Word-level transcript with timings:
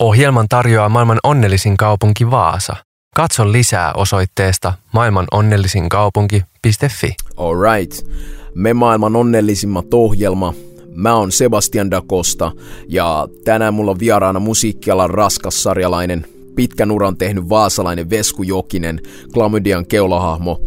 Ohjelman 0.00 0.46
tarjoaa 0.48 0.88
maailman 0.88 1.18
onnellisin 1.22 1.76
kaupunki 1.76 2.30
Vaasa. 2.30 2.76
Katso 3.16 3.52
lisää 3.52 3.92
osoitteesta 3.92 4.72
maailmanonnellisinkaupunki.fi. 4.92 7.14
Alright. 7.36 8.06
Me 8.54 8.72
maailman 8.72 9.16
onnellisimmat 9.16 9.94
ohjelma. 9.94 10.54
Mä 10.94 11.14
oon 11.14 11.32
Sebastian 11.32 11.90
da 11.90 12.02
Costa 12.10 12.52
ja 12.88 13.28
tänään 13.44 13.74
mulla 13.74 13.90
on 13.90 13.98
vieraana 13.98 14.40
musiikkialan 14.40 15.10
raskassarjalainen, 15.10 16.26
pitkän 16.56 16.90
uran 16.90 17.16
tehnyt 17.16 17.48
vaasalainen 17.48 18.10
Vesku 18.10 18.42
Jokinen, 18.42 19.00
Klamydian 19.32 19.86
keulahahmo. 19.86 20.60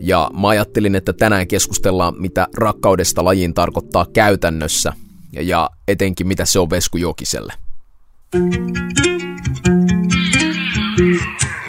Ja 0.00 0.30
mä 0.40 0.48
ajattelin, 0.48 0.94
että 0.94 1.12
tänään 1.12 1.48
keskustellaan, 1.48 2.14
mitä 2.18 2.46
rakkaudesta 2.56 3.24
lajiin 3.24 3.54
tarkoittaa 3.54 4.06
käytännössä 4.12 4.92
ja 5.32 5.70
etenkin 5.88 6.26
mitä 6.26 6.44
se 6.44 6.58
on 6.58 6.70
Vesku 6.70 6.96
Jokiselle. 6.96 7.52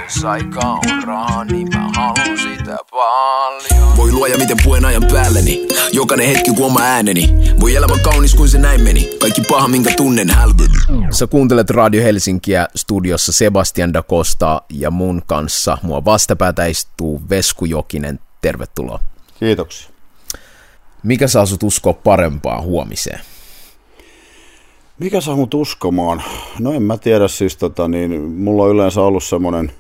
Jos 0.04 0.26
aika 0.26 0.60
on 0.60 1.04
rahaa, 1.04 1.46
niin 1.46 1.70
mä 1.74 1.90
haluan 1.96 2.38
sitä 2.38 2.78
paljon. 2.92 3.98
Voi 3.98 4.12
luoja 4.12 4.38
miten 4.38 4.58
puen 4.64 4.86
ajan 4.86 5.04
päälleni 5.12 5.68
Jokainen 5.92 6.28
hetki 6.28 6.52
kuin 6.52 6.66
oma 6.66 6.82
ääneni 6.82 7.30
Voi 7.60 7.76
elämä 7.76 7.98
kaunis 8.04 8.36
kuin 8.36 8.50
se 8.50 8.58
näin 8.58 8.82
meni 8.82 9.10
Kaikki 9.22 9.42
paha 9.42 9.68
minkä 9.68 9.94
tunnen 9.98 10.30
hälveni 10.30 11.08
Sä 11.12 11.28
kuuntelet 11.28 11.70
Radio 11.70 12.04
Helsinkiä 12.04 12.68
studiossa 12.76 13.32
Sebastian 13.32 13.94
da 13.94 14.04
Costa 14.04 14.62
ja 14.70 14.92
mun 14.92 15.22
kanssa 15.26 15.78
mua 15.82 16.06
vastapäätä 16.06 16.66
istuu 16.66 17.22
Vesku 17.30 17.66
Jokinen. 17.66 18.20
Tervetuloa. 18.42 19.00
Kiitoksia. 19.40 19.90
Mikä 21.04 21.28
saa 21.28 21.46
sut 21.46 21.64
uskoa 21.64 21.94
parempaa 21.94 22.62
huomiseen? 22.62 23.20
Mikä 25.04 25.22
saa 25.22 25.36
mut 25.36 25.54
uskomaan? 25.54 26.24
No 26.60 26.74
en 26.74 26.84
mä 26.84 26.98
tiedä 26.98 27.28
siis, 27.28 27.58
tota, 27.58 27.88
niin, 27.88 28.22
mulla 28.22 28.64
on 28.64 28.72
yleensä 28.72 29.02
ollut 29.02 29.24
semmoinen 29.24 29.72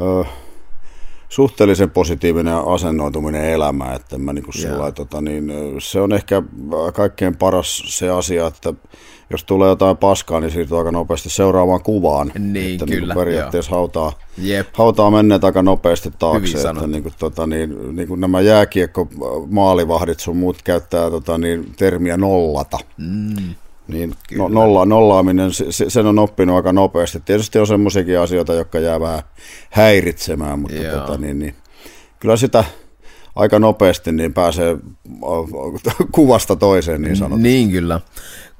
ö, 0.00 0.24
suhteellisen 1.28 1.90
positiivinen 1.90 2.56
asennoituminen 2.66 3.44
elämään, 3.44 3.96
että 3.96 4.18
mä 4.18 4.32
niin 4.32 4.44
sillä, 4.52 4.92
tota, 4.92 5.20
niin, 5.20 5.52
se 5.78 6.00
on 6.00 6.12
ehkä 6.12 6.42
kaikkein 6.94 7.36
paras 7.36 7.82
se 7.86 8.10
asia, 8.10 8.46
että 8.46 8.74
jos 9.30 9.44
tulee 9.44 9.68
jotain 9.68 9.96
paskaa, 9.96 10.40
niin 10.40 10.50
siirtyy 10.50 10.78
aika 10.78 10.92
nopeasti 10.92 11.30
seuraavaan 11.30 11.82
kuvaan. 11.82 12.32
Niin, 12.38 12.72
että 12.72 12.86
kyllä, 12.86 13.14
Niin 13.14 13.24
periaatteessa 13.24 13.70
hautaa, 13.70 14.12
Jep. 14.38 14.68
hautaa 14.72 15.10
menneet 15.10 15.44
aika 15.44 15.62
nopeasti 15.62 16.10
taakse. 16.18 16.58
Hyvin 16.58 16.70
että 16.70 16.86
niin 16.86 17.02
kuin, 17.02 17.14
tota, 17.18 17.46
niin, 17.46 17.96
niin 17.96 18.08
kuin 18.08 18.20
nämä 18.20 18.40
jääkiekko 18.40 19.08
maalivahdit 19.50 20.20
sun 20.20 20.36
muut 20.36 20.62
käyttää 20.62 21.10
tota, 21.10 21.38
niin, 21.38 21.74
termiä 21.76 22.16
nollata. 22.16 22.78
Mm, 22.96 23.54
Niin 23.88 24.14
no, 24.36 24.48
nolla, 24.48 24.84
nollaaminen, 24.84 25.52
se, 25.52 25.72
se- 25.72 25.90
sen 25.90 26.06
on 26.06 26.18
oppinut 26.18 26.56
aika 26.56 26.72
nopeasti. 26.72 27.20
Tietysti 27.24 27.58
on 27.58 27.66
semmoisiakin 27.66 28.18
asioita, 28.20 28.54
jotka 28.54 28.78
jää 28.78 29.00
vähän 29.00 29.22
häiritsemään, 29.70 30.58
mutta 30.58 30.76
Joo. 30.76 31.00
tota, 31.00 31.18
niin, 31.18 31.38
niin, 31.38 31.54
kyllä 32.20 32.36
sitä 32.36 32.64
aika 33.36 33.58
nopeasti 33.58 34.12
niin 34.12 34.34
pääsee 34.34 34.76
kuvasta 36.12 36.56
toiseen 36.56 37.02
niin 37.02 37.16
sanotusti. 37.16 37.42
niin 37.42 37.70
kyllä, 37.70 38.00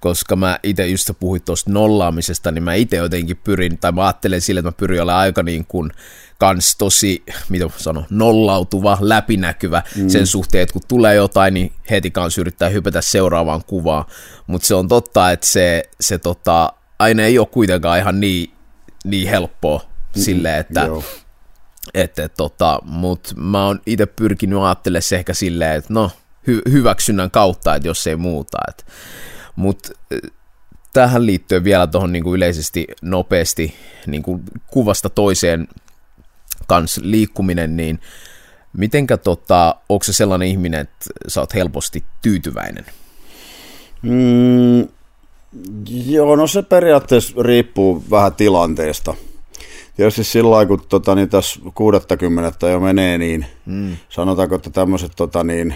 koska 0.00 0.36
mä 0.36 0.58
itse 0.62 0.86
just 0.86 1.10
puhuit 1.20 1.44
tuosta 1.44 1.70
nollaamisesta, 1.70 2.50
niin 2.50 2.62
mä 2.62 2.74
itse 2.74 2.96
jotenkin 2.96 3.36
pyrin, 3.36 3.78
tai 3.78 3.92
mä 3.92 4.06
ajattelen 4.06 4.40
sille, 4.40 4.58
että 4.58 4.68
mä 4.68 4.72
pyrin 4.72 5.02
olemaan 5.02 5.20
aika 5.20 5.42
niin 5.42 5.64
kuin 5.68 5.90
kans 6.38 6.76
tosi, 6.76 7.22
mitä 7.48 7.64
mä 7.64 7.70
sanon, 7.76 8.06
nollautuva, 8.10 8.98
läpinäkyvä 9.00 9.82
mm. 9.96 10.08
sen 10.08 10.26
suhteen, 10.26 10.62
että 10.62 10.72
kun 10.72 10.82
tulee 10.88 11.14
jotain, 11.14 11.54
niin 11.54 11.72
heti 11.90 12.10
kanssa 12.10 12.40
yrittää 12.40 12.68
hypätä 12.68 13.00
seuraavaan 13.00 13.64
kuvaan, 13.66 14.04
mutta 14.46 14.66
se 14.66 14.74
on 14.74 14.88
totta, 14.88 15.30
että 15.30 15.46
se, 15.46 15.82
se 16.00 16.18
tota, 16.18 16.72
aina 16.98 17.22
ei 17.22 17.38
ole 17.38 17.46
kuitenkaan 17.46 17.98
ihan 17.98 18.20
niin, 18.20 18.50
niin 19.04 19.28
helppoa 19.28 19.80
silleen, 20.16 20.60
että 20.60 20.80
Joo. 20.80 21.04
Että 21.94 22.28
tota, 22.28 22.78
mut 22.84 23.34
mä 23.36 23.66
oon 23.66 23.80
itse 23.86 24.06
pyrkinyt 24.06 24.58
ajattelemaan 24.58 25.02
se 25.02 25.16
ehkä 25.16 25.34
silleen, 25.34 25.76
että 25.76 25.94
no, 25.94 26.10
hy- 26.50 26.72
hyväksynnän 26.72 27.30
kautta, 27.30 27.74
että 27.74 27.88
jos 27.88 28.06
ei 28.06 28.16
muuta. 28.16 28.58
Et. 28.68 28.86
Mut 29.56 29.90
äh, 30.12 30.30
tähän 30.92 31.26
liittyen 31.26 31.64
vielä 31.64 31.86
tuohon 31.86 32.12
niinku 32.12 32.34
yleisesti 32.34 32.86
nopeasti 33.02 33.74
niinku 34.06 34.40
kuvasta 34.66 35.10
toiseen 35.10 35.68
kans 36.66 37.00
liikkuminen, 37.02 37.76
niin 37.76 38.00
mitenkä 38.72 39.16
tota, 39.16 39.76
onko 39.88 40.04
se 40.04 40.12
sellainen 40.12 40.48
ihminen, 40.48 40.80
että 40.80 40.96
sä 41.28 41.40
oot 41.40 41.54
helposti 41.54 42.04
tyytyväinen? 42.22 42.84
Mm, 44.02 44.88
joo, 46.06 46.36
no 46.36 46.46
se 46.46 46.62
periaatteessa 46.62 47.42
riippuu 47.42 48.04
vähän 48.10 48.34
tilanteesta. 48.34 49.14
Tietysti 49.96 50.24
sillä 50.24 50.50
lailla, 50.50 50.68
kun 50.68 50.82
tota, 50.88 51.14
niin 51.14 51.28
tässä 51.28 51.60
60 51.74 52.68
jo 52.68 52.80
menee, 52.80 53.18
niin 53.18 53.46
mm. 53.66 53.96
sanotaanko, 54.08 54.54
että 54.54 54.70
tämmöiset 54.70 55.12
tota, 55.16 55.44
niin, 55.44 55.74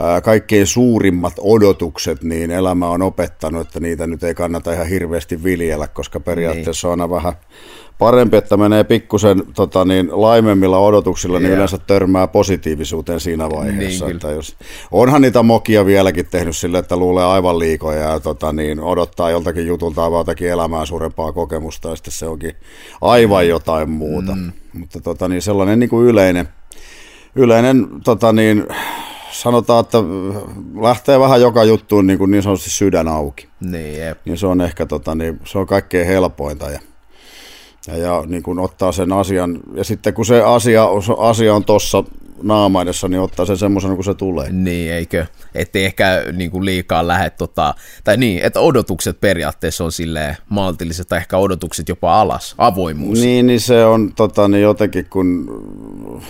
ää, 0.00 0.20
kaikkein 0.20 0.66
suurimmat 0.66 1.32
odotukset, 1.40 2.22
niin 2.22 2.50
elämä 2.50 2.88
on 2.88 3.02
opettanut, 3.02 3.66
että 3.66 3.80
niitä 3.80 4.06
nyt 4.06 4.24
ei 4.24 4.34
kannata 4.34 4.72
ihan 4.72 4.86
hirveästi 4.86 5.44
viljellä, 5.44 5.88
koska 5.88 6.20
periaatteessa 6.20 6.88
on 6.88 6.92
aina 6.92 7.10
vähän 7.10 7.32
parempi, 7.98 8.36
että 8.36 8.56
menee 8.56 8.84
pikkusen 8.84 9.42
tota, 9.54 9.84
niin, 9.84 10.08
laimemmilla 10.12 10.78
odotuksilla, 10.78 11.38
niin 11.38 11.46
Joo. 11.46 11.54
yleensä 11.54 11.78
törmää 11.78 12.26
positiivisuuteen 12.26 13.20
siinä 13.20 13.50
vaiheessa. 13.50 14.04
Niin, 14.04 14.16
että 14.16 14.30
jos, 14.30 14.56
onhan 14.90 15.22
niitä 15.22 15.42
mokia 15.42 15.86
vieläkin 15.86 16.26
tehnyt 16.26 16.56
sille, 16.56 16.78
että 16.78 16.96
luulee 16.96 17.24
aivan 17.24 17.58
liikoja 17.58 18.00
ja 18.00 18.20
tota, 18.20 18.52
niin, 18.52 18.80
odottaa 18.80 19.30
joltakin 19.30 19.66
jutulta 19.66 20.04
aivan 20.04 20.20
jotakin 20.20 20.50
elämää 20.50 20.86
suurempaa 20.86 21.32
kokemusta 21.32 21.88
ja 21.88 21.96
sitten 21.96 22.12
se 22.12 22.26
onkin 22.26 22.56
aivan 23.00 23.48
jotain 23.48 23.90
muuta. 23.90 24.34
Mm. 24.34 24.52
Mutta 24.72 25.00
tota, 25.00 25.28
niin, 25.28 25.42
sellainen 25.42 25.78
niin 25.78 25.90
kuin 25.90 26.06
yleinen, 26.06 26.48
yleinen 27.34 27.86
tota, 28.04 28.32
niin, 28.32 28.66
sanotaan, 29.30 29.80
että 29.80 29.98
lähtee 30.82 31.20
vähän 31.20 31.40
joka 31.40 31.64
juttuun 31.64 32.06
niin, 32.06 32.18
kuin 32.18 32.30
niin 32.30 32.42
sanotusti 32.42 32.70
sydän 32.70 33.08
auki. 33.08 33.48
Niin, 33.60 33.98
jep. 33.98 34.18
Niin 34.24 34.38
se 34.38 34.46
on 34.46 34.60
ehkä 34.60 34.86
tota, 34.86 35.14
niin, 35.14 35.40
se 35.44 35.58
on 35.58 35.66
kaikkein 35.66 36.06
helpointa 36.06 36.70
ja, 36.70 36.80
ja, 37.86 37.96
ja 37.96 38.22
niin 38.26 38.42
kuin 38.42 38.58
ottaa 38.58 38.92
sen 38.92 39.12
asian, 39.12 39.60
ja 39.74 39.84
sitten 39.84 40.14
kun 40.14 40.26
se 40.26 40.42
asia, 40.42 40.86
asia 41.18 41.54
on 41.54 41.64
tuossa 41.64 42.04
naamaidessa, 42.42 43.08
niin 43.08 43.20
ottaa 43.20 43.46
sen 43.46 43.56
semmoisena 43.56 43.94
kuin 43.94 44.04
se 44.04 44.14
tulee. 44.14 44.52
Niin, 44.52 44.92
eikö? 44.92 45.26
Ettei 45.54 45.84
ehkä 45.84 46.24
niin 46.32 46.50
kuin 46.50 46.64
liikaa 46.64 47.06
lähde, 47.06 47.30
tota, 47.30 47.74
tai 48.04 48.16
niin, 48.16 48.40
että 48.42 48.60
odotukset 48.60 49.20
periaatteessa 49.20 49.84
on 49.84 49.92
silleen 49.92 50.36
maltilliset, 50.48 51.08
tai 51.08 51.18
ehkä 51.18 51.38
odotukset 51.38 51.88
jopa 51.88 52.20
alas, 52.20 52.54
avoimuus. 52.58 53.20
Niin, 53.20 53.46
niin 53.46 53.60
se 53.60 53.84
on 53.84 54.12
tota, 54.16 54.48
niin 54.48 54.62
jotenkin, 54.62 55.06
kun 55.10 56.22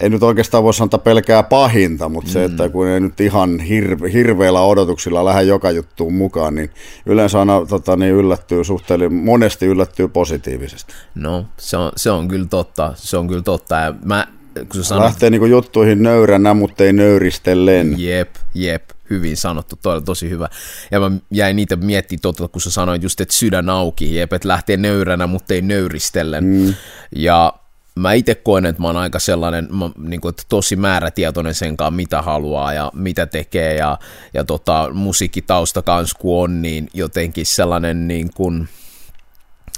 ei 0.00 0.08
nyt 0.08 0.22
oikeastaan 0.22 0.64
voi 0.64 0.74
sanoa 0.74 0.98
pelkää 0.98 1.42
pahinta, 1.42 2.08
mutta 2.08 2.28
mm. 2.28 2.32
se, 2.32 2.44
että 2.44 2.68
kun 2.68 2.86
ei 2.86 3.00
nyt 3.00 3.20
ihan 3.20 3.60
hirve, 3.60 4.12
hirveillä 4.12 4.60
odotuksilla 4.60 5.24
lähde 5.24 5.42
joka 5.42 5.70
juttuun 5.70 6.14
mukaan, 6.14 6.54
niin 6.54 6.70
yleensä 7.06 7.38
aina 7.38 7.66
tota, 7.68 7.96
niin 7.96 8.14
yllättyy 8.14 8.64
suhteellisen, 8.64 9.14
monesti 9.14 9.66
yllättyy 9.66 10.08
positiivisesti. 10.08 10.94
No, 11.14 11.46
se 11.56 11.76
on, 11.76 11.92
se 11.96 12.10
on 12.10 12.28
kyllä 12.28 12.46
totta, 12.50 12.92
se 12.96 13.16
on 13.16 13.28
kyllä 13.28 13.42
totta. 13.42 13.76
Ja 13.76 13.94
mä, 14.04 14.26
kun 14.54 14.66
sä 14.74 14.82
sanoit, 14.82 15.04
Lähtee 15.04 15.30
niin 15.30 15.50
juttuihin 15.50 16.02
nöyränä, 16.02 16.54
mutta 16.54 16.84
ei 16.84 16.92
nöyristellen. 16.92 17.94
Jep, 17.98 18.34
jep, 18.54 18.90
hyvin 19.10 19.36
sanottu, 19.36 19.76
toi 19.82 19.94
oli 19.94 20.02
tosi 20.02 20.30
hyvä. 20.30 20.48
Ja 20.90 21.00
mä 21.00 21.10
jäin 21.30 21.56
niitä 21.56 21.76
miettimään 21.76 22.20
totta, 22.20 22.48
kun 22.48 22.60
sä 22.60 22.70
sanoit 22.70 23.02
just, 23.02 23.20
että 23.20 23.34
sydän 23.34 23.70
auki, 23.70 24.14
jep, 24.14 24.32
että 24.32 24.48
lähtee 24.48 24.76
nöyränä, 24.76 25.26
mutta 25.26 25.54
ei 25.54 25.62
nöyristellen. 25.62 26.44
Mm. 26.44 26.74
Ja 27.16 27.52
mä 27.98 28.12
itse 28.12 28.34
koen, 28.34 28.66
että 28.66 28.82
mä 28.82 28.88
oon 28.88 28.96
aika 28.96 29.18
sellainen, 29.18 29.68
mä, 29.70 29.90
niin 29.98 30.20
kuin, 30.20 30.30
että 30.30 30.42
tosi 30.48 30.76
määrätietoinen 30.76 31.54
senkaan, 31.54 31.94
mitä 31.94 32.22
haluaa 32.22 32.72
ja 32.72 32.90
mitä 32.94 33.26
tekee, 33.26 33.74
ja, 33.74 33.98
ja 34.34 34.44
tota, 34.44 34.90
musiikkitausta 34.92 35.82
kans 35.82 36.14
kun 36.14 36.42
on, 36.42 36.62
niin 36.62 36.88
jotenkin 36.94 37.46
sellainen 37.46 38.08
niin 38.08 38.30
kuin, 38.34 38.68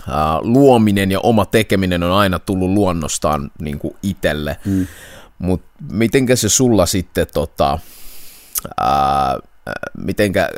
ää, 0.09 0.39
luominen 0.41 1.11
ja 1.11 1.21
oma 1.21 1.45
tekeminen 1.45 2.03
on 2.03 2.13
aina 2.13 2.39
tullut 2.39 2.71
luonnostaan 2.71 3.51
niin 3.61 3.79
kuin 3.79 3.97
itselle. 4.03 4.57
Mm. 4.65 4.87
Mutta 5.39 5.67
mitenkä 5.93 6.37
se 6.37 6.49
sulla 6.49 6.87
sitten, 6.87 7.27
tota, 7.35 7.79
ää, 8.81 9.39
mitenkä, 9.97 10.51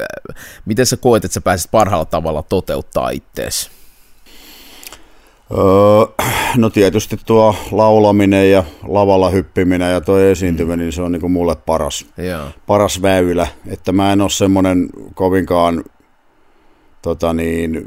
miten 0.64 0.86
sä 0.86 0.96
koet, 0.96 1.24
että 1.24 1.34
sä 1.34 1.40
pääsit 1.40 1.70
parhaalla 1.70 2.04
tavalla 2.04 2.42
toteuttaa 2.42 3.10
ittees? 3.10 3.70
Öö, 5.58 6.26
no 6.56 6.70
tietysti 6.70 7.16
tuo 7.26 7.54
laulaminen 7.70 8.50
ja 8.50 8.64
lavalla 8.88 9.30
hyppiminen 9.30 9.92
ja 9.92 10.00
tuo 10.00 10.18
esiintyminen, 10.18 10.78
niin 10.78 10.92
se 10.92 11.02
on 11.02 11.12
niin 11.12 11.20
kuin 11.20 11.32
mulle 11.32 11.56
paras, 11.56 12.06
Joo. 12.16 12.46
paras 12.66 13.02
väylä. 13.02 13.46
Että 13.66 13.92
mä 13.92 14.12
en 14.12 14.20
ole 14.20 14.30
semmoinen 14.30 14.88
kovinkaan 15.14 15.84
tota 17.02 17.32
niin, 17.32 17.86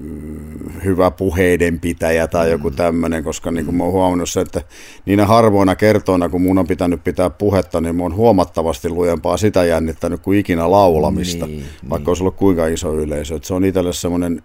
hyvä 0.83 1.12
puheiden 1.12 1.79
pitäjä 1.79 2.27
tai 2.27 2.51
joku 2.51 2.71
tämmöinen, 2.71 3.23
koska 3.23 3.51
niin 3.51 3.65
kuin 3.65 3.75
mä 3.75 3.83
oon 3.83 3.94
huomannut 3.94 4.29
se, 4.29 4.41
että 4.41 4.62
niinä 5.06 5.25
harvoina 5.25 5.75
kertoina, 5.75 6.29
kun 6.29 6.41
mun 6.41 6.57
on 6.57 6.67
pitänyt 6.67 7.03
pitää 7.03 7.29
puhetta, 7.29 7.81
niin 7.81 7.95
mun 7.95 8.06
on 8.06 8.15
huomattavasti 8.15 8.89
lujempaa 8.89 9.38
sitä 9.38 9.63
jännittänyt 9.63 10.21
kuin 10.21 10.39
ikinä 10.39 10.71
laulamista, 10.71 11.47
Niin, 11.47 11.65
vaikka 11.89 12.12
olisi 12.12 12.23
ollut 12.23 12.35
kuinka 12.35 12.67
iso 12.67 12.94
yleisö. 12.94 13.35
Että 13.35 13.47
se 13.47 13.53
on 13.53 13.65
itselle 13.65 13.94
semmoinen 13.94 14.41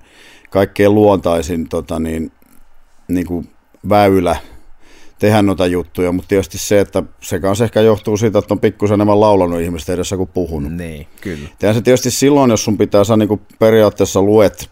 kaikkein 0.51 0.95
luontaisin 0.95 1.69
tota, 1.69 1.99
niin, 1.99 2.33
niin 3.11 3.27
kuin 3.27 3.51
väylä 3.89 4.37
tehdä 5.19 5.43
noita 5.43 5.67
juttuja, 5.67 6.13
mutta 6.13 6.29
tietysti 6.29 6.59
se, 6.59 6.81
että 6.81 7.03
se 7.21 7.41
kanssa 7.41 7.65
ehkä 7.65 7.81
johtuu 7.81 8.17
siitä, 8.17 8.39
että 8.39 8.55
on 8.55 8.61
pikkusen 8.61 8.95
enemmän 8.95 9.21
laulanut 9.21 9.61
ihmisten 9.61 9.95
edessä 9.95 10.17
kuin 10.17 10.29
puhunut. 10.29 10.73
Niin, 10.73 11.07
kyllä. 11.21 11.49
Ja 11.63 11.75
se 11.75 11.81
tietysti 11.81 12.11
silloin, 12.11 12.51
jos 12.51 12.65
sun 12.65 12.79
pitää 12.79 13.05
sä 13.05 13.17
niin 13.17 13.41
periaatteessa 13.59 14.23
luet 14.23 14.71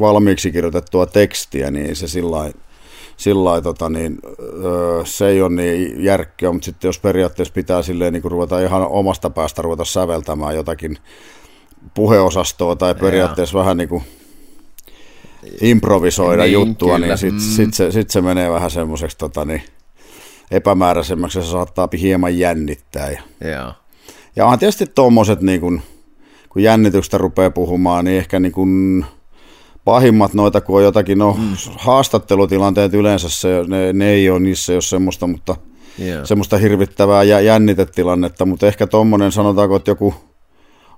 valmiiksi 0.00 0.52
kirjoitettua 0.52 1.06
tekstiä, 1.06 1.70
niin 1.70 1.96
se 1.96 2.08
sillä 2.08 2.52
sillä 3.16 3.60
tota, 3.60 3.88
niin, 3.88 4.18
se 5.04 5.28
ei 5.28 5.42
ole 5.42 5.50
niin 5.50 6.04
järkkyä, 6.04 6.52
mutta 6.52 6.64
sitten 6.64 6.88
jos 6.88 6.98
periaatteessa 6.98 7.54
pitää 7.54 7.82
silleen 7.82 8.12
niin 8.12 8.24
ruveta 8.24 8.60
ihan 8.60 8.86
omasta 8.86 9.30
päästä 9.30 9.62
ruveta 9.62 9.84
säveltämään 9.84 10.54
jotakin 10.54 10.98
puheosastoa 11.94 12.76
tai 12.76 12.94
periaatteessa 12.94 13.58
vähän 13.58 13.76
niin 13.76 13.88
kuin 13.88 14.02
improvisoida 15.60 16.42
Niin, 16.42 16.52
juttua, 16.52 16.94
kyllä. 16.94 17.06
niin 17.06 17.18
sitten 17.18 17.42
Mm. 17.42 17.54
sit 17.56 17.74
se, 17.74 17.92
sit 17.92 18.10
se 18.10 18.20
menee 18.20 18.50
vähän 18.50 18.70
semmoiseksi 18.70 19.18
tota, 19.18 19.44
niin, 19.44 19.62
epämääräisemmäksi 20.50 21.38
ja 21.38 21.44
se 21.44 21.50
saattaa 21.50 21.88
hieman 22.00 22.38
jännittää. 22.38 23.10
Ja, 23.10 23.74
ja 24.36 24.44
onhan 24.44 24.58
tietysti 24.58 24.86
tuommoiset, 24.86 25.40
niin 25.40 25.60
kun, 25.60 25.80
kun 26.48 26.62
jännityksestä 26.62 27.18
rupeaa 27.18 27.50
puhumaan, 27.50 28.04
niin 28.04 28.18
ehkä 28.18 28.40
niin 28.40 28.52
kun 28.52 29.04
pahimmat 29.84 30.34
noita, 30.34 30.60
kun 30.60 30.76
on 30.76 30.84
jotakin, 30.84 31.18
no 31.18 31.36
mm. 31.38 31.56
haastattelutilanteet 31.78 32.94
yleensä, 32.94 33.28
se, 33.28 33.48
ne, 33.66 33.92
ne 33.92 34.10
ei 34.10 34.30
ole 34.30 34.40
niissä, 34.40 34.72
jos 34.72 34.90
semmoista, 34.90 35.26
mutta 35.26 35.56
Joo. 35.98 36.26
semmoista 36.26 36.58
hirvittävää 36.58 37.22
jännitetilannetta, 37.22 38.46
mutta 38.46 38.66
ehkä 38.66 38.86
tuommoinen, 38.86 39.32
sanotaanko, 39.32 39.76
että 39.76 39.90
joku 39.90 40.14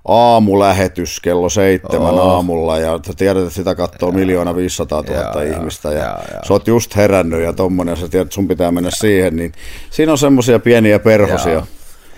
aamulähetys 0.05 1.19
kello 1.19 1.49
seitsemän 1.49 2.13
Oh. 2.13 2.29
aamulla 2.33 2.79
ja 2.79 2.99
tiedät, 3.17 3.43
että 3.43 3.55
sitä 3.55 3.75
katsoo 3.75 4.11
miljoona 4.11 4.55
500 4.55 5.01
000 5.01 5.21
Joo, 5.21 5.41
joo, 5.43 5.53
ihmistä 5.57 5.89
ja, 5.91 5.95
joo, 6.05 6.05
joo. 6.33 6.43
sä 6.47 6.53
oot 6.53 6.67
just 6.67 6.95
herännyt 6.95 7.41
ja 7.43 7.53
tommonen 7.53 7.91
ja 7.91 7.95
sä 7.95 8.07
tiedät, 8.07 8.25
että 8.25 8.35
sun 8.35 8.47
pitää 8.47 8.71
mennä 8.71 8.89
siihen, 8.93 9.35
niin 9.35 9.51
siinä 9.91 10.11
on 10.11 10.17
semmoisia 10.17 10.59
pieniä 10.59 10.99
perhosia. 10.99 11.53
Joo. 11.53 11.63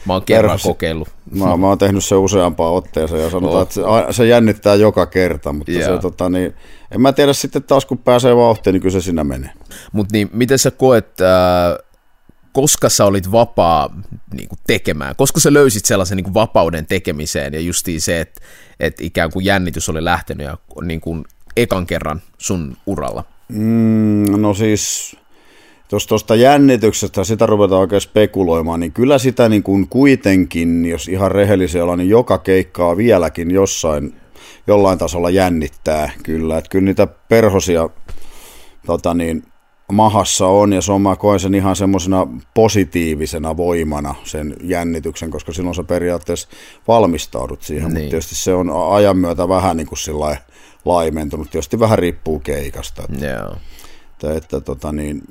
Mä 0.05 0.13
oon 0.13 0.21
kerran 0.23 0.51
Perhosi- 0.59 0.67
kokeillut. 0.67 1.07
Mä, 1.31 1.57
mä 1.57 1.67
oon 1.67 1.77
tehnyt 1.77 2.03
se 2.05 2.15
useampaan 2.15 2.73
otteeseen 2.73 3.23
ja 3.23 3.29
sanotaan, 3.29 3.55
Oh. 3.57 3.61
että 3.61 3.73
se, 3.73 3.81
a- 3.85 4.13
se 4.13 4.25
jännittää 4.27 4.75
joka 4.75 5.05
kerta, 5.05 5.53
mutta 5.53 5.71
se, 5.73 5.79
Joo. 5.79 5.97
tota, 5.97 6.29
niin, 6.29 6.53
en 6.91 7.01
mä 7.01 7.13
tiedä 7.13 7.33
sitten 7.33 7.63
taas 7.63 7.85
kun 7.85 7.97
pääsee 7.97 8.35
vauhtiin, 8.35 8.73
niin 8.73 8.81
kyllä 8.81 8.93
se 8.93 9.01
siinä 9.01 9.23
menee. 9.23 9.49
Mutta 9.91 10.13
niin, 10.13 10.29
miten 10.33 10.59
sä 10.59 10.71
koet, 10.71 11.21
äh, 11.21 11.86
koska 12.57 12.89
sä 12.89 13.05
olit 13.05 13.31
vapaa 13.31 13.89
niin 14.33 14.49
kuin 14.49 14.59
tekemään, 14.67 15.15
koska 15.15 15.39
sä 15.39 15.53
löysit 15.53 15.85
sellaisen 15.85 16.15
niin 16.15 16.23
kuin 16.23 16.33
vapauden 16.33 16.85
tekemiseen 16.85 17.53
ja 17.53 17.59
justiin 17.59 18.01
se, 18.01 18.19
että 18.19 18.41
et 18.79 19.01
ikään 19.01 19.31
kuin 19.31 19.45
jännitys 19.45 19.89
oli 19.89 20.03
lähtenyt 20.03 20.47
ja 20.47 20.57
niin 20.81 21.01
kuin 21.01 21.25
ekan 21.57 21.85
kerran 21.85 22.21
sun 22.37 22.77
uralla. 22.85 23.23
Mm, 23.49 24.41
no 24.41 24.53
siis, 24.53 25.15
tuosta 26.07 26.35
jännityksestä 26.35 27.23
sitä 27.23 27.45
ruvetaan 27.45 27.81
oikein 27.81 28.01
spekuloimaan, 28.01 28.79
niin 28.79 28.91
kyllä 28.91 29.17
sitä 29.17 29.49
niin 29.49 29.63
kuin 29.63 29.87
kuitenkin, 29.87 30.85
jos 30.85 31.07
ihan 31.07 31.31
rehellisiä 31.31 31.83
ollaan, 31.83 31.99
niin 31.99 32.09
joka 32.09 32.37
keikkaa 32.37 32.97
vieläkin 32.97 33.51
jossain, 33.51 34.15
jollain 34.67 34.99
tasolla 34.99 35.29
jännittää 35.29 36.11
kyllä. 36.23 36.57
Että 36.57 36.69
kyllä 36.69 36.85
niitä 36.85 37.07
perhosia 37.07 37.89
tota 38.85 39.13
niin, 39.13 39.43
mahassa 39.91 40.47
on 40.47 40.73
ja 40.73 40.81
se 40.81 40.91
on, 40.91 41.01
mä 41.01 41.15
koen 41.15 41.39
sen 41.39 41.55
ihan 41.55 41.75
semmoisena 41.75 42.27
positiivisena 42.53 43.57
voimana 43.57 44.15
sen 44.23 44.55
jännityksen, 44.63 45.31
koska 45.31 45.53
silloin 45.53 45.75
sä 45.75 45.83
periaatteessa 45.83 46.49
valmistaudut 46.87 47.61
siihen, 47.61 47.93
niin. 47.93 47.93
Mutta 47.93 48.09
tietysti 48.09 48.35
se 48.35 48.53
on 48.53 48.93
ajan 48.93 49.17
myötä 49.17 49.49
vähän 49.49 49.77
niin 49.77 49.87
kuin 49.87 49.99
sillä 49.99 50.37
laimentunut, 50.85 51.51
tietysti 51.51 51.79
vähän 51.79 51.99
riippuu 51.99 52.39
keikasta, 52.39 53.03
että, 53.09 53.25
Joo. 53.25 53.55
että, 54.11 54.33
että 54.33 54.61
tota 54.61 54.91
niin, 54.91 55.21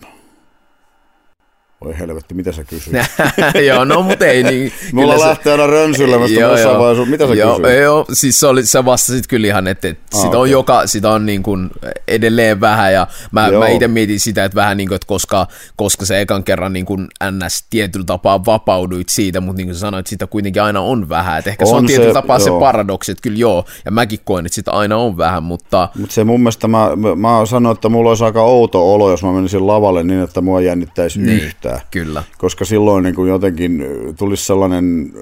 voi 1.84 1.98
helvetti, 1.98 2.34
mitä 2.34 2.52
sä 2.52 2.64
kysyt? 2.64 2.92
joo, 3.68 3.84
no 3.84 4.02
mut 4.02 4.22
ei 4.22 4.42
niin. 4.42 4.72
Mulla 4.92 5.18
se- 5.18 5.24
lähtee 5.24 5.52
aina 5.52 5.66
rönsyilemästä 5.66 6.40
Joo, 6.40 6.50
jossain 6.52 6.78
vaiheessa, 6.78 7.10
mitä 7.10 7.26
sä 7.26 7.34
joo, 7.34 7.60
kysyt? 7.60 7.78
Joo, 7.82 8.04
siis 8.12 8.40
se 8.40 8.46
oli, 8.46 8.66
sä 8.66 8.84
vastasit 8.84 9.26
kyllä 9.26 9.46
ihan, 9.46 9.66
että, 9.66 9.88
että 9.88 10.02
Ah, 10.14 10.20
sitä 10.22 10.36
on 10.36 10.42
okei. 10.42 10.52
joka, 10.52 10.86
sitä 10.86 11.10
on 11.10 11.26
niin 11.26 11.42
kuin 11.42 11.70
edelleen 12.08 12.60
vähän 12.60 12.92
ja 12.92 13.06
mä, 13.32 13.48
Joo. 13.48 13.60
mä 13.60 13.68
itse 13.68 13.88
mietin 13.88 14.20
sitä, 14.20 14.44
että 14.44 14.56
vähän 14.56 14.76
niin 14.76 14.88
kuin, 14.88 14.96
että 14.96 15.06
koska, 15.06 15.46
koska 15.76 16.06
se 16.06 16.20
ekan 16.20 16.44
kerran 16.44 16.72
niin 16.72 16.86
kuin 16.86 17.06
NS 17.30 17.64
tietyllä 17.70 18.04
tapaa 18.06 18.44
vapauduit 18.44 19.08
siitä, 19.08 19.40
mutta 19.40 19.56
niin 19.56 19.66
kuin 19.66 19.74
sä 19.74 19.80
sanoit, 19.80 20.06
sitä 20.06 20.26
kuitenkin 20.26 20.62
aina 20.62 20.80
on 20.80 21.08
vähän, 21.08 21.38
että 21.38 21.50
ehkä 21.50 21.66
se 21.66 21.72
On 21.72 21.78
on 21.78 21.86
tietyllä 21.86 22.10
se, 22.10 22.14
tapaa 22.14 22.38
se 22.38 22.50
joo. 22.50 22.60
paradoksi, 22.60 23.12
että 23.12 23.22
kyllä 23.22 23.38
joo, 23.38 23.64
ja 23.84 23.90
mäkin 23.90 24.20
koen, 24.24 24.46
että 24.46 24.54
sitä 24.54 24.70
aina 24.72 24.96
on 24.96 25.16
vähän, 25.16 25.42
mutta 25.42 25.88
Mutta 25.98 26.14
se 26.14 26.24
mun 26.24 26.40
mielestä, 26.40 26.68
mä, 26.68 26.88
mä 27.16 27.46
sanoin, 27.46 27.74
että 27.74 27.88
mulla 27.88 28.08
olisi 28.08 28.24
aika 28.24 28.42
outo 28.42 28.94
olo, 28.94 29.10
jos 29.10 29.22
mä 29.22 29.32
menisin 29.32 29.66
lavalle 29.66 30.02
niin, 30.02 30.20
että 30.22 30.40
mua 30.40 30.60
jännittäisi 30.60 31.20
niin. 31.20 31.40
yhtään. 31.40 31.65
Kyllä. 31.90 32.22
Koska 32.38 32.64
silloin 32.64 33.04
niin 33.04 33.14
kuin 33.14 33.28
jotenkin 33.28 33.84
tulisi 34.18 34.44
sellainen, 34.44 35.12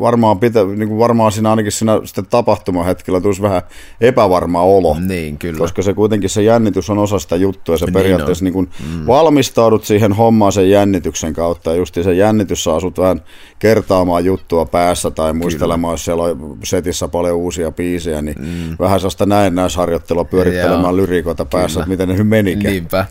varmaan, 0.00 0.38
pitä, 0.38 0.64
niin 0.64 0.88
kuin 0.88 0.98
varmaan 0.98 1.32
siinä 1.32 1.50
ainakin 1.50 1.72
siinä 1.72 2.00
sitten 2.04 2.26
tapahtumahetkellä 2.26 3.20
tulisi 3.20 3.42
vähän 3.42 3.62
epävarma 4.00 4.62
olo. 4.62 4.96
Niin, 5.08 5.38
kyllä. 5.38 5.58
Koska 5.58 5.82
se 5.82 5.94
kuitenkin 5.94 6.30
se 6.30 6.42
jännitys 6.42 6.90
on 6.90 6.98
osa 6.98 7.18
sitä 7.18 7.36
juttua 7.36 7.74
ja 7.74 7.78
se 7.78 7.86
Niin 7.86 7.94
periaatteessa 7.94 8.44
niin 8.44 8.52
kuin 8.52 8.70
mm. 8.92 9.06
valmistaudut 9.06 9.84
siihen 9.84 10.12
hommaan 10.12 10.52
sen 10.52 10.70
jännityksen 10.70 11.32
kautta 11.32 11.70
ja 11.70 11.76
just 11.76 11.94
se 11.94 12.14
jännitys 12.14 12.64
saa 12.64 12.80
sut 12.80 12.98
vähän 12.98 13.22
kertaamaan 13.58 14.24
juttua 14.24 14.66
päässä 14.66 15.10
tai 15.10 15.32
muistelemaan, 15.32 15.92
jos 15.92 16.04
siellä 16.04 16.22
on 16.22 16.58
setissä 16.64 17.08
paljon 17.08 17.36
uusia 17.36 17.72
biisejä, 17.72 18.22
niin 18.22 18.36
mm. 18.38 18.76
vähän 18.78 19.00
sellaista 19.00 19.26
näennäisharjoittelua 19.26 20.24
pyörittelemään 20.24 20.82
Joo. 20.82 20.96
lyrikoita 20.96 21.44
päässä, 21.44 21.80
Kyllä. 21.80 21.94
että 21.94 22.04
miten 22.04 22.18
ne 22.18 22.24
menikään. 22.24 22.72
Niinpä. 22.72 23.06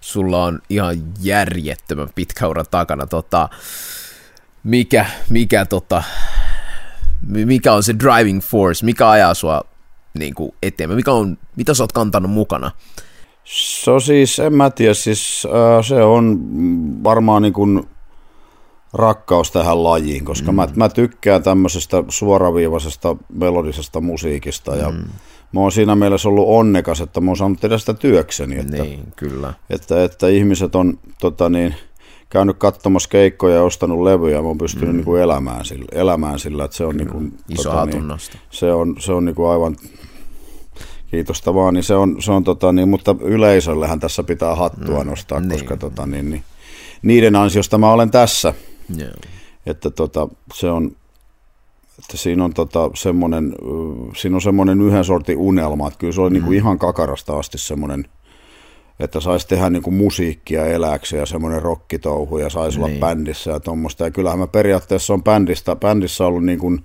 Sulla 0.00 0.44
on 0.44 0.60
ihan 0.68 0.96
järjettömän 1.20 2.08
pitkä 2.14 2.48
ura 2.48 2.64
takana. 2.64 3.06
Tota, 3.06 3.48
mikä, 4.64 5.06
mikä, 5.30 5.64
tota, 5.64 6.02
mi- 7.26 7.44
mikä 7.44 7.72
on 7.72 7.82
se 7.82 7.94
driving 7.98 8.40
force? 8.40 8.84
Mikä 8.84 9.10
ajaa 9.10 9.34
sua 9.34 9.62
niin 10.18 10.34
kuin 10.34 10.52
eteenpäin? 10.62 10.96
Mikä 10.96 11.12
on, 11.12 11.38
mitä 11.56 11.74
sä 11.74 11.82
oot 11.82 11.92
kantanut 11.92 12.30
mukana? 12.30 12.70
Se 13.44 13.90
on 13.90 14.00
siis, 14.00 14.38
en 14.38 14.54
mä 14.54 14.70
tiedä, 14.70 14.94
siis 14.94 15.46
äh, 15.46 15.86
se 15.86 16.02
on 16.02 16.40
varmaan 17.04 17.42
niin 17.42 17.52
kuin 17.52 17.88
rakkaus 18.92 19.50
tähän 19.50 19.84
lajiin, 19.84 20.24
koska 20.24 20.52
mm. 20.52 20.56
mä, 20.56 20.68
mä 20.76 20.88
tykkään 20.88 21.42
tämmöisestä 21.42 22.04
suoraviivaisesta 22.08 23.16
melodisesta 23.32 24.00
musiikista 24.00 24.76
ja 24.76 24.90
mm. 24.90 25.04
Mä 25.52 25.60
oon 25.60 25.72
siinä 25.72 25.96
mielessä 25.96 26.28
ollut 26.28 26.48
onnekas, 26.48 27.00
että 27.00 27.20
mä 27.20 27.30
oon 27.30 27.36
saanut 27.36 27.60
tehdä 27.60 27.78
sitä 27.78 27.94
työkseni, 27.94 28.58
että, 28.58 28.82
Niin, 28.82 29.12
kyllä. 29.16 29.54
että, 29.70 30.04
että 30.04 30.28
ihmiset 30.28 30.74
on 30.74 30.98
tota 31.20 31.48
niin, 31.48 31.74
käynyt 32.30 32.58
katsomassa 32.58 33.08
keikkoja 33.08 33.54
ja 33.54 33.62
ostanut 33.62 34.02
levyjä 34.02 34.36
ja 34.36 34.42
mä 34.42 34.48
oon 34.48 34.58
pystynyt 34.58 34.88
mm. 34.88 34.96
niin 34.96 35.04
kuin 35.04 35.22
elämään, 35.22 35.64
sillä, 35.64 35.84
elämään 35.92 36.38
sillä, 36.38 36.64
että 36.64 36.76
se 36.76 36.84
on, 36.84 36.96
niin 36.96 37.08
kuin, 37.08 37.32
Iso 37.48 37.70
tota, 37.70 37.86
niin, 37.86 38.04
se 38.50 38.72
on, 38.72 38.96
se 38.98 39.12
on 39.12 39.24
niin 39.24 39.34
kuin 39.34 39.50
aivan 39.50 39.76
kiitosta 41.10 41.54
vaan, 41.54 41.74
niin 41.74 41.84
se 41.84 41.94
on, 41.94 42.22
se 42.22 42.32
on 42.32 42.44
tota, 42.44 42.72
niin, 42.72 42.88
mutta 42.88 43.16
yleisöllähän 43.20 44.00
tässä 44.00 44.22
pitää 44.22 44.54
hattua 44.54 45.04
mm, 45.04 45.10
nostaa, 45.10 45.40
niin. 45.40 45.50
koska 45.50 45.76
tota, 45.76 46.06
niin, 46.06 46.30
niin, 46.30 46.44
niiden 47.02 47.36
ansiosta 47.36 47.78
mä 47.78 47.92
olen 47.92 48.10
tässä, 48.10 48.54
Joo. 48.96 49.10
että 49.66 49.90
tota, 49.90 50.28
se 50.54 50.70
on, 50.70 50.96
että 52.10 52.22
siinä 52.22 52.44
on 52.44 52.54
tota, 52.54 52.90
semmoinen, 52.94 53.54
siinä 54.16 54.36
on 54.36 54.42
semmoinen 54.42 54.80
yhden 54.80 55.04
sortin 55.04 55.36
unelma, 55.36 55.88
että 55.88 55.98
kyllä 55.98 56.12
se 56.12 56.20
oli 56.20 56.30
mm. 56.30 56.34
niin 56.34 56.44
kuin 56.44 56.56
ihan 56.56 56.78
kakarasta 56.78 57.38
asti 57.38 57.58
semmoinen, 57.58 58.04
että 59.00 59.20
saisi 59.20 59.48
tehdä 59.48 59.70
niin 59.70 59.82
kuin 59.82 59.94
musiikkia 59.94 60.66
eläkseen 60.66 61.20
ja 61.20 61.26
semmoinen 61.26 61.62
rockitouhu 61.62 62.38
ja 62.38 62.50
saisi 62.50 62.78
niin. 62.78 62.84
olla 62.84 63.00
bändissä 63.00 63.50
ja 63.50 63.60
tuommoista. 63.60 64.04
Ja 64.04 64.10
kyllähän 64.10 64.38
mä 64.38 64.46
periaatteessa 64.46 65.14
on 65.14 65.24
bändistä, 65.24 65.76
bändissä 65.76 66.26
ollut 66.26 66.44
niin 66.44 66.58
kuin 66.58 66.84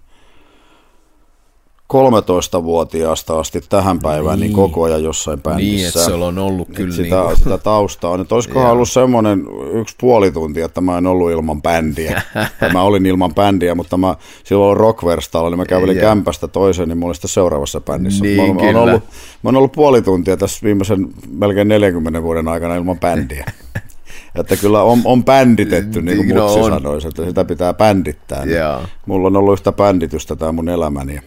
13-vuotiaasta 1.93 3.39
asti 3.39 3.61
tähän 3.69 3.99
päivään 3.99 4.39
niin, 4.39 4.47
Niin. 4.47 4.55
koko 4.55 4.83
ajan 4.83 5.03
jossain 5.03 5.41
bändissä. 5.41 5.71
Niin, 5.75 5.87
että 5.87 6.03
sulla 6.05 6.27
on 6.27 6.37
ollut 6.37 6.69
Et 6.69 6.75
kyllä 6.75 6.93
sitä, 6.95 7.23
niin 7.23 7.37
sitä 7.37 7.57
taustaa. 7.57 8.17
Nyt 8.17 8.31
olisikohan 8.31 8.71
ollut 8.71 8.89
semmoinen 8.89 9.43
yksi 9.73 9.95
puoli 10.01 10.31
tuntia, 10.31 10.65
että 10.65 10.81
mä 10.81 10.97
en 10.97 11.07
ollut 11.07 11.31
ilman 11.31 11.61
bändiä. 11.61 12.21
Ja 12.61 12.69
mä 12.73 12.81
olin 12.81 13.05
ilman 13.05 13.35
bändiä, 13.35 13.75
mutta 13.75 13.97
mä 13.97 14.15
silloin 14.43 14.77
Rockverstalla, 14.77 15.49
niin 15.49 15.57
mä 15.57 15.65
kävelin 15.65 15.95
Joo. 15.97 16.01
kämpästä 16.09 16.47
toiseen, 16.47 16.89
niin 16.89 16.97
mä 16.97 17.05
olin 17.05 17.15
sitten 17.15 17.29
seuraavassa 17.29 17.81
bändissä. 17.81 18.23
Niin, 18.23 18.37
mä, 18.37 18.43
olen- 18.43 18.55
mä, 18.55 18.61
olen 18.61 18.75
ollut, 18.89 19.03
mä 19.43 19.49
olen 19.49 19.57
ollut 19.57 19.71
puoli 19.71 20.01
tuntia 20.01 20.37
tässä 20.37 20.59
viimeisen 20.63 21.07
melkein 21.29 21.67
40 21.67 22.23
vuoden 22.23 22.47
aikana 22.47 22.75
ilman 22.75 22.99
bändiä. 22.99 23.45
Että 24.39 24.55
kyllä 24.57 24.83
on, 24.83 25.01
on 25.05 25.23
bänditetty, 25.25 26.01
niin 26.01 26.17
kuin 26.17 26.29
No 26.35 26.43
Mutsi 26.43 26.59
on. 26.59 26.69
sanoisi, 26.69 27.07
että 27.07 27.25
sitä 27.25 27.45
pitää 27.45 27.73
bändittää. 27.73 28.45
Niin. 28.45 28.57
Mulla 29.05 29.27
on 29.27 29.35
ollut 29.37 29.53
yhtä 29.53 29.71
bänditystä 29.71 30.35
tämä 30.35 30.51
mun 30.51 30.69
elämäni. 30.69 31.19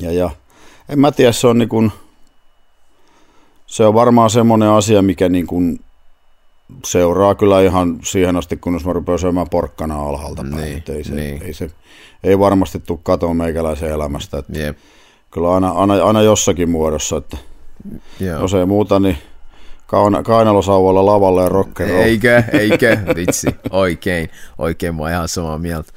Ja, 0.00 0.12
ja 0.12 0.30
en 0.88 0.98
mä 0.98 1.12
tiedä, 1.12 1.32
se 1.32 1.46
on 1.46 1.58
niin 1.58 1.68
kuin, 1.68 1.92
se 3.66 3.86
on 3.86 3.94
varmaan 3.94 4.30
semmoinen 4.30 4.68
asia, 4.68 5.02
mikä 5.02 5.28
niin 5.28 5.46
kuin 5.46 5.80
seuraa 6.84 7.34
kyllä 7.34 7.62
ihan 7.62 7.98
siihen 8.04 8.36
asti, 8.36 8.56
kunnes 8.56 8.84
mä 8.84 8.92
rupean 8.92 9.18
syömään 9.18 9.48
porkkana 9.50 10.02
alhaalta 10.02 10.42
päin. 10.42 10.56
Niin, 10.56 10.82
ei, 10.88 11.04
se, 11.04 11.14
niin. 11.14 11.42
ei, 11.42 11.54
se, 11.54 11.70
ei 12.24 12.38
varmasti 12.38 12.78
tule 12.78 12.98
katoa 13.02 13.34
meikäläisen 13.34 13.90
elämästä. 13.90 14.38
Et 14.38 14.44
Jep. 14.48 14.78
kyllä 15.30 15.54
aina, 15.54 15.70
aina, 15.70 15.94
aina 15.94 16.22
jossakin 16.22 16.70
muodossa, 16.70 17.16
että 17.16 17.36
Joo. 18.20 18.40
jos 18.40 18.54
ei 18.54 18.66
muuta, 18.66 19.00
niin 19.00 19.18
kainalosauvalla 20.24 21.06
lavalle 21.06 21.42
ja 21.42 21.48
rockero. 21.48 21.94
Eikö, 21.94 22.42
eikö, 22.52 22.98
vitsi, 23.16 23.46
oikein, 23.70 24.30
oikein, 24.58 24.94
mä 24.94 25.02
oon 25.02 25.10
ihan 25.10 25.28
samaa 25.28 25.58
mieltä. 25.58 25.92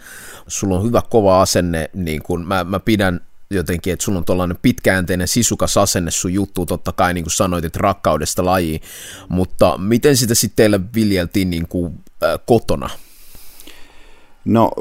Sulla 0.47 0.75
on 0.77 0.83
hyvä 0.83 1.01
kova 1.09 1.41
asenne, 1.41 1.89
niin 1.93 2.23
kun 2.23 2.47
mä, 2.47 2.63
mä 2.63 2.79
pidän 2.79 3.21
jotenkin, 3.51 3.93
että 3.93 4.05
sulla 4.05 4.17
on 4.17 4.25
tuollainen 4.25 4.57
pitkäänteinen 4.61 5.27
sisukas 5.27 5.77
asenne 5.77 6.11
sun 6.11 6.33
juttu, 6.33 6.65
totta 6.65 6.91
kai 6.91 7.13
niin 7.13 7.23
kuin 7.23 7.31
sanoit, 7.31 7.65
että 7.65 7.79
rakkaudesta 7.81 8.45
lajiin, 8.45 8.81
mutta 9.29 9.77
miten 9.77 10.17
sitä 10.17 10.35
sitten 10.35 10.55
teillä 10.55 10.79
viljeltiin 10.95 11.49
niin 11.49 11.67
kuin, 11.67 11.93
äh, 12.23 12.39
kotona? 12.45 12.89
No, 14.45 14.71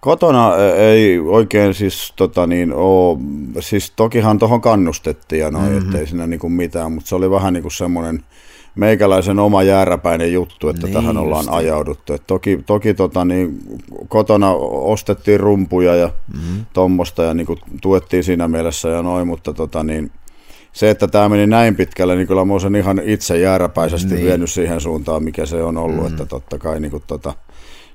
kotona 0.00 0.56
ei 0.76 1.18
oikein 1.18 1.74
siis 1.74 2.12
tota 2.16 2.46
niin, 2.46 2.72
oo, 2.72 3.18
siis 3.60 3.92
tokihan 3.96 4.38
tuohon 4.38 4.60
kannustettiin 4.60 5.40
ja 5.40 5.50
noin, 5.50 5.72
mm-hmm. 5.72 5.86
ettei 5.86 6.06
siinä 6.06 6.26
niinku 6.26 6.48
mitään, 6.48 6.92
mutta 6.92 7.08
se 7.08 7.14
oli 7.14 7.30
vähän 7.30 7.52
niinku 7.52 7.70
semmoinen 7.70 8.24
meikäläisen 8.74 9.38
oma 9.38 9.62
jääräpäinen 9.62 10.32
juttu, 10.32 10.68
että 10.68 10.86
Niin 10.86 10.94
niin 10.94 11.02
tähän 11.02 11.16
ollaan 11.16 11.44
justi. 11.44 11.56
ajauduttu. 11.56 12.12
Et 12.12 12.22
toki 12.26 12.60
toki 12.66 12.94
tota 12.94 13.24
niin, 13.24 13.58
kotona 14.08 14.50
ostettiin 14.70 15.40
rumpuja 15.40 15.94
ja 15.94 16.06
mm-hmm. 16.06 16.66
tommosta 16.72 17.22
ja 17.22 17.34
niinku 17.34 17.58
tuettiin 17.82 18.24
siinä 18.24 18.48
mielessä 18.48 18.88
ja 18.88 19.02
noin, 19.02 19.26
mutta 19.26 19.52
tota 19.52 19.82
niin, 19.82 20.10
se, 20.72 20.90
että 20.90 21.08
tämä 21.08 21.28
meni 21.28 21.46
näin 21.46 21.76
pitkälle, 21.76 22.16
niin 22.16 22.26
kyllä 22.26 22.44
mä 22.44 22.52
oon 22.52 22.60
sen 22.60 22.76
ihan 22.76 23.00
itse 23.04 23.38
jääräpäisesti 23.38 24.06
Niin. 24.08 24.16
niin. 24.16 24.26
vienyt 24.26 24.50
siihen 24.50 24.80
suuntaan, 24.80 25.24
mikä 25.24 25.46
se 25.46 25.62
on 25.62 25.76
ollut, 25.76 26.00
mm. 26.00 26.06
että 26.06 26.26
totta 26.26 26.58
kai 26.58 26.80
niin 26.80 26.90
kuin, 26.90 27.02
tota, 27.06 27.34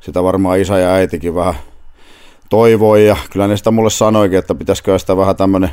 sitä 0.01 0.23
varmaan 0.23 0.59
isä 0.59 0.77
ja 0.77 0.93
äitikin 0.93 1.35
vähän 1.35 1.55
toivoi 2.49 3.07
ja 3.07 3.17
kyllä 3.31 3.47
ne 3.47 3.57
sitä 3.57 3.71
mulle 3.71 3.89
sanoikin, 3.89 4.39
että 4.39 4.55
pitäisikö 4.55 4.99
sitä 4.99 5.17
vähän 5.17 5.35
tämmöinen 5.35 5.69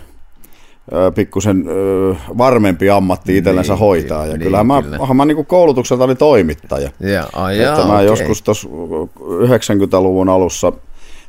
pikkusen 1.15 1.65
varmempi 2.39 2.91
ammatti 2.91 3.37
itsellensä 3.37 3.73
Niin, 3.73 3.81
hoitaa. 3.81 4.27
Ja 4.27 4.33
niin, 4.33 4.41
kyllähän 4.43 4.67
mä, 4.67 4.83
kyllä. 4.83 4.99
kyllä. 4.99 5.15
mä 5.15 5.25
niin 5.25 5.47
koulutukselta 5.47 6.05
oli 6.05 6.15
toimittaja. 6.15 6.91
Ja, 7.01 7.27
ai 7.33 7.53
että 7.63 7.81
jaa, 7.81 7.87
mä 7.87 7.95
okei. 7.95 8.07
joskus 8.07 8.43
tuossa 8.43 8.69
90-luvun 8.69 10.29
alussa 10.29 10.73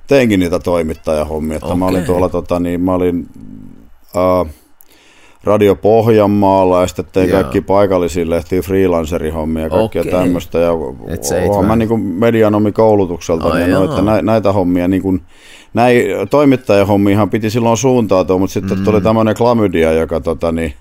teinkin 0.08 0.40
niitä 0.40 0.60
toimittajahommia. 0.60 1.58
Että 1.58 1.76
mä 1.76 1.86
olin 1.86 2.04
tuolla, 2.04 2.30
tota, 2.30 2.60
niin, 2.60 2.82
mä 2.82 2.94
olin 2.94 3.28
äh, 4.18 4.54
Radio 5.44 5.76
Pohjanmaalla 5.76 6.82
ja 6.82 6.88
sitten 6.88 7.06
tein 7.12 7.30
Joo. 7.30 7.42
kaikki 7.42 7.62
paikallisiin 7.62 8.30
lehtiin 8.30 8.64
freelancerihommia 8.64 9.64
ja 9.64 9.70
kaikkia 9.70 10.02
Okei. 10.02 10.12
tämmöistä. 10.12 10.60
Ja 10.60 10.72
Et 11.08 11.22
mä 11.56 11.62
vähän- 11.62 11.80
niin 11.80 11.90
kuin 11.90 12.02
medianomi 12.02 12.72
koulutukselta, 12.72 13.48
Ai 13.48 13.60
niin 13.60 13.72
noita, 13.72 14.02
nä, 14.02 14.22
näitä 14.22 14.52
hommia 14.52 14.88
niin 14.88 15.02
kuin, 15.02 15.22
näin 15.74 16.06
toimittajahommiinhan 16.30 17.30
piti 17.30 17.50
silloin 17.50 17.78
suuntautua, 17.78 18.38
mutta 18.38 18.54
sitten 18.54 18.78
mm. 18.78 18.84
tuli 18.84 19.02
tämmöinen 19.02 19.36
klamydia, 19.36 19.92
joka 19.92 20.20
tota, 20.20 20.52
niin, 20.52 20.74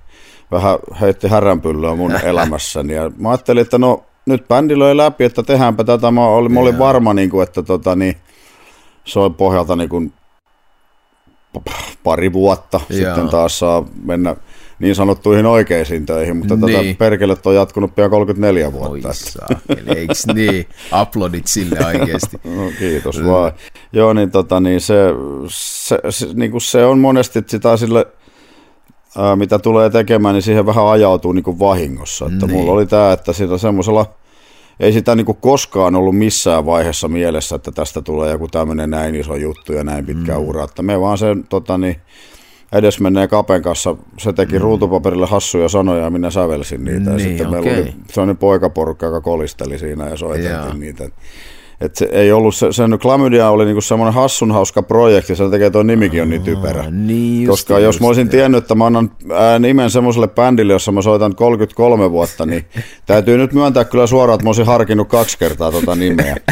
vähän 0.50 0.78
heitti 1.00 1.28
häränpyllyä 1.28 1.94
mun 1.94 2.12
elämässäni. 2.24 2.94
Ja 2.94 3.10
mä 3.16 3.30
ajattelin, 3.30 3.62
että 3.62 3.78
no 3.78 4.04
nyt 4.26 4.48
bändi 4.48 4.78
löi 4.78 4.96
läpi, 4.96 5.24
että 5.24 5.42
tehdäänpä 5.42 5.84
tätä. 5.84 6.10
Mä 6.10 6.26
olin, 6.26 6.52
mä 6.52 6.60
olin 6.60 6.78
varma, 6.78 7.14
niin 7.14 7.30
kuin, 7.30 7.42
että 7.42 7.62
tota, 7.62 7.96
niin, 7.96 8.16
se 9.04 9.18
on 9.18 9.34
pohjalta 9.34 9.76
niin 9.76 9.88
kuin, 9.88 10.12
pari 12.04 12.32
vuotta. 12.32 12.80
Joo. 12.88 12.98
Sitten 12.98 13.28
taas 13.28 13.58
saa 13.58 13.84
mennä 14.04 14.36
niin 14.82 14.94
sanottuihin 14.94 15.46
oikeisiin 15.46 16.06
töihin, 16.06 16.36
mutta 16.36 16.56
Niin. 16.56 16.76
tätä 16.76 16.98
perkelet 16.98 17.46
on 17.46 17.54
jatkunut 17.54 17.94
pian 17.94 18.10
34 18.10 18.72
vuotta. 18.72 19.08
Oi 19.08 19.96
eiks 19.96 20.26
niin? 20.34 20.66
Aplodit 20.90 21.46
sille 21.46 21.86
oikeesti. 21.86 22.40
No, 22.56 22.72
kiitos 22.78 23.24
vaan. 23.24 23.52
Joo, 23.92 24.12
niin, 24.12 24.30
tota, 24.30 24.60
niin 24.60 24.80
se, 24.80 24.94
se, 25.48 25.98
se, 26.10 26.26
niin 26.34 26.50
kuin 26.50 26.60
se 26.60 26.84
on 26.84 26.98
monesti 26.98 27.42
sitä 27.46 27.76
sille, 27.76 28.06
ää, 29.18 29.36
mitä 29.36 29.58
tulee 29.58 29.90
tekemään, 29.90 30.34
niin 30.34 30.42
siihen 30.42 30.66
vähän 30.66 30.86
ajautuu 30.86 31.32
niin 31.32 31.44
kuin 31.44 31.58
vahingossa. 31.58 32.26
Että 32.26 32.46
Niin. 32.46 32.50
Mulla 32.56 32.72
oli 32.72 32.86
tämä, 32.86 33.12
että 33.12 33.32
sillä 33.32 33.58
semmoisella, 33.58 34.06
ei 34.80 34.92
sitä 34.92 35.14
niin 35.14 35.26
kuin 35.26 35.38
koskaan 35.40 35.94
ollut 35.96 36.18
missään 36.18 36.66
vaiheessa 36.66 37.08
mielessä, 37.08 37.56
että 37.56 37.72
tästä 37.72 38.02
tulee 38.02 38.30
joku 38.30 38.48
tämmöinen 38.48 38.90
näin 38.90 39.14
iso 39.14 39.36
juttu 39.36 39.72
ja 39.72 39.84
näin 39.84 40.06
pitkä 40.06 40.32
mm. 40.32 40.48
ura. 40.48 40.64
Että 40.64 40.82
me 40.82 41.00
vaan 41.00 41.18
sen 41.18 41.44
tota, 41.48 41.78
niin, 41.78 41.96
edesmenneen 42.72 43.28
Kapen 43.28 43.62
kanssa, 43.62 43.96
se 44.18 44.32
teki 44.32 44.52
mm. 44.52 44.62
ruutupaperille 44.62 45.26
hassuja 45.26 45.68
sanoja 45.68 46.04
ja 46.04 46.10
minä 46.10 46.30
sävelsin 46.30 46.84
niitä. 46.84 47.10
ja 47.10 47.16
Niin, 47.16 47.28
sitten 47.28 47.50
meillä 47.50 47.70
okei. 47.70 47.82
oli 47.82 47.94
sellainen 48.10 48.36
poikaporukka, 48.36 49.06
joka 49.06 49.20
kolisteli 49.20 49.78
siinä 49.78 50.08
ja 50.08 50.16
soiteltiin 50.16 50.80
niitä. 50.80 51.08
Et 51.80 51.96
se 51.96 52.08
ei 52.12 52.32
ollut, 52.32 52.54
se, 52.54 52.72
sen 52.72 52.98
Klamydia 52.98 53.50
oli 53.50 53.64
niinku 53.64 53.80
semmoinen 53.80 54.14
hassun 54.14 54.52
hauska 54.52 54.82
projekti, 54.82 55.36
sen 55.36 55.50
takia 55.50 55.70
tuo 55.70 55.82
nimikin 55.82 56.22
on 56.22 56.30
niin 56.30 56.42
typerä. 56.42 56.84
Niin 56.90 57.48
Koska 57.48 57.78
jos 57.78 58.00
mä 58.00 58.06
olisin 58.06 58.28
tiennyt, 58.28 58.64
että 58.64 58.74
mä 58.74 58.86
annan 58.86 59.10
ää, 59.32 59.58
nimen 59.58 59.90
semmoiselle 59.90 60.28
bändille, 60.28 60.72
jossa 60.72 60.92
mä 60.92 61.02
soitan 61.02 61.34
33 61.36 62.10
vuotta, 62.10 62.46
niin 62.46 62.64
täytyy 63.06 63.38
nyt 63.38 63.52
myöntää 63.52 63.84
kyllä 63.84 64.06
suoraan, 64.06 64.34
että 64.34 64.44
mä 64.44 64.48
olisin 64.48 64.66
harkinnut 64.66 65.08
kaksi 65.08 65.38
kertaa 65.38 65.72
tota 65.72 65.94
nimeä. 65.94 66.36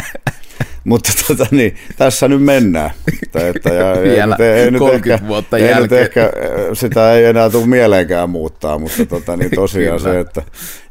Mutta 0.83 1.11
tota, 1.27 1.45
niin, 1.51 1.75
tässä 1.97 2.27
nyt 2.27 2.43
mennään. 2.43 2.91
Että, 3.23 3.47
että, 3.47 3.69
ja, 3.69 3.93
ei 3.93 4.09
Vielä 4.09 4.37
ei 4.39 4.71
nyt 4.71 4.79
30 4.79 5.13
ehkä, 5.13 5.27
vuotta 5.27 5.57
ei 5.57 5.63
nyt 5.63 5.71
jälkeen. 5.71 6.01
ehkä, 6.01 6.31
sitä 6.73 7.13
ei 7.13 7.25
enää 7.25 7.49
tule 7.49 7.65
mieleenkään 7.65 8.29
muuttaa, 8.29 8.77
mutta 8.77 9.05
tota, 9.05 9.37
niin 9.37 9.51
tosiaan 9.55 9.99
se, 9.99 10.19
että 10.19 10.41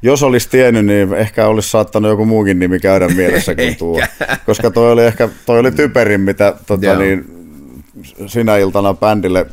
jos 0.03 0.23
olisi 0.23 0.49
tiennyt, 0.49 0.87
niin 0.87 1.15
ehkä 1.15 1.47
olisi 1.47 1.71
saattanut 1.71 2.11
joku 2.11 2.25
muukin 2.25 2.59
nimi 2.59 2.81
käydä 2.81 3.09
mielessä 3.09 3.55
kuin 3.55 3.77
tuo. 3.79 4.01
Koska 4.47 4.71
toi 4.71 4.93
oli 4.93 5.05
ehkä 5.05 5.29
toi 5.47 5.59
oli 5.59 5.73
typerin, 5.73 6.21
mitä 6.21 6.55
tota, 6.67 6.97
niin, 6.97 7.25
sinä 8.27 8.57
iltana 8.57 8.95
bändille 8.95 9.47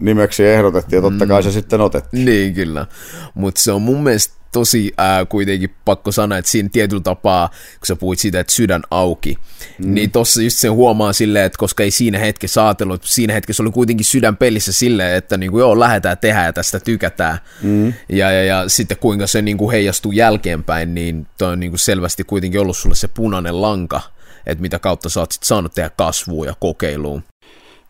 nimeksi 0.00 0.44
ehdotettiin, 0.44 0.98
ja 0.98 1.02
totta 1.02 1.26
kai 1.26 1.42
se 1.42 1.52
sitten 1.52 1.80
otettiin. 1.80 2.24
Niin 2.24 2.54
kyllä, 2.54 2.86
mutta 3.34 3.60
se 3.60 3.72
on 3.72 3.82
mun 3.82 4.02
mielestä 4.02 4.35
tosi 4.52 4.92
ää, 4.96 5.24
kuitenkin 5.24 5.74
pakko 5.84 6.12
sanoa, 6.12 6.38
että 6.38 6.50
siinä 6.50 6.68
tietyllä 6.72 7.02
tapaa, 7.02 7.48
kun 7.48 7.86
sä 7.86 7.96
puhuit 7.96 8.18
siitä, 8.18 8.40
että 8.40 8.52
sydän 8.52 8.82
auki, 8.90 9.36
mm. 9.78 9.94
niin 9.94 10.10
tossa 10.10 10.42
just 10.42 10.58
sen 10.58 10.72
huomaa 10.72 11.12
silleen, 11.12 11.44
että 11.44 11.58
koska 11.58 11.82
ei 11.82 11.90
siinä 11.90 12.18
hetkessä 12.18 12.66
ajatellut, 12.66 13.04
siinä 13.04 13.34
hetkessä 13.34 13.62
oli 13.62 13.70
kuitenkin 13.70 14.04
sydän 14.04 14.36
pelissä 14.36 14.72
silleen, 14.72 15.16
että 15.16 15.36
niinku, 15.36 15.58
joo, 15.58 15.80
lähdetään 15.80 16.18
tehdä 16.18 16.44
ja 16.44 16.52
tästä 16.52 16.80
tykätään. 16.80 17.38
Mm. 17.62 17.92
Ja, 18.08 18.30
ja, 18.30 18.44
ja 18.44 18.68
sitten 18.68 18.96
kuinka 18.96 19.26
se 19.26 19.42
niinku 19.42 19.70
heijastuu 19.70 20.12
jälkeenpäin, 20.12 20.94
niin 20.94 21.26
toi 21.38 21.52
on 21.52 21.60
niinku 21.60 21.78
selvästi 21.78 22.24
kuitenkin 22.24 22.60
ollut 22.60 22.76
sulle 22.76 22.94
se 22.94 23.08
punainen 23.08 23.62
lanka, 23.62 24.00
että 24.46 24.62
mitä 24.62 24.78
kautta 24.78 25.08
sä 25.08 25.20
oot 25.20 25.32
sit 25.32 25.42
saanut 25.42 25.74
tehdä 25.74 25.90
kasvua 25.96 26.46
ja 26.46 26.54
kokeiluun. 26.60 27.22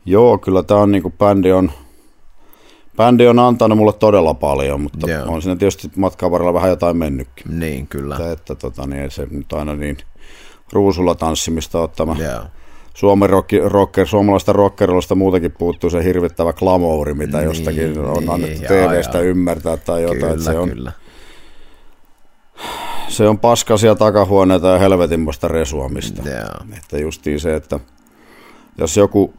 Joo, 0.06 0.38
kyllä 0.38 0.62
tämä 0.62 0.80
on 0.80 0.92
niinku 0.92 1.10
bändi 1.10 1.52
on, 1.52 1.72
bändi 2.96 3.26
on 3.26 3.38
antanut 3.38 3.78
mulle 3.78 3.92
todella 3.92 4.34
paljon, 4.34 4.80
mutta 4.80 5.10
Joo. 5.10 5.24
on 5.28 5.42
siinä 5.42 5.56
tietysti 5.56 5.90
matkan 5.96 6.30
varrella 6.30 6.54
vähän 6.54 6.70
jotain 6.70 6.96
mennytkin. 6.96 7.60
Niin, 7.60 7.86
kyllä. 7.86 8.14
Että, 8.14 8.32
että 8.32 8.54
tota, 8.54 8.86
niin 8.86 9.02
ei 9.02 9.10
se 9.10 9.26
nyt 9.30 9.52
aina 9.52 9.74
niin 9.74 9.96
ruusulla 10.72 11.14
tanssimista 11.14 11.80
ole 11.80 11.88
tämä 11.96 12.16
Joo. 12.18 12.42
Suomen 12.94 13.30
rocki, 13.30 13.58
rocker, 13.64 14.06
suomalaista 14.06 14.52
rockeroista 14.52 15.14
muutenkin 15.14 15.52
puuttuu 15.52 15.90
se 15.90 16.04
hirvittävä 16.04 16.52
glamouri, 16.52 17.14
mitä 17.14 17.38
Niin, 17.38 17.46
jostakin 17.46 17.98
on 17.98 18.16
niin, 18.16 18.30
annettu 18.30 18.62
TVstä 18.62 19.20
ymmärtää 19.20 19.76
tai 19.76 20.02
jotain. 20.02 20.20
Kyllä, 20.20 20.44
se, 20.44 20.58
on, 20.58 20.68
kyllä. 20.68 20.92
se 23.08 23.28
on 23.28 23.38
paskasia 23.38 23.94
takahuoneita 23.94 24.68
ja 24.68 24.78
helvetinmoista 24.78 25.48
resuamista. 25.48 26.22
Että 26.76 26.98
justiin 26.98 27.40
se, 27.40 27.54
että 27.54 27.80
jos 28.78 28.96
joku 28.96 29.34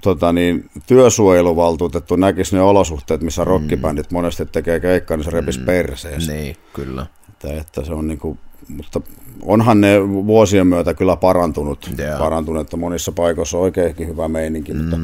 tota 0.00 0.32
niin, 0.32 0.70
työsuojeluvaltuutettu 0.86 2.16
näkisi 2.16 2.56
ne 2.56 2.62
olosuhteet, 2.62 3.22
missä 3.22 3.44
rockibändit 3.44 4.10
monesti 4.10 4.46
tekee 4.46 4.80
keikkaa, 4.80 5.16
niin 5.16 5.24
se 5.24 5.30
repisi 5.30 5.58
mm. 5.58 5.64
perseestä. 5.64 6.32
Niin, 6.32 6.56
kyllä. 6.72 7.06
Että, 7.28 7.60
että 7.60 7.84
se 7.84 7.92
on 7.92 8.08
niinku, 8.08 8.38
mutta 8.68 9.00
onhan 9.42 9.80
ne 9.80 10.08
vuosien 10.08 10.66
myötä 10.66 10.94
kyllä 10.94 11.16
parantunut, 11.16 11.90
Joo. 11.98 12.18
parantunut 12.18 12.60
että 12.60 12.76
monissa 12.76 13.12
paikoissa 13.12 13.58
on 13.58 13.62
oikeinkin 13.62 14.08
hyvä 14.08 14.28
meininki, 14.28 14.72
mm. 14.72 14.80
mutta 14.80 14.96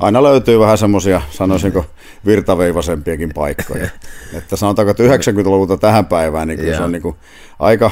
aina 0.00 0.22
löytyy 0.22 0.58
vähän 0.58 0.78
semmoisia, 0.78 1.22
sanoisinko, 1.30 1.84
virtaveivasempiakin 2.26 3.30
paikkoja. 3.34 3.88
että 4.38 4.56
sanotaanko, 4.56 4.90
että 4.90 5.02
90-luvulta 5.02 5.76
tähän 5.76 6.06
päivään, 6.06 6.48
niin 6.48 6.58
kyllä 6.58 6.76
se 6.76 6.82
on 6.82 6.92
niinku 6.92 7.16
aika, 7.58 7.90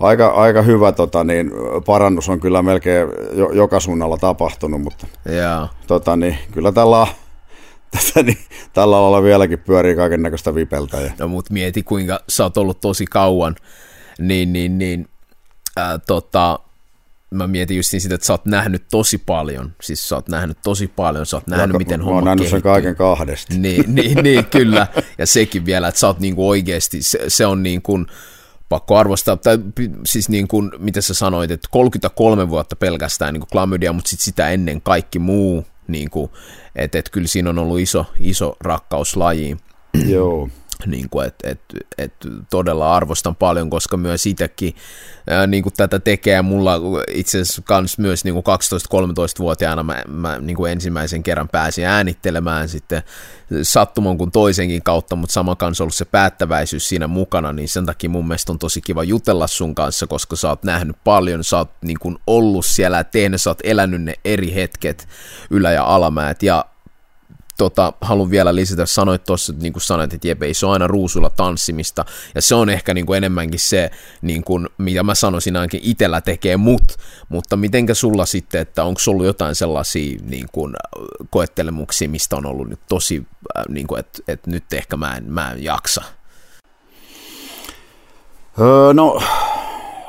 aika, 0.00 0.28
aika 0.28 0.62
hyvä 0.62 0.92
tota, 0.92 1.24
niin, 1.24 1.50
parannus 1.86 2.28
on 2.28 2.40
kyllä 2.40 2.62
melkein 2.62 3.08
jo, 3.32 3.50
joka 3.52 3.80
suunnalla 3.80 4.16
tapahtunut, 4.16 4.82
mutta 4.82 5.06
Joo. 5.24 5.68
tota, 5.86 6.16
niin, 6.16 6.38
kyllä 6.52 6.72
tällä, 6.72 7.06
tätä, 7.90 8.22
niin, 8.22 8.38
tällä 8.72 8.98
alalla 8.98 9.22
vieläkin 9.22 9.58
pyörii 9.58 9.96
kaiken 9.96 10.22
näköistä 10.22 10.54
vipeltä. 10.54 11.00
Ja, 11.00 11.12
No 11.18 11.28
mut 11.28 11.50
mieti 11.50 11.82
kuinka 11.82 12.20
sä 12.28 12.42
oot 12.42 12.56
ollut 12.56 12.80
tosi 12.80 13.04
kauan, 13.04 13.56
niin, 14.18 14.52
niin, 14.52 14.78
niin 14.78 15.08
ää, 15.76 15.98
tota, 15.98 16.58
mä 17.30 17.46
mietin 17.46 17.76
just 17.76 17.90
sitä, 17.90 18.14
että 18.14 18.26
sä 18.26 18.32
oot 18.32 18.46
nähnyt 18.46 18.84
tosi 18.90 19.18
paljon, 19.18 19.72
siis 19.82 20.08
sä 20.08 20.14
oot 20.14 20.28
nähnyt 20.28 20.58
tosi 20.64 20.86
paljon, 20.86 21.26
sä 21.26 21.36
oot 21.36 21.46
nähnyt 21.46 21.62
Vaikka 21.62 21.78
miten 21.78 22.00
mä 22.00 22.04
homma 22.04 22.16
oon 22.16 22.24
nähnyt 22.24 22.42
sen 22.44 22.50
kehittyy. 22.50 22.72
kaiken 22.72 22.96
kahdesti. 22.96 23.58
Niin, 23.58 23.94
niin, 23.94 24.18
niin, 24.22 24.44
kyllä. 24.56 24.86
Ja 25.18 25.26
sekin 25.26 25.66
vielä, 25.66 25.88
että 25.88 26.00
sä 26.00 26.06
oot 26.06 26.20
niinku 26.20 26.48
oikeasti, 26.48 27.02
se, 27.02 27.18
se 27.28 27.46
on 27.46 27.62
niin 27.62 27.82
kuin, 27.82 28.06
pakko 28.68 28.96
arvostaa, 28.96 29.36
tai 29.36 29.58
siis 30.06 30.28
niin 30.28 30.48
kuin, 30.48 30.70
mitä 30.78 31.00
sä 31.00 31.14
sanoit, 31.14 31.50
että 31.50 31.68
33 31.70 32.48
vuotta 32.48 32.76
pelkästään 32.76 33.34
niin 33.34 33.40
kuin 33.40 33.50
klamydia, 33.52 33.92
mutta 33.92 34.10
sit 34.10 34.20
sitä 34.20 34.50
ennen 34.50 34.82
kaikki 34.82 35.18
muu, 35.18 35.66
niin 35.88 36.10
kuin, 36.10 36.30
että 36.76 36.98
et 36.98 37.08
kyllä 37.10 37.28
siinä 37.28 37.50
on 37.50 37.58
ollut 37.58 37.80
iso, 37.80 38.06
iso 38.20 38.56
rakkaus 38.60 39.16
lajiin. 39.16 39.60
Joo. 40.06 40.48
Niin 40.86 41.10
kuin, 41.10 41.26
et, 41.26 41.34
et, 41.44 41.60
et 41.98 42.12
todella 42.50 42.96
arvostan 42.96 43.36
paljon, 43.36 43.70
koska 43.70 43.96
myös 43.96 44.26
itsekin 44.26 44.74
ää, 45.30 45.46
niin 45.46 45.62
kuin 45.62 45.72
tätä 45.76 45.98
tekee. 45.98 46.42
Mulla 46.42 46.80
itse 47.10 47.40
asiassa 47.40 47.62
kans 47.62 47.98
myös 47.98 48.24
niin 48.24 48.34
kuin 48.34 48.44
12-13-vuotiaana 48.46 49.82
mä, 49.82 50.02
mä 50.08 50.38
niin 50.38 50.56
kuin 50.56 50.72
ensimmäisen 50.72 51.22
kerran 51.22 51.48
pääsin 51.48 51.84
äänittelemään 51.84 52.68
sitten 52.68 53.02
sattuman 53.62 54.18
kuin 54.18 54.30
toisenkin 54.30 54.82
kautta, 54.82 55.16
mutta 55.16 55.32
sama 55.32 55.56
kanssa 55.56 55.84
ollut 55.84 55.94
se 55.94 56.04
päättäväisyys 56.04 56.88
siinä 56.88 57.06
mukana, 57.06 57.52
niin 57.52 57.68
sen 57.68 57.86
takia 57.86 58.10
mun 58.10 58.28
mielestä 58.28 58.52
on 58.52 58.58
tosi 58.58 58.80
kiva 58.80 59.04
jutella 59.04 59.46
sun 59.46 59.74
kanssa, 59.74 60.06
koska 60.06 60.36
sä 60.36 60.48
oot 60.48 60.64
nähnyt 60.64 60.96
paljon, 61.04 61.44
sä 61.44 61.56
oot 61.56 61.70
niin 61.80 61.98
kuin 62.00 62.18
ollut 62.26 62.66
siellä 62.66 62.96
ja 62.96 63.04
tehnyt, 63.04 63.42
sä 63.42 63.50
oot 63.50 63.60
elänyt 63.64 64.02
ne 64.02 64.14
eri 64.24 64.54
hetket, 64.54 65.08
ylä- 65.50 65.72
ja 65.72 65.84
alamäet, 65.84 66.42
ja 66.42 66.64
tota, 67.58 67.92
haluan 68.00 68.30
vielä 68.30 68.54
lisätä, 68.54 68.86
sanoit 68.86 69.24
tuossa, 69.24 69.52
niin 69.60 69.72
kuin 69.72 69.82
sanoit, 69.82 70.14
että 70.14 70.28
Jeppe, 70.28 70.46
ei 70.46 70.54
se 70.54 70.66
on 70.66 70.72
aina 70.72 70.86
ruusulla 70.86 71.30
tanssimista, 71.30 72.04
ja 72.34 72.42
se 72.42 72.54
on 72.54 72.70
ehkä 72.70 72.94
niin 72.94 73.06
kuin 73.06 73.16
enemmänkin 73.16 73.60
se, 73.60 73.90
niin 74.22 74.44
kuin, 74.44 74.68
mitä 74.78 75.02
mä 75.02 75.14
sanoisin 75.14 75.56
ainakin 75.56 75.80
itellä 75.82 76.20
tekee 76.20 76.56
mut, 76.56 76.82
mutta 77.28 77.56
mitenkä 77.56 77.94
sulla 77.94 78.26
sitten, 78.26 78.60
että 78.60 78.84
onko 78.84 79.00
ollut 79.06 79.26
jotain 79.26 79.54
sellaisia 79.54 80.18
niin 80.22 80.46
kuin, 80.52 80.74
koettelemuksia, 81.30 82.08
mistä 82.08 82.36
on 82.36 82.46
ollut 82.46 82.68
nyt 82.68 82.80
tosi, 82.88 83.26
äh, 83.58 83.64
niin 83.68 83.86
kuin, 83.86 84.00
että, 84.00 84.18
että 84.28 84.50
nyt 84.50 84.72
ehkä 84.72 84.96
mä 84.96 85.14
en, 85.14 85.32
mä 85.32 85.50
en 85.50 85.64
jaksa? 85.64 86.02
Öö, 88.60 88.94
no, 88.94 89.22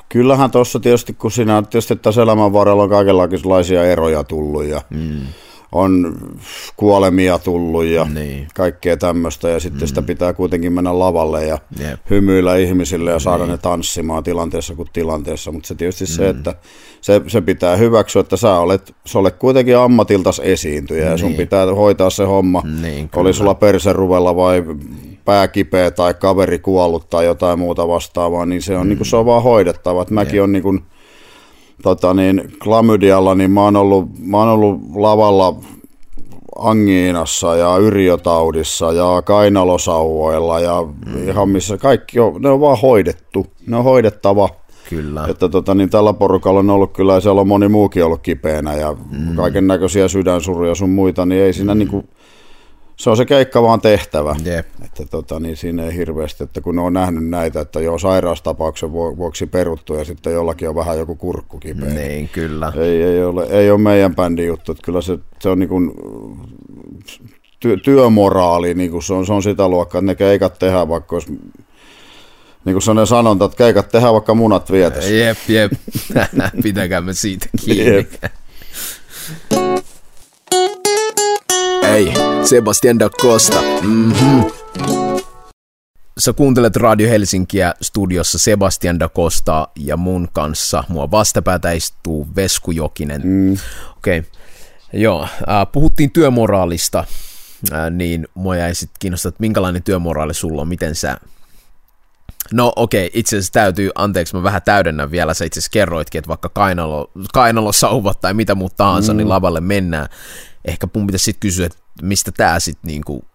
kyllähän 0.10 0.51
tuossa 0.51 0.80
tietysti, 0.80 1.13
kun 1.13 1.32
siinä 1.32 1.62
tietysti 1.62 1.96
tässä 1.96 2.22
elämän 2.22 2.54
varrella 2.54 2.84
on 2.84 2.89
kaikenlaisia 2.89 3.84
eroja 3.84 4.24
tullut 4.24 4.66
ja 4.66 4.82
mm 4.89 5.27
on 5.77 6.17
kuolemia 6.77 7.39
tullut 7.39 7.86
ja 7.86 8.07
niin. 8.13 8.48
kaikkea 8.55 8.98
tämmöistä, 8.98 9.50
ja 9.50 9.60
sitten 9.60 9.81
mm. 9.81 9.88
sitä 9.88 10.01
pitää 10.01 10.34
kuitenkin 10.34 10.74
mennä 10.74 11.00
lavalle 11.00 11.46
ja 11.46 11.57
yep. 11.79 12.00
hymyillä 12.10 12.55
ihmisille 12.55 13.12
ja 13.12 13.19
saada 13.19 13.43
niin. 13.43 13.51
ne 13.51 13.57
tanssimaan 13.57 14.24
tilanteessa 14.24 14.75
kuin 14.75 14.89
tilanteessa, 14.93 15.51
mutta 15.51 15.67
se 15.67 15.75
tietysti 15.75 16.03
mm. 16.03 16.07
se, 16.07 16.29
että 16.29 16.53
se, 17.01 17.22
se 17.27 17.41
pitää 17.41 17.75
hyväksyä, 17.75 18.19
että 18.19 18.38
sä 18.38 18.57
olet, 18.57 18.96
sä 19.05 19.19
olet 19.19 19.36
kuitenkin 19.36 19.77
ammatiltas 19.77 20.41
esiintyjä 20.43 21.03
niin. 21.03 21.12
ja 21.12 21.17
sun 21.17 21.29
niin. 21.29 21.38
pitää 21.38 21.65
hoitaa 21.65 22.10
se 22.10 22.24
homma, 22.24 22.63
niin, 22.81 23.10
oli 23.15 23.34
sulla 23.34 23.55
perseruvella 23.55 24.36
vai 24.36 24.63
pääkipeä 25.25 25.91
tai 25.91 26.13
kaveri 26.13 26.60
kuollut 26.60 27.10
tai 27.10 27.25
jotain 27.25 27.60
muuta 27.60 27.88
vastaavaa, 27.88 28.46
niin 28.46 28.62
se 28.62 28.77
on, 28.77 28.86
mm. 28.86 28.89
niin 28.89 28.98
kuin, 28.98 29.07
se 29.07 29.15
on 29.15 29.25
vaan 29.25 29.43
hoidettava, 29.43 30.01
että 30.01 30.13
mäkin 30.13 30.36
yep. 30.36 30.43
on 30.43 30.51
niin 30.51 30.63
kuin, 30.63 30.84
tota 31.84 32.13
niin, 32.13 32.51
klamydialla, 32.63 33.36
niin 33.36 33.51
mä 33.51 33.62
oon, 33.62 33.75
ollut, 33.75 34.10
mä 34.19 34.38
oon 34.38 34.50
ollut 34.50 34.81
lavalla 34.96 35.55
angiinassa 36.60 37.55
ja 37.55 37.77
yrjötaudissa 37.77 38.91
ja 38.91 39.22
kainalosauvoilla 39.22 40.60
ja 40.60 40.88
mm. 41.05 41.29
ihan 41.29 41.50
missä 41.50 41.77
kaikki 41.77 42.19
on, 42.19 42.41
ne 42.41 42.50
on 42.50 42.62
vaan 42.62 42.77
hoidettu, 42.81 43.48
ne 43.67 43.77
on 43.77 43.84
hoidettava. 43.84 44.50
Kyllä. 44.89 45.27
Että 45.29 45.50
tota, 45.50 45.75
niin 45.75 45.89
tällä 45.89 46.13
porukalla 46.13 46.60
on 46.60 46.69
ollut 46.69 46.93
kyllä, 46.93 47.13
ja 47.13 47.19
siellä 47.19 47.41
on 47.41 47.48
moni 47.48 47.67
muukin 47.67 48.05
ollut 48.05 48.22
kipeänä 48.22 48.74
ja 48.74 48.96
mm. 49.12 49.36
kaiken 49.36 49.67
näköisiä 49.67 50.07
sydänsuruja 50.07 50.75
sun 50.75 50.89
muita, 50.89 51.25
niin 51.25 51.41
ei 51.41 51.53
siinä 51.53 51.74
mm. 51.74 51.79
niinku, 51.79 52.03
se 52.98 53.10
on 53.10 53.18
se 53.18 53.25
keikka 53.25 53.62
vaan 53.62 53.82
tehtävä. 53.82 54.36
Yep. 54.46 54.68
Että 54.86 55.06
tota, 55.06 55.39
niin 55.39 55.58
siinä 55.58 55.86
ei 55.86 55.96
hirveästi, 55.96 56.44
että 56.44 56.62
kun 56.62 56.80
on 56.80 56.94
nähnyt 56.94 57.30
näitä, 57.30 57.62
että 57.62 57.80
joo 57.80 57.98
sairaustapauksen 57.98 58.92
vuoksi 58.92 59.46
peruttu 59.46 59.94
ja 59.94 60.06
sitten 60.06 60.34
jollakin 60.34 60.70
on 60.70 60.75
vähän 60.75 60.98
joku 60.98 61.16
kurkku 61.16 61.60
kipeä. 61.60 61.89
Niin, 61.89 62.30
kyllä. 62.30 62.74
Ei, 62.75 63.04
ei, 63.04 63.24
ole, 63.24 63.44
ei 63.50 63.72
ole 63.72 63.80
meidän 63.80 64.16
bändin 64.16 64.48
juttu, 64.48 64.72
että 64.72 64.86
kyllä 64.86 65.01
se, 65.01 65.20
se 65.39 65.50
on 65.50 65.60
niin 65.60 65.70
kuin 65.70 65.92
ty, 67.60 67.77
työmoraali, 67.77 68.74
niin 68.74 68.92
kuin 68.92 69.04
se, 69.04 69.13
on, 69.13 69.25
se 69.25 69.34
on 69.34 69.44
sitä 69.44 69.68
luokkaa, 69.68 70.00
että 70.00 70.12
ne 70.12 70.16
keikat 70.16 70.60
tehdään 70.60 70.89
vaikka 70.89 71.16
olisi 71.16 71.32
niin 72.66 72.74
kuin 72.74 72.82
sellainen 72.82 73.08
sanonta, 73.08 73.46
että 73.46 73.57
keikat 73.57 73.90
tehdään 73.90 74.14
vaikka 74.14 74.33
munat 74.33 74.72
vietässä. 74.72 75.14
Jep, 75.14 75.38
jep. 75.48 75.72
Pitäkäämme 76.64 77.14
siitä 77.14 77.50
kiinni. 77.66 77.96
Jep. 77.96 78.14
Ei, 81.98 82.14
Sebastian 82.44 83.00
da 83.00 83.10
Costa. 83.10 83.62
Mm-hmm. 83.81 84.44
Sä 86.20 86.33
kuuntelet 86.33 86.75
Radio 86.75 87.10
Helsinkiä 87.10 87.74
studiossa 87.81 88.40
Sebastian 88.40 89.00
da 89.00 89.10
Costa 89.10 89.68
ja 89.75 89.98
mun 89.98 90.27
kanssa. 90.33 90.83
Mua 90.88 91.12
vastapäätä 91.12 91.72
istuu 91.72 92.27
Vesku 92.36 92.72
Jokinen. 92.72 93.22
Mm. 93.24 93.57
Okei, 93.98 94.20
okay. 94.20 94.31
joo. 94.94 95.24
Äh, 95.24 95.68
puhuttiin 95.72 96.12
työmoraalista, 96.12 97.05
äh, 97.74 97.92
niin 97.92 98.27
mua 98.33 98.55
jäi 98.55 98.75
sitten 98.75 98.98
kiinnostaa, 99.00 99.29
että 99.29 99.42
minkälainen 99.42 99.83
työmoraali 99.83 100.33
sulla 100.33 100.62
on, 100.62 100.68
miten 100.68 100.96
sä 100.96 101.18
No 102.53 102.74
okei, 102.75 103.07
okay, 103.07 103.20
itse 103.20 103.36
asiassa 103.36 103.53
täytyy, 103.53 103.92
anteeksi 103.96 104.36
mä 104.36 104.44
vähän 104.44 104.62
täydennän 104.66 105.12
vielä, 105.12 105.33
sä 105.33 105.46
itse 105.46 105.60
asiassa 105.60 105.74
kerroitkin, 105.74 106.20
että 106.20 106.29
vaikka 106.29 106.50
kainalo, 106.50 107.12
kainalosauvat 107.33 108.22
tai 108.22 108.33
mitä 108.33 108.55
muuta 108.55 108.75
tahansa, 108.75 109.14
niin 109.14 109.16
mm. 109.16 109.18
niin 109.18 109.29
lavalle 109.29 109.62
mennään. 109.62 110.07
Ehkä 110.66 110.88
mun 110.94 111.07
pitäisi 111.07 111.24
sitten 111.24 111.40
kysyä, 111.40 111.66
että 111.66 111.86
mistä 112.01 112.31
tää 112.31 112.60
sitten 112.60 112.88
niinku, 112.88 113.25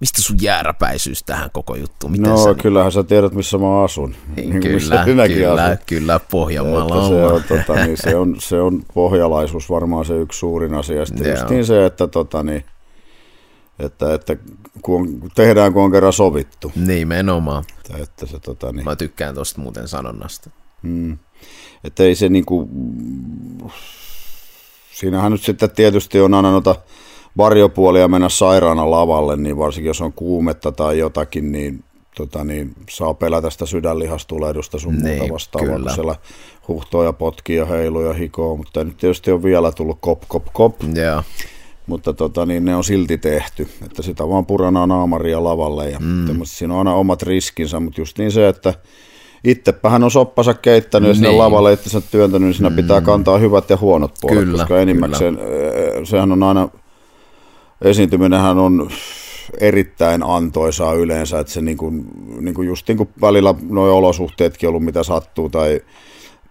mistä 0.00 0.22
sun 0.22 0.36
jääräpäisyys 0.40 1.22
tähän 1.22 1.50
koko 1.52 1.74
juttuun? 1.74 2.12
Miten 2.12 2.30
no 2.30 2.44
sä, 2.44 2.54
kyllähän 2.54 2.92
sä 2.92 3.02
tiedät, 3.02 3.32
missä 3.32 3.58
mä 3.58 3.82
asun. 3.82 4.14
Niin, 4.36 4.60
kyllä, 4.60 5.04
kyllä, 5.04 5.64
asun. 5.64 5.78
kyllä, 5.86 6.20
Pohjanmaalla 6.30 6.94
on. 6.94 7.08
Se 7.08 7.24
on, 7.24 7.42
tota, 7.48 7.84
niin, 7.84 7.96
se, 7.96 8.16
on, 8.16 8.36
se 8.38 8.60
on 8.60 8.82
pohjalaisuus 8.94 9.70
varmaan 9.70 10.04
se 10.04 10.14
yksi 10.14 10.38
suurin 10.38 10.74
asia. 10.74 11.06
Sitten 11.06 11.30
just 11.30 11.48
niin 11.48 11.66
se, 11.66 11.86
että 11.86 12.08
tota, 12.08 12.42
niin, 12.42 12.64
että, 13.78 14.14
että 14.14 14.36
kun 14.82 15.00
on, 15.00 15.30
tehdään, 15.34 15.72
kun 15.72 15.82
on 15.82 15.92
kerran 15.92 16.12
sovittu. 16.12 16.72
Nimenomaan. 16.76 17.64
Että, 17.78 18.02
että 18.02 18.26
se, 18.26 18.38
tota, 18.38 18.72
niin. 18.72 18.84
Mä 18.84 18.96
tykkään 18.96 19.34
tuosta 19.34 19.60
muuten 19.60 19.88
sanonnasta. 19.88 20.50
Mm. 20.82 21.18
Että 21.84 22.02
ei 22.02 22.14
se 22.14 22.28
niinku, 22.28 22.68
siinähän 24.92 25.32
nyt 25.32 25.42
sitten 25.42 25.70
tietysti 25.70 26.20
on 26.20 26.34
aina 26.34 26.50
noita 26.50 26.76
varjopuolia 27.36 28.08
mennä 28.08 28.28
sairaana 28.28 28.90
lavalle, 28.90 29.36
niin 29.36 29.58
varsinkin 29.58 29.88
jos 29.88 30.00
on 30.00 30.12
kuumetta 30.12 30.72
tai 30.72 30.98
jotakin, 30.98 31.52
niin, 31.52 31.84
tota, 32.16 32.44
niin 32.44 32.74
saa 32.90 33.14
pelätä 33.14 33.50
sitä 33.50 33.66
sydänlihastulehdusta 33.66 34.78
sun 34.78 34.96
niin, 34.96 35.18
muuta 35.18 35.34
vastaavaa, 35.34 35.78
kun 35.78 35.90
siellä 35.94 36.16
huhtoo 36.68 37.04
ja 37.04 37.12
potkii 37.12 37.56
ja 37.56 37.66
heiluu 37.66 38.02
ja 38.02 38.12
hikoo, 38.12 38.56
mutta 38.56 38.84
nyt 38.84 38.96
tietysti 38.96 39.32
on 39.32 39.42
vielä 39.42 39.72
tullut 39.72 39.98
kop, 40.00 40.22
kop, 40.28 40.44
kop. 40.52 40.74
Yeah 40.96 41.24
mutta 41.90 42.12
tota, 42.12 42.46
niin 42.46 42.64
ne 42.64 42.76
on 42.76 42.84
silti 42.84 43.18
tehty, 43.18 43.68
että 43.84 44.02
sitä 44.02 44.28
vaan 44.28 44.46
puranaa 44.46 44.86
naamaria 44.86 45.44
lavalle 45.44 45.90
ja 45.90 45.98
mm. 45.98 46.40
siinä 46.44 46.74
on 46.74 46.78
aina 46.78 46.94
omat 46.94 47.22
riskinsä, 47.22 47.80
mutta 47.80 48.00
just 48.00 48.18
niin 48.18 48.32
se, 48.32 48.48
että 48.48 48.74
itsepähän 49.44 50.04
on 50.04 50.10
soppansa 50.10 50.54
keittänyt 50.54 51.08
ja 51.08 51.14
sinne 51.14 51.28
niin. 51.28 51.38
lavalle 51.38 51.72
itsensä 51.72 52.00
työntänyt, 52.00 52.46
niin 52.46 52.54
siinä 52.54 52.70
mm. 52.70 52.76
pitää 52.76 53.00
kantaa 53.00 53.38
hyvät 53.38 53.70
ja 53.70 53.76
huonot 53.76 54.14
puolet, 54.20 54.38
kyllä, 54.38 54.58
koska 54.58 54.80
enimmäkseen 54.80 55.36
kyllä. 55.36 56.04
sehän 56.04 56.32
on 56.32 56.42
aina, 56.42 56.68
esiintyminenhän 57.82 58.58
on 58.58 58.90
erittäin 59.60 60.22
antoisaa 60.22 60.94
yleensä, 60.94 61.38
että 61.38 61.52
se 61.52 61.60
niin 61.60 61.76
kuin, 61.76 62.04
niin 62.40 62.54
kuin 62.54 62.68
just 62.68 62.88
niin 62.88 62.98
kuin 62.98 63.08
välillä 63.20 63.54
nuo 63.68 63.96
olosuhteetkin 63.96 64.68
ollut 64.68 64.84
mitä 64.84 65.02
sattuu 65.02 65.48
tai 65.48 65.80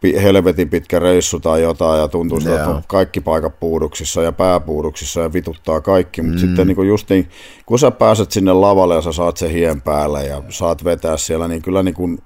helvetin 0.04 0.70
pitkä 0.70 1.00
reissu 1.00 1.40
tai 1.40 1.62
jotain 1.62 2.02
ja 2.02 2.08
tuntuu 2.08 2.38
että 2.38 2.70
on 2.70 2.84
kaikki 2.88 3.22
paikat 3.22 3.60
puuduksissa 3.60 4.22
ja 4.22 4.32
pääpuuduksissa 4.32 5.22
ja 5.22 5.34
vituttaa 5.34 5.82
kaikki, 5.82 6.22
mutta 6.22 6.36
mm. 6.36 6.48
sitten 6.48 6.68
niin 6.68 6.88
just 6.88 7.10
niin, 7.10 7.30
kun 7.66 7.80
sä 7.80 7.92
pääset 7.92 8.32
sinne 8.32 8.54
lavalle 8.54 8.96
ja 8.96 9.02
sä 9.02 9.12
saat 9.12 9.38
sen 9.38 9.52
hien 9.52 9.82
päälle 9.82 10.24
ja 10.24 10.44
saat 10.50 10.84
vetää 10.84 11.18
siellä, 11.18 11.48
niin 11.48 11.62
kyllä 11.62 11.84
niin 11.84 11.96
kuin 11.96 12.20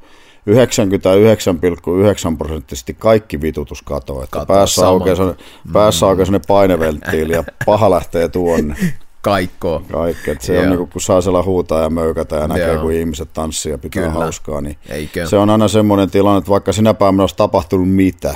99,9 0.50 2.38
prosenttisesti 2.38 2.94
kaikki 2.94 3.42
vitutus 3.42 3.82
katoaa. 3.82 4.24
Että 4.24 4.46
päässä, 4.46 4.88
aukeaa, 4.88 5.36
päässä 5.74 6.08
aukeaa 6.08 6.26
sellainen 6.26 6.48
painevelttiili 6.48 7.34
ja 7.34 7.44
paha 7.66 7.92
lähtee 7.92 8.28
tuonne. 8.28 8.76
Kaikko. 9.22 9.82
Kaikki. 9.92 10.32
Että 10.32 10.46
se 10.46 10.54
Joo. 10.54 10.64
on 10.64 10.70
niin 10.70 10.78
kuin, 10.78 10.90
kun 10.90 11.02
saa 11.02 11.22
siellä 11.22 11.44
huutaa 11.44 11.82
ja 11.82 11.90
möykätä 11.90 12.36
ja 12.36 12.48
näkee, 12.48 12.74
Joo. 12.74 12.82
kun 12.82 12.94
ihmiset 12.94 13.30
tanssii 13.34 13.72
ja 13.72 13.78
pitää 13.78 14.04
Kyllä. 14.04 14.14
hauskaa, 14.14 14.62
niin 14.62 14.78
Eikö? 14.90 15.28
se 15.28 15.38
on 15.38 15.50
aina 15.50 15.68
semmoinen 15.68 16.12
tilanne, 16.12 16.38
että 16.38 16.50
vaikka 16.50 16.72
sinä 16.72 16.94
päivänä 16.94 17.24
olisi 17.24 17.36
tapahtunut 17.38 17.90
mitä, 17.90 18.36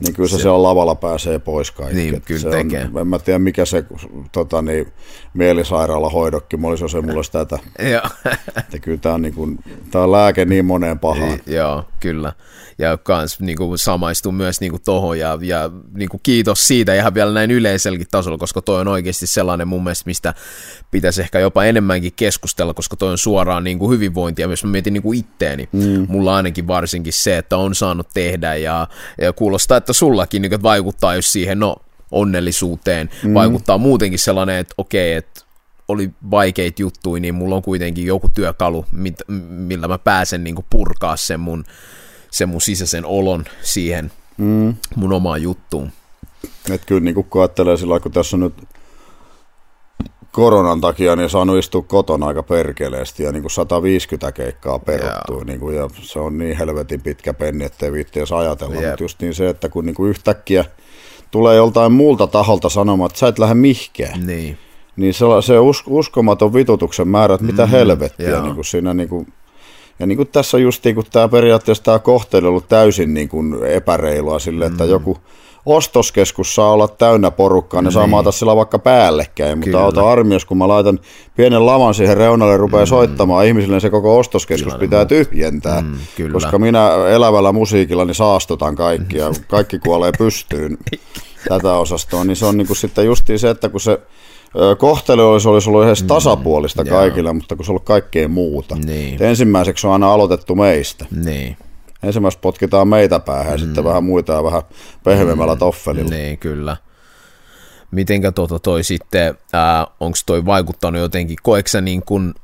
niin 0.00 0.14
kyllä 0.14 0.28
se, 0.28 0.36
se 0.36 0.42
siellä 0.42 0.62
lavalla 0.62 0.94
pääsee 0.94 1.38
pois 1.38 1.70
kaikki. 1.70 1.96
Niin, 1.96 2.22
kyllä 2.22 2.40
se 2.40 2.50
tekee. 2.50 2.88
On, 2.94 3.00
en 3.00 3.06
mä 3.06 3.18
tiedä, 3.18 3.38
mikä 3.38 3.64
se 3.64 3.84
tota, 4.32 4.62
niin, 4.62 4.92
mielisairaalahoidokki, 5.34 6.56
mä 6.56 6.68
olisi 6.68 6.88
se 6.88 7.00
mulle 7.00 7.22
tätä. 7.32 7.58
Joo. 7.92 8.32
että 8.58 8.78
kyllä 8.78 8.98
tämä 8.98 9.14
on, 9.14 9.22
niin 9.22 9.34
kuin, 9.34 9.58
tämä 9.90 10.04
on 10.04 10.12
lääke 10.12 10.44
niin 10.44 10.64
moneen 10.64 10.98
pahaan. 10.98 11.40
Joo, 11.46 11.84
kyllä 12.00 12.32
ja 12.80 12.98
kans 12.98 13.40
niin 13.40 13.56
kuin, 13.56 13.78
samaistun 13.78 14.34
myös 14.34 14.60
niin 14.60 14.70
kuin, 14.70 14.82
tohon 14.82 15.18
ja, 15.18 15.38
ja 15.42 15.70
niin 15.94 16.08
kuin, 16.08 16.20
kiitos 16.22 16.66
siitä 16.66 16.94
ihan 16.94 17.14
vielä 17.14 17.32
näin 17.32 17.50
yleiselläkin 17.50 18.06
tasolla, 18.10 18.38
koska 18.38 18.62
toi 18.62 18.80
on 18.80 18.88
oikeasti 18.88 19.26
sellainen 19.26 19.68
mun 19.68 19.84
mielestä, 19.84 20.02
mistä 20.06 20.34
pitäisi 20.90 21.20
ehkä 21.20 21.38
jopa 21.38 21.64
enemmänkin 21.64 22.12
keskustella, 22.16 22.74
koska 22.74 22.96
toi 22.96 23.10
on 23.10 23.18
suoraan 23.18 23.64
niin 23.64 23.78
kuin, 23.78 23.90
hyvinvointia, 23.90 24.46
jos 24.46 24.64
mä 24.64 24.70
mietin 24.70 24.92
niin 24.92 25.02
kuin 25.02 25.18
itteeni, 25.18 25.68
mm. 25.72 26.06
mulla 26.08 26.36
ainakin 26.36 26.66
varsinkin 26.66 27.12
se, 27.12 27.38
että 27.38 27.56
on 27.56 27.74
saanut 27.74 28.08
tehdä 28.14 28.54
ja, 28.54 28.88
ja 29.20 29.32
kuulostaa, 29.32 29.76
että 29.76 29.89
sullakin 29.92 30.42
niin 30.42 30.62
vaikuttaa 30.62 31.14
just 31.14 31.28
siihen, 31.28 31.58
no 31.58 31.76
onnellisuuteen. 32.10 33.10
Mm. 33.22 33.34
Vaikuttaa 33.34 33.78
muutenkin 33.78 34.18
sellainen, 34.18 34.56
että 34.56 34.74
okei, 34.78 35.12
että 35.12 35.40
oli 35.88 36.10
vaikeita 36.30 36.82
juttuja, 36.82 37.20
niin 37.20 37.34
mulla 37.34 37.56
on 37.56 37.62
kuitenkin 37.62 38.06
joku 38.06 38.28
työkalu, 38.28 38.86
mit, 38.92 39.14
millä 39.48 39.88
mä 39.88 39.98
pääsen 39.98 40.44
niin 40.44 40.56
purkaa 40.70 41.16
sen 41.16 41.40
mun, 41.40 41.64
sen 42.30 42.48
mun 42.48 42.60
sisäisen 42.60 43.04
olon 43.04 43.44
siihen 43.62 44.12
mm. 44.36 44.74
mun 44.96 45.12
omaan 45.12 45.42
juttuun. 45.42 45.92
Et 46.70 46.84
kyllä 46.84 47.00
niin 47.00 47.14
kun 47.14 47.42
ajattelee 47.42 47.76
sillä 47.76 48.00
kun 48.00 48.12
tässä 48.12 48.36
on 48.36 48.40
nyt 48.40 48.54
koronan 50.32 50.80
takia 50.80 51.16
niin 51.16 51.30
saanut 51.30 51.58
istua 51.58 51.82
kotona 51.82 52.26
aika 52.26 52.42
perkeleesti 52.42 53.22
ja 53.22 53.32
niin 53.32 53.42
kuin 53.42 53.50
150 53.50 54.32
keikkaa 54.32 54.78
peruttuu 54.78 55.44
niin 55.44 55.60
kuin, 55.60 55.76
ja 55.76 55.90
se 56.02 56.18
on 56.18 56.38
niin 56.38 56.56
helvetin 56.56 57.00
pitkä 57.00 57.34
penni, 57.34 57.64
ettei 57.64 57.92
viitti 57.92 58.18
edes 58.18 58.32
ajatella, 58.32 58.74
yep. 58.74 58.88
mutta 58.90 59.04
just 59.04 59.20
niin 59.20 59.34
se, 59.34 59.48
että 59.48 59.68
kun 59.68 59.86
niin 59.86 59.94
kuin 59.94 60.10
yhtäkkiä 60.10 60.64
tulee 61.30 61.56
joltain 61.56 61.92
muulta 61.92 62.26
taholta 62.26 62.68
sanomaan, 62.68 63.06
että 63.06 63.18
sä 63.18 63.28
et 63.28 63.38
lähde 63.38 63.54
mihkään, 63.54 64.26
niin, 64.26 64.58
niin 64.96 65.14
se, 65.14 65.24
se 65.40 65.58
us, 65.58 65.82
uskomaton 65.86 66.54
vitutuksen 66.54 67.08
määrä, 67.08 67.34
että 67.34 67.46
mitä 67.46 67.66
mm, 67.66 67.70
helvettiä 67.70 68.42
niin 68.42 68.54
kuin 68.54 68.64
siinä 68.64 68.94
niin 68.94 69.08
kuin, 69.08 69.32
ja 69.98 70.06
niin 70.06 70.16
kuin 70.16 70.28
tässä 70.28 70.58
just 70.58 70.84
niin 70.84 70.94
kuin 70.94 71.06
tämä 71.12 71.28
periaatteessa 71.28 71.84
tämä 71.84 71.98
kohtelu 71.98 72.46
on 72.46 72.50
ollut 72.50 72.68
täysin 72.68 73.14
niin 73.14 73.28
kuin 73.28 73.64
epäreilua 73.64 74.38
sille, 74.38 74.66
että 74.66 74.84
mm. 74.84 74.90
joku 74.90 75.18
ostoskeskus 75.66 76.54
saa 76.54 76.72
olla 76.72 76.88
täynnä 76.88 77.30
porukkaa, 77.30 77.82
ne 77.82 77.86
niin. 77.86 77.92
saa 77.92 78.06
maata 78.06 78.32
sillä 78.32 78.56
vaikka 78.56 78.78
päällekkäin, 78.78 79.58
mutta 79.58 79.64
Kyllä. 79.64 79.82
auta 79.82 80.10
armios, 80.10 80.44
kun 80.44 80.58
mä 80.58 80.68
laitan 80.68 80.98
pienen 81.36 81.66
lavan 81.66 81.94
siihen 81.94 82.16
reunalle, 82.16 82.56
rupeaa 82.56 82.84
mm. 82.84 82.88
soittamaan 82.88 83.46
ihmisille, 83.46 83.74
niin 83.74 83.80
se 83.80 83.90
koko 83.90 84.18
ostoskeskus 84.18 84.72
Kyllä, 84.72 84.80
pitää 84.80 85.04
tyhjentää, 85.04 85.80
mm, 85.80 85.92
kyllä. 86.16 86.32
koska 86.32 86.58
minä 86.58 86.90
elävällä 87.10 87.52
musiikilla 87.52 88.04
niin 88.04 88.14
saastutan 88.14 88.76
kaikki 88.76 89.16
ja 89.16 89.30
kaikki 89.48 89.78
kuolee 89.78 90.12
pystyyn 90.18 90.78
tätä 91.48 91.74
osastoa, 91.74 92.24
niin 92.24 92.36
se 92.36 92.46
on 92.46 92.56
niin 92.56 92.66
kuin 92.66 92.76
sitten 92.76 93.06
justiin 93.06 93.38
se, 93.38 93.50
että 93.50 93.68
kun 93.68 93.80
se 93.80 94.00
kohtelu 94.78 95.28
olisi, 95.28 95.48
olisi 95.48 95.70
ollut 95.70 95.84
edes 95.84 96.02
mm, 96.02 96.08
tasapuolista 96.08 96.84
mm, 96.84 96.90
kaikille, 96.90 97.32
mutta 97.32 97.56
kun 97.56 97.64
se 97.64 97.70
on 97.70 97.72
ollut 97.72 97.84
kaikkea 97.84 98.28
muuta. 98.28 98.76
Niin. 98.84 99.22
Ensimmäiseksi 99.22 99.86
on 99.86 99.92
aina 99.92 100.12
aloitettu 100.12 100.54
meistä. 100.54 101.06
Niin 101.24 101.56
ensimmäistä 102.02 102.40
potkitaan 102.40 102.88
meitä 102.88 103.20
päähän 103.20 103.52
ja 103.52 103.58
mm. 103.58 103.64
sitten 103.64 103.84
vähän 103.84 104.04
muita 104.04 104.32
ja 104.32 104.44
vähän 104.44 104.62
pehmeämmällä 105.04 105.54
mm. 105.54 105.58
toffelilla. 105.58 106.10
Niin, 106.10 106.38
kyllä. 106.38 106.76
Mitenkä 107.90 108.32
tuota 108.32 108.58
toi 108.58 108.84
sitten, 108.84 109.34
onko 110.00 110.18
toi 110.26 110.46
vaikuttanut 110.46 111.00
jotenkin, 111.00 111.36
koeksä 111.42 111.80
niin 111.80 112.02
kuin, 112.06 112.34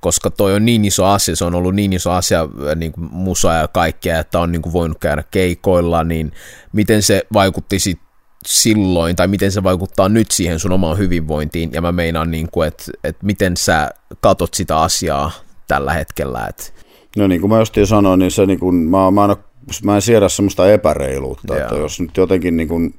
koska 0.00 0.30
toi 0.30 0.54
on 0.54 0.64
niin 0.64 0.84
iso 0.84 1.04
asia, 1.04 1.36
se 1.36 1.44
on 1.44 1.54
ollut 1.54 1.74
niin 1.74 1.92
iso 1.92 2.10
asia 2.10 2.48
niin 2.76 2.92
kuin 2.92 3.08
musa 3.12 3.52
ja 3.52 3.68
kaikkea, 3.68 4.18
että 4.18 4.40
on 4.40 4.52
niin 4.52 4.62
kuin 4.62 4.72
voinut 4.72 4.98
käydä 4.98 5.24
keikoilla, 5.30 6.04
niin 6.04 6.32
miten 6.72 7.02
se 7.02 7.26
vaikutti 7.32 7.78
sit 7.78 8.00
silloin, 8.46 9.16
tai 9.16 9.28
miten 9.28 9.52
se 9.52 9.62
vaikuttaa 9.62 10.08
nyt 10.08 10.30
siihen 10.30 10.58
sun 10.58 10.72
omaan 10.72 10.98
hyvinvointiin, 10.98 11.70
ja 11.72 11.82
mä 11.82 11.92
meinaan, 11.92 12.30
niin 12.30 12.48
kuin, 12.50 12.68
että, 12.68 12.84
että 13.04 13.26
miten 13.26 13.56
sä 13.56 13.90
katot 14.20 14.54
sitä 14.54 14.78
asiaa 14.80 15.30
tällä 15.68 15.92
hetkellä, 15.92 16.46
että 16.46 16.64
No 17.16 17.26
niin 17.26 17.40
kuin 17.40 17.50
mä 17.50 17.58
just 17.58 17.74
sanoin, 17.84 18.18
niin 18.18 18.30
se 18.30 18.46
niin 18.46 18.58
kuin, 18.58 18.74
mä, 18.74 19.10
mä, 19.10 19.24
en, 19.24 19.36
mä 19.84 19.94
en 19.94 20.02
siedä 20.02 20.28
semmoista 20.28 20.72
epäreiluutta, 20.72 21.54
yeah. 21.54 21.62
että 21.62 21.76
jos 21.76 22.00
nyt 22.00 22.16
jotenkin 22.16 22.56
niin 22.56 22.68
kuin, 22.68 22.94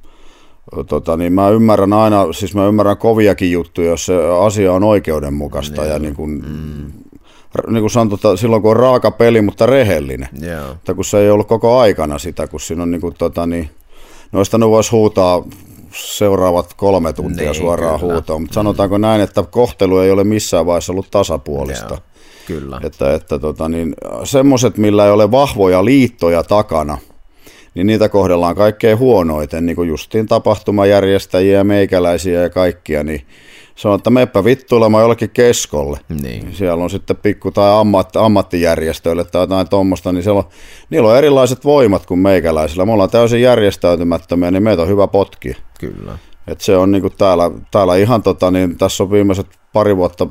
tota, 0.88 1.16
niin 1.16 1.32
mä 1.32 1.48
ymmärrän 1.48 1.92
aina, 1.92 2.32
siis 2.32 2.54
mä 2.54 2.66
ymmärrän 2.66 2.96
koviakin 2.96 3.52
juttuja, 3.52 3.88
jos 3.88 4.06
se 4.06 4.14
asia 4.40 4.72
on 4.72 4.84
oikeudenmukaista 4.84 5.82
yeah. 5.82 5.94
ja 5.94 5.98
niin 5.98 6.14
kuin, 6.14 6.30
mm. 6.30 6.92
niin 7.68 7.82
kuin 7.82 7.90
sanotaan, 7.90 8.38
silloin 8.38 8.62
kun 8.62 8.70
on 8.70 8.76
raaka 8.76 9.10
peli, 9.10 9.42
mutta 9.42 9.66
rehellinen. 9.66 10.28
Yeah. 10.42 10.68
Mutta 10.68 10.94
kun 10.94 11.04
se 11.04 11.18
ei 11.18 11.30
ollut 11.30 11.48
koko 11.48 11.78
aikana 11.78 12.18
sitä, 12.18 12.46
kun 12.46 12.60
siinä 12.60 12.82
on 12.82 12.90
niin 12.90 13.00
kuin, 13.00 13.14
tota, 13.18 13.46
niin, 13.46 13.70
noista 14.32 14.58
nyt 14.58 14.68
voisi 14.68 14.90
huutaa 14.90 15.42
seuraavat 15.92 16.74
kolme 16.74 17.12
tuntia 17.12 17.44
niin, 17.44 17.54
suoraan 17.54 18.00
huutoa, 18.00 18.38
mutta 18.38 18.52
mm. 18.52 18.54
sanotaanko 18.54 18.98
näin, 18.98 19.20
että 19.20 19.42
kohtelu 19.42 19.98
ei 19.98 20.10
ole 20.10 20.24
missään 20.24 20.66
vaiheessa 20.66 20.92
ollut 20.92 21.10
tasapuolista. 21.10 21.94
Yeah. 21.94 22.13
Kyllä. 22.46 22.80
Että, 22.84 23.14
että 23.14 23.38
tota, 23.38 23.68
niin, 23.68 23.94
semmoiset, 24.24 24.78
millä 24.78 25.04
ei 25.04 25.10
ole 25.10 25.30
vahvoja 25.30 25.84
liittoja 25.84 26.42
takana, 26.42 26.98
niin 27.74 27.86
niitä 27.86 28.08
kohdellaan 28.08 28.56
kaikkein 28.56 28.98
huonoiten, 28.98 29.66
niin 29.66 29.76
kuin 29.76 29.88
justiin 29.88 30.26
tapahtumajärjestäjiä, 30.26 31.64
meikäläisiä 31.64 32.42
ja 32.42 32.50
kaikkia, 32.50 33.04
niin 33.04 33.26
se 33.74 33.88
on, 33.88 33.94
että 33.94 34.10
meppä 34.10 34.44
vittuilemaan 34.44 35.02
jollekin 35.02 35.30
keskolle. 35.30 35.98
Niin. 36.22 36.54
Siellä 36.54 36.84
on 36.84 36.90
sitten 36.90 37.16
pikku 37.16 37.50
tai 37.50 37.80
ammat, 37.80 38.16
ammattijärjestöille 38.16 39.24
tai 39.24 39.42
jotain 39.42 39.68
tuommoista, 39.68 40.12
niin 40.12 40.22
siellä 40.22 40.38
on, 40.38 40.48
niillä 40.90 41.08
on 41.08 41.18
erilaiset 41.18 41.64
voimat 41.64 42.06
kuin 42.06 42.20
meikäläisillä. 42.20 42.86
Me 42.86 42.92
ollaan 42.92 43.10
täysin 43.10 43.42
järjestäytymättömiä, 43.42 44.50
niin 44.50 44.62
meitä 44.62 44.82
on 44.82 44.88
hyvä 44.88 45.06
potki. 45.06 45.56
Kyllä. 45.80 46.18
Et 46.46 46.60
se 46.60 46.76
on 46.76 46.92
niinku 46.92 47.10
täällä, 47.10 47.50
täällä 47.70 47.96
ihan 47.96 48.22
tota, 48.22 48.50
niin 48.50 48.78
tässä 48.78 49.02
on 49.02 49.10
viimeiset 49.10 49.46
pari 49.72 49.96
vuotta 49.96 50.26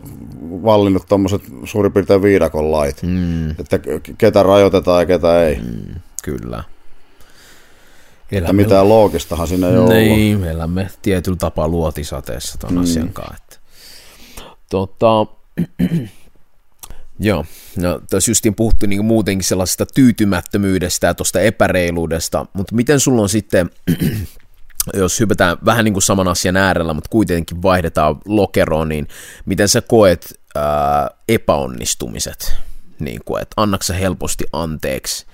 vallinnut 0.63 1.05
tuommoiset 1.09 1.41
suurin 1.63 1.93
piirtein 1.93 2.21
viidakon 2.21 2.71
lait, 2.71 3.03
mm. 3.03 3.49
että 3.49 3.79
ketä 4.17 4.43
rajoitetaan 4.43 5.01
ja 5.01 5.05
ketä 5.05 5.43
ei. 5.43 5.55
Mm, 5.55 5.95
kyllä. 6.23 6.63
Elämme... 8.31 8.37
Että 8.37 8.53
mitään 8.53 8.89
loogistahan 8.89 9.47
siinä 9.47 9.69
ei 9.69 9.77
ole 9.77 9.93
Niin, 9.93 10.39
me 10.39 10.49
elämme 10.49 10.89
tietyllä 11.01 11.37
tapaa 11.37 11.67
luotisateessa 11.67 12.57
tuon 12.57 12.73
mm. 12.73 12.81
asian 12.81 13.09
kanssa. 13.13 13.35
Että. 13.35 13.57
Tota, 14.69 15.25
Joo, 17.19 17.45
no 17.77 18.01
tässä 18.09 18.31
justiin 18.31 18.55
puhuttu 18.55 18.85
niin 18.85 19.05
muutenkin 19.05 19.43
sellaisesta 19.43 19.85
tyytymättömyydestä 19.85 21.07
ja 21.07 21.13
tuosta 21.13 21.39
epäreiluudesta, 21.39 22.45
mutta 22.53 22.75
miten 22.75 22.99
sulla 22.99 23.21
on 23.21 23.29
sitten 23.29 23.69
jos 24.93 25.19
hypätään 25.19 25.57
vähän 25.65 25.85
niin 25.85 25.93
kuin 25.93 26.03
saman 26.03 26.27
asian 26.27 26.57
äärellä, 26.57 26.93
mutta 26.93 27.09
kuitenkin 27.09 27.61
vaihdetaan 27.61 28.17
lokeroon, 28.25 28.89
niin 28.89 29.07
miten 29.45 29.69
sä 29.69 29.81
koet 29.81 30.39
ää, 30.55 31.09
epäonnistumiset? 31.27 32.55
Niin 32.99 33.19
kuin, 33.25 33.41
että 33.41 33.53
annaksa 33.57 33.93
helposti 33.93 34.45
anteeksi? 34.53 35.25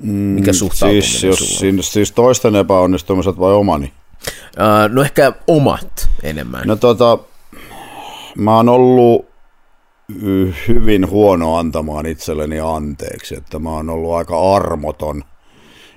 Mikä 0.00 0.50
mm, 0.52 0.54
suhtautuminen 0.54 1.02
siis, 1.02 1.22
jos, 1.22 1.58
siis, 1.58 1.92
siis 1.92 2.12
toisten 2.12 2.56
epäonnistumiset 2.56 3.38
vai 3.38 3.52
omani? 3.52 3.92
Ää, 4.56 4.88
no 4.88 5.02
ehkä 5.02 5.32
omat 5.46 6.08
enemmän. 6.22 6.62
No 6.66 6.76
tota, 6.76 7.18
mä 8.36 8.56
oon 8.56 8.68
ollut 8.68 9.26
hyvin 10.68 11.10
huono 11.10 11.56
antamaan 11.56 12.06
itselleni 12.06 12.60
anteeksi, 12.60 13.36
että 13.36 13.58
mä 13.58 13.70
oon 13.70 13.90
ollut 13.90 14.14
aika 14.14 14.54
armoton– 14.54 15.24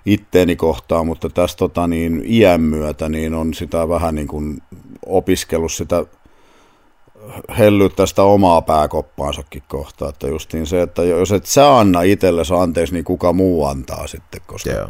itteeni 0.08 0.56
kohtaan, 0.56 1.08
mutta 1.08 1.30
tässä 1.30 1.58
tota, 1.58 1.88
niin, 1.88 2.22
iän 2.26 2.62
myötä 2.62 3.10
niin 3.10 3.34
on 3.34 3.54
sitä 3.54 3.90
vähän 3.90 4.16
niin 4.16 4.28
kuin 4.28 4.58
opiskellut 5.06 5.72
sitä 5.72 6.06
hellyttää 7.58 8.06
sitä 8.06 8.24
omaa 8.24 8.62
pääkoppaansakin 8.62 9.64
kohtaan, 9.68 10.10
että 10.10 10.28
justiin 10.28 10.66
se, 10.66 10.82
että 10.82 11.04
jos 11.04 11.32
et 11.32 11.46
sä 11.46 11.78
anna 11.78 12.02
itsellesi 12.02 12.54
anteeksi, 12.54 12.94
niin 12.94 13.06
kuka 13.06 13.34
muu 13.34 13.66
antaa 13.66 14.08
sitten, 14.08 14.42
koska 14.46 14.70
Joo. 14.70 14.90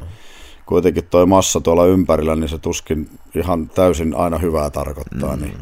kuitenkin 0.65 1.05
toi 1.05 1.25
massa 1.25 1.61
tuolla 1.61 1.85
ympärillä, 1.85 2.35
niin 2.35 2.49
se 2.49 2.57
tuskin 2.57 3.09
ihan 3.35 3.69
täysin 3.69 4.15
aina 4.15 4.37
hyvää 4.37 4.69
tarkoittaa, 4.69 5.35
mm. 5.35 5.41
niin 5.41 5.57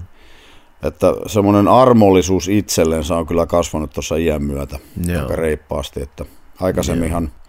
että 0.84 1.14
semmoinen 1.28 1.68
armollisuus 1.68 2.48
itsellensä 2.48 3.16
on 3.16 3.26
kyllä 3.26 3.46
kasvanut 3.46 3.94
tuossa 3.94 4.16
iän 4.16 4.44
myötä 4.44 4.80
Joo. 5.08 5.22
aika 5.22 5.36
reippaasti, 5.36 6.02
että 6.02 6.26
aikaisemminhan 6.62 7.24
Joo 7.24 7.46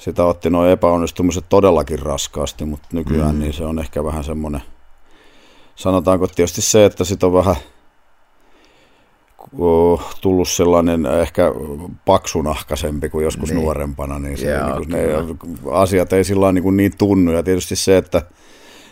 sitä 0.00 0.24
otti 0.24 0.50
nuo 0.50 0.66
epäonnistumiset 0.66 1.44
todellakin 1.48 1.98
raskaasti, 1.98 2.64
mutta 2.64 2.88
nykyään 2.92 3.34
mm. 3.34 3.40
niin 3.40 3.52
se 3.52 3.64
on 3.64 3.78
ehkä 3.78 4.04
vähän 4.04 4.24
semmoinen, 4.24 4.62
sanotaanko 5.76 6.26
tietysti 6.26 6.62
se, 6.62 6.84
että 6.84 7.04
sit 7.04 7.22
on 7.22 7.32
vähän 7.32 7.56
tullut 10.20 10.48
sellainen 10.48 11.06
ehkä 11.06 11.52
paksunahkaisempi 12.04 13.08
kuin 13.08 13.24
joskus 13.24 13.50
niin. 13.50 13.62
nuorempana, 13.62 14.18
niin, 14.18 14.38
se, 14.38 14.46
Jaa, 14.46 14.78
niin 14.78 14.90
ne 14.90 15.06
asiat 15.70 16.12
ei 16.12 16.24
sillä 16.24 16.52
niin, 16.52 16.76
niin 16.76 16.92
tunnu. 16.98 17.32
Ja 17.32 17.42
tietysti 17.42 17.76
se, 17.76 17.96
että 17.96 18.22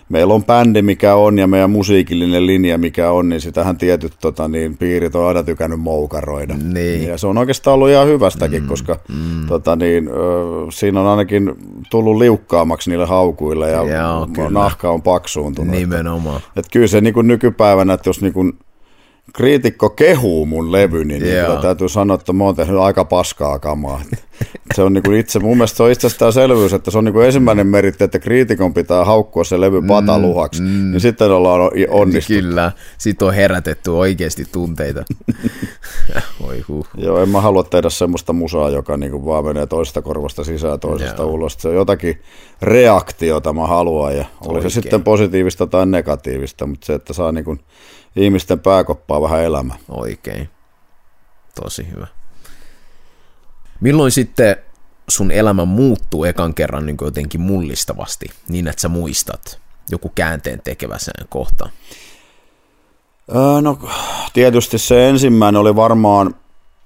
meillä 0.09 0.35
on 0.35 0.45
bändi 0.45 0.83
mikä 0.83 1.15
on 1.15 1.39
ja 1.39 1.47
meidän 1.47 1.71
musiikillinen 1.71 2.47
linja 2.47 2.79
mikä 2.79 3.11
on, 3.11 3.29
niin 3.29 3.41
sitähän 3.41 3.79
tietyt 3.79 4.13
tota, 4.21 4.49
niin, 4.49 4.77
piirit 4.77 5.15
on 5.15 5.29
aina 5.29 5.43
tykännyt 5.43 5.81
moukaroida. 5.81 6.57
Niin. 6.73 7.09
Ja 7.09 7.19
se 7.19 7.27
on 7.27 7.39
oikeastaan 7.39 7.75
ollut 7.75 7.89
ihan 7.89 8.07
hyvästäkin, 8.07 8.63
mm, 8.63 8.69
koska 8.69 9.01
mm. 9.09 9.47
Tota, 9.47 9.77
niin, 9.77 10.09
ö, 10.09 10.13
siinä 10.71 11.01
on 11.01 11.07
ainakin 11.07 11.55
tullut 11.91 12.17
liukkaammaksi 12.17 12.91
niille 12.91 13.07
haukuille 13.07 13.71
ja 13.71 13.83
Joo, 13.83 14.51
nahka 14.51 14.91
on 14.91 15.03
paksuuntunut. 15.03 15.75
Nimenomaan. 15.77 16.37
Että, 16.37 16.51
että 16.57 16.71
kyllä 16.73 16.87
se 16.87 17.01
niin 17.01 17.15
kuin 17.15 17.29
nykypäivänä, 17.29 17.93
että 17.93 18.09
jos 18.09 18.23
niin 18.23 18.33
kuin, 18.33 18.53
kriitikko 19.35 19.91
kehuu 19.91 20.47
mun 20.47 20.73
levy, 20.73 21.05
niin, 21.05 21.23
niin 21.23 21.63
täytyy 21.63 21.89
sanoa, 21.89 22.15
että 22.15 22.33
mä 22.33 22.45
oon 22.45 22.57
tehnyt 22.57 22.81
aika 22.81 23.05
paskaa 23.05 23.59
kamaa. 23.59 24.03
Se 24.75 24.83
on 24.83 24.93
niin 24.93 25.15
itse, 25.15 25.39
mun 25.39 25.57
mielestä 25.57 25.77
se 25.77 25.83
on 25.83 25.91
itsestään 25.91 26.33
selvyys, 26.33 26.73
että 26.73 26.91
se 26.91 26.99
on 26.99 27.05
niin 27.05 27.23
ensimmäinen 27.23 27.67
meritti, 27.67 28.05
että 28.05 28.19
kriitikon 28.19 28.75
pitää 28.75 29.05
haukkua 29.05 29.45
se 29.45 29.61
levy 29.61 29.83
pataluhaksi, 29.83 30.63
mm, 30.63 30.69
mm. 30.69 30.91
niin 30.91 31.01
sitten 31.01 31.31
ollaan 31.31 31.71
onnistuttu. 31.89 32.43
Kyllä, 32.43 32.73
sitten 32.99 33.29
on 33.29 33.35
herätetty 33.35 33.91
oikeasti 33.91 34.45
tunteita. 34.53 35.05
Oi 36.49 36.61
huh. 36.69 36.87
Joo, 36.97 37.23
en 37.23 37.29
mä 37.29 37.41
halua 37.41 37.63
tehdä 37.63 37.91
semmoista 37.91 38.33
musaa, 38.33 38.71
joka 38.71 38.97
niinku 38.97 39.27
vaan 39.27 39.45
menee 39.45 39.67
toisesta 39.67 40.03
korvasta 40.03 40.45
sisään 40.45 40.81
toisesta 40.81 41.23
Joo. 41.23 41.31
ulos. 41.31 41.57
Se 41.59 41.69
on 41.69 41.75
jotakin 41.75 42.23
reaktiota 42.63 43.53
mä 43.53 43.67
haluan 43.67 44.17
ja 44.17 44.25
oli 44.41 44.49
se 44.49 44.57
Oikein. 44.57 44.71
sitten 44.71 45.05
positiivista 45.05 45.67
tai 45.67 45.87
negatiivista, 45.87 46.67
mutta 46.67 46.87
se, 46.87 46.95
että 46.95 47.13
saa 47.13 47.33
niinku 47.33 47.59
ihmisten 48.17 48.61
pääkoppaa 48.61 49.23
vähän 49.23 49.45
elämä. 49.45 49.75
Oikein. 49.89 50.51
Tosi 51.63 51.91
hyvä. 51.91 52.07
Milloin 53.81 54.11
sitten 54.11 54.57
sun 55.09 55.31
elämä 55.31 55.65
muuttuu 55.65 56.25
ekan 56.25 56.55
kerran 56.55 56.87
niin 56.87 56.97
jotenkin 57.01 57.41
mullistavasti, 57.41 58.27
niin 58.49 58.69
että 58.69 58.83
sä 58.83 58.89
muistat 58.89 59.61
joku 59.91 60.13
käänteen 60.15 60.61
tekevä 60.65 60.99
sen 60.99 61.29
kohta? 61.29 61.71
Öö, 63.37 63.61
no 63.61 63.79
tietysti 64.33 64.79
se 64.79 65.09
ensimmäinen 65.09 65.61
oli 65.61 65.77
varmaan 65.77 66.35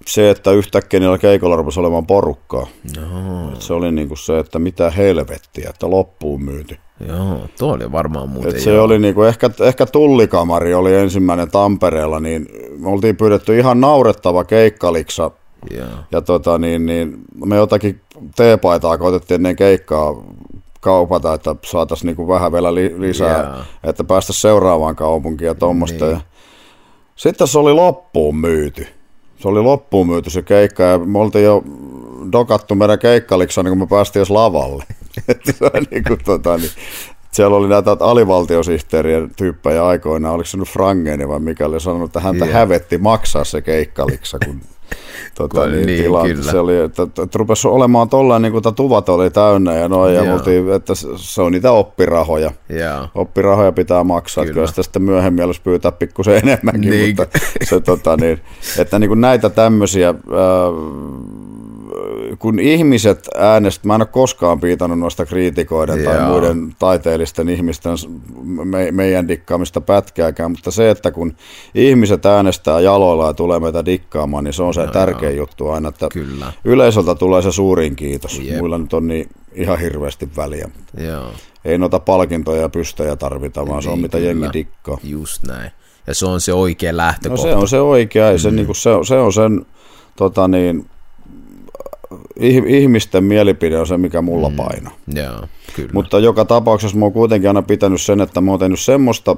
se, 0.07 0.29
että 0.29 0.51
yhtäkkiä 0.51 0.99
niillä 0.99 1.17
keikolla 1.17 1.55
rupesi 1.55 1.79
olemaan 1.79 2.05
porukkaa. 2.05 2.67
Joo, 2.95 3.51
Et 3.53 3.61
se 3.61 3.73
oli 3.73 3.91
niinku 3.91 4.15
se, 4.15 4.39
että 4.39 4.59
mitä 4.59 4.89
helvettiä, 4.89 5.69
että 5.69 5.89
loppuun 5.89 6.43
myyty. 6.43 6.77
joo 7.07 7.37
tuo 7.59 7.73
oli 7.73 7.91
varmaan 7.91 8.29
muuten 8.29 8.55
Et 8.55 8.61
se 8.61 8.73
joo. 8.73 8.83
oli 8.83 8.99
niinku, 8.99 9.23
ehkä, 9.23 9.49
ehkä 9.61 9.85
tullikamari 9.85 10.73
oli 10.73 10.95
ensimmäinen 10.95 11.51
Tampereella, 11.51 12.19
niin 12.19 12.47
me 12.77 12.89
oltiin 12.89 13.17
pyydetty 13.17 13.59
ihan 13.59 13.81
naurettava 13.81 14.43
keikkaliksa 14.43 15.31
Joo. 15.71 15.87
ja 16.11 16.21
tota, 16.21 16.57
niin, 16.57 16.85
niin, 16.85 17.17
me 17.45 17.55
jotakin 17.55 18.01
teepaitaa 18.35 18.97
koitettiin 18.97 19.35
ennen 19.35 19.55
keikkaa 19.55 20.23
kaupata, 20.81 21.33
että 21.33 21.55
saataisiin 21.65 22.07
niinku 22.07 22.27
vähän 22.27 22.51
vielä 22.51 22.75
li- 22.75 22.95
lisää, 22.97 23.37
Jaa. 23.43 23.65
että 23.83 24.03
päästä 24.03 24.33
seuraavaan 24.33 24.95
kaupunkiin 24.95 25.45
ja 25.47 25.55
tuommoista. 25.55 26.05
Niin. 26.05 26.13
Ja... 26.15 26.21
Sitten 27.15 27.47
se 27.47 27.59
oli 27.59 27.73
loppuun 27.73 28.35
myyty. 28.35 28.87
Se 29.43 29.49
oli 29.49 29.61
loppuun 29.61 30.07
myyty 30.07 30.29
se 30.29 30.41
keikka 30.41 30.83
ja 30.83 30.97
me 30.97 31.19
oltiin 31.19 31.45
jo 31.45 31.63
dokattu 32.31 32.75
meidän 32.75 32.99
keikkaliksa, 32.99 33.63
niin 33.63 33.71
kun 33.71 33.77
me 33.77 33.87
päästiin 33.87 34.21
edes 34.21 34.29
lavalle. 34.29 34.83
Niin 35.91 36.03
kuin, 36.03 36.19
tota, 36.25 36.57
niin, 36.57 36.69
siellä 37.31 37.57
oli 37.57 37.67
näitä 37.67 37.97
alivaltiosihteerien 37.99 39.31
tyyppejä 39.35 39.85
aikoinaan, 39.85 40.35
oliko 40.35 40.47
se 40.47 40.57
nyt 40.57 40.69
Frangeni 40.69 41.27
vai 41.27 41.39
mikä 41.39 41.65
oli 41.65 41.79
sanonut, 41.79 42.09
että 42.09 42.19
häntä 42.19 42.45
Joo. 42.45 42.53
hävetti 42.53 42.97
maksaa 42.97 43.43
se 43.43 43.61
keikkaliksa, 43.61 44.37
kun 44.45 44.61
tota, 45.37 45.67
niin, 45.67 45.85
niin, 45.85 46.03
tila, 46.03 46.23
kyllä. 46.23 46.51
se 46.51 46.59
oli, 46.59 46.77
että, 46.77 47.03
että, 47.03 47.23
että 47.23 47.37
rupesi 47.39 47.67
olemaan 47.67 48.09
tolleen, 48.09 48.41
niin 48.41 48.51
kuin 48.51 48.63
tuvat 48.75 49.09
oli 49.09 49.29
täynnä 49.29 49.73
ja 49.73 49.87
noin, 49.89 50.15
ja 50.15 50.33
oltiin, 50.33 50.71
että 50.71 50.93
se- 51.15 51.41
on 51.41 51.51
niitä 51.51 51.71
oppirahoja. 51.71 52.51
Joo. 52.69 53.07
Oppirahoja 53.15 53.71
pitää 53.71 54.03
maksaa, 54.03 54.43
kyllä, 54.43 54.53
Kyllä. 54.53 54.67
sitä 54.67 54.83
sitten 54.83 55.01
myöhemmin 55.01 55.45
olisi 55.45 55.61
pyytää 55.61 55.91
pikkusen 55.91 56.35
enemmänkin, 56.43 56.91
Niin. 56.91 57.15
mutta 57.19 57.39
se, 57.63 57.79
tota, 57.79 58.17
niin, 58.17 58.39
että 58.79 58.99
niin 58.99 59.07
kuin 59.07 59.21
näitä 59.21 59.49
tämmöisiä, 59.49 60.07
ää, 60.07 60.15
kun 62.39 62.59
ihmiset 62.59 63.27
äänestä, 63.37 63.87
mä 63.87 63.95
en 63.95 64.01
ole 64.01 64.07
koskaan 64.11 64.59
piitannut 64.59 64.99
noista 64.99 65.25
kriitikoiden 65.25 66.03
tai 66.03 66.15
Joo. 66.15 66.27
muiden 66.27 66.75
taiteellisten 66.79 67.49
ihmisten 67.49 67.93
me, 68.63 68.91
meidän 68.91 69.27
dikkaamista 69.27 69.81
pätkääkään, 69.81 70.51
mutta 70.51 70.71
se, 70.71 70.89
että 70.89 71.11
kun 71.11 71.35
ihmiset 71.75 72.25
äänestää 72.25 72.79
jaloilla 72.79 73.27
ja 73.27 73.33
tulee 73.33 73.59
meitä 73.59 73.85
dikkaamaan, 73.85 74.43
niin 74.43 74.53
se 74.53 74.63
on 74.63 74.73
se 74.73 74.87
tärkein 74.87 75.37
juttu 75.37 75.69
aina, 75.69 75.89
että 75.89 76.07
Kyllä. 76.13 76.53
yleisöltä 76.65 77.15
tulee 77.15 77.41
se 77.41 77.51
suurin 77.51 77.95
kiitos. 77.95 78.39
Jep. 78.39 78.57
Muilla 78.59 78.77
nyt 78.77 78.93
on 78.93 79.07
niin 79.07 79.29
ihan 79.53 79.79
hirveästi 79.79 80.29
väliä. 80.37 80.69
Joo. 80.97 81.31
Ei 81.65 81.77
noita 81.77 81.99
palkintoja 81.99 82.61
ja 82.61 82.69
pystejä 82.69 83.15
tarvita, 83.15 83.67
vaan 83.67 83.83
se 83.83 83.89
on 83.89 83.93
Niin, 83.95 84.01
mitä 84.01 84.17
kyllä. 84.17 84.29
jengi 84.29 84.49
dikkaa. 84.53 84.97
Just 85.03 85.43
näin. 85.47 85.71
Ja 86.07 86.13
se 86.15 86.25
on 86.25 86.41
se 86.41 86.53
oikea 86.53 86.91
No 86.91 86.97
lähtökohta. 86.97 87.43
se 87.43 87.55
on 87.55 87.67
se 87.67 87.81
oikea, 87.81 88.29
ei 88.31 88.39
se, 88.39 88.49
mm. 88.49 88.55
niinku, 88.55 88.73
se, 88.73 88.89
on- 88.89 89.05
se 89.05 89.15
on 89.19 89.33
sen 89.33 89.65
tota 90.15 90.47
niin, 90.47 90.85
ihmisten 92.67 93.23
mielipide 93.23 93.79
on 93.79 93.87
se, 93.87 93.97
mikä 93.97 94.21
mulla 94.21 94.49
mm. 94.49 94.55
kyllä. 95.75 95.89
Mutta 95.93 96.19
joka 96.19 96.45
tapauksessa 96.45 96.97
mä 96.97 97.05
oon 97.05 97.13
kuitenkin 97.13 97.49
aina 97.49 97.61
pitänyt 97.61 98.01
sen, 98.01 98.21
että 98.21 98.41
mä 98.41 98.51
oon 98.51 98.59
tehnyt 98.59 98.79
semmoista 98.79 99.35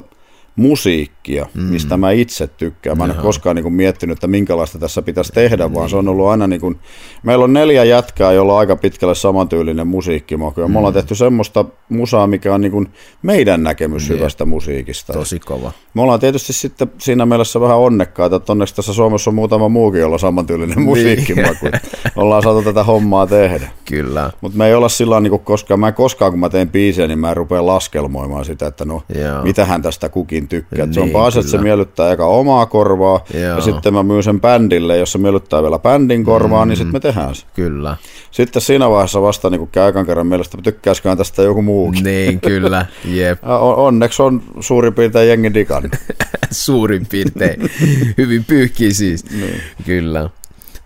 musiikkia, 0.55 1.45
mm. 1.53 1.61
mistä 1.61 1.97
mä 1.97 2.11
itse 2.11 2.47
tykkään. 2.47 2.97
Mä 2.97 3.05
en 3.05 3.11
ole 3.11 3.21
koskaan 3.21 3.55
niin 3.55 3.63
kuin 3.63 3.73
miettinyt, 3.73 4.17
että 4.17 4.27
minkälaista 4.27 4.79
tässä 4.79 5.01
pitäisi 5.01 5.33
tehdä, 5.33 5.73
vaan 5.73 5.89
se 5.89 5.95
on 5.95 6.07
ollut 6.07 6.27
aina 6.27 6.47
niin 6.47 6.61
kuin, 6.61 6.79
meillä 7.23 7.43
on 7.43 7.53
neljä 7.53 7.83
jätkää, 7.83 8.31
jolla 8.31 8.53
on 8.53 8.59
aika 8.59 8.75
pitkälle 8.75 9.15
samantyylinen 9.15 9.87
musiikkimaku. 9.87 10.61
Ja 10.61 10.67
me 10.67 10.77
ollaan 10.77 10.93
tehty 10.93 11.15
semmoista 11.15 11.65
musaa, 11.89 12.27
mikä 12.27 12.53
on 12.53 12.61
niin 12.61 12.71
kuin 12.71 12.87
meidän 13.21 13.63
näkemys 13.63 14.09
hyvästä 14.09 14.45
musiikista. 14.45 15.13
Tosi 15.13 15.39
kova. 15.39 15.71
Me 15.93 16.01
ollaan 16.01 16.19
tietysti 16.19 16.53
sitten 16.53 16.91
siinä 16.97 17.25
mielessä 17.25 17.61
vähän 17.61 17.77
onnekkaita, 17.77 18.35
että 18.35 18.51
onneksi 18.51 18.75
tässä 18.75 18.93
Suomessa 18.93 19.29
on 19.29 19.35
muutama 19.35 19.69
muukin, 19.69 20.01
jolla 20.01 20.15
on 20.15 20.19
samantyylinen 20.19 20.81
musiikkimaku. 20.81 21.65
ollaan 22.15 22.43
saatu 22.43 22.61
tätä 22.61 22.83
hommaa 22.83 23.27
tehdä. 23.27 23.69
Kyllä. 23.85 24.31
Mutta 24.41 24.57
me 24.57 24.67
ei 24.67 24.73
olla 24.73 24.89
sillä 24.89 25.19
niin 25.19 25.39
koskaan, 25.39 25.79
mä 25.79 25.87
en 25.87 25.93
koskaan 25.93 26.31
kun 26.31 26.39
mä 26.39 26.49
teen 26.49 26.69
biisejä, 26.69 27.07
niin 27.07 27.19
mä 27.19 27.29
en 27.29 27.37
rupea 27.37 27.65
laskelmoimaan 27.65 28.45
sitä, 28.45 28.67
että 28.67 28.85
no, 28.85 29.03
Joo. 29.15 29.43
mitähän 29.43 29.81
tästä 29.81 30.09
kukin 30.09 30.44
tykkää. 30.47 30.85
Niin, 30.85 30.93
se 30.93 30.99
on 30.99 31.09
paas, 31.09 31.37
että 31.37 31.51
se 31.51 31.57
miellyttää 31.57 32.11
eka 32.11 32.25
omaa 32.25 32.65
korvaa, 32.65 33.25
Joo. 33.33 33.43
ja 33.43 33.61
sitten 33.61 33.93
mä 33.93 34.03
myyn 34.03 34.23
sen 34.23 34.41
bändille, 34.41 34.97
jos 34.97 35.11
se 35.11 35.17
miellyttää 35.17 35.61
vielä 35.61 35.79
bändin 35.79 36.23
korvaa, 36.23 36.65
mm. 36.65 36.69
niin 36.69 36.77
sitten 36.77 36.93
me 36.95 36.99
tehdään 36.99 37.35
se. 37.35 37.45
Kyllä. 37.53 37.97
Sitten 38.31 38.61
siinä 38.61 38.89
vaiheessa 38.89 39.21
vasta 39.21 39.49
niin 39.49 39.67
käy 39.67 39.89
ekan 39.89 40.05
kerran 40.05 40.27
mielestä, 40.27 40.57
että 40.57 40.71
tykkäisiköhän 40.71 41.17
tästä 41.17 41.41
joku 41.41 41.61
muukin. 41.61 42.03
Niin, 42.03 42.41
kyllä. 42.41 42.85
Jep. 43.05 43.39
On- 43.43 43.75
Onneksi 43.75 44.21
on 44.21 44.41
suurin 44.59 44.93
piirtein 44.93 45.29
jengi 45.29 45.53
digannut. 45.53 45.91
Suurin 46.51 47.05
piirtein. 47.05 47.69
Hyvin 48.17 48.43
pyyhkii 48.45 48.93
siis. 48.93 49.25
Niin. 49.31 49.61
Kyllä. 49.85 50.29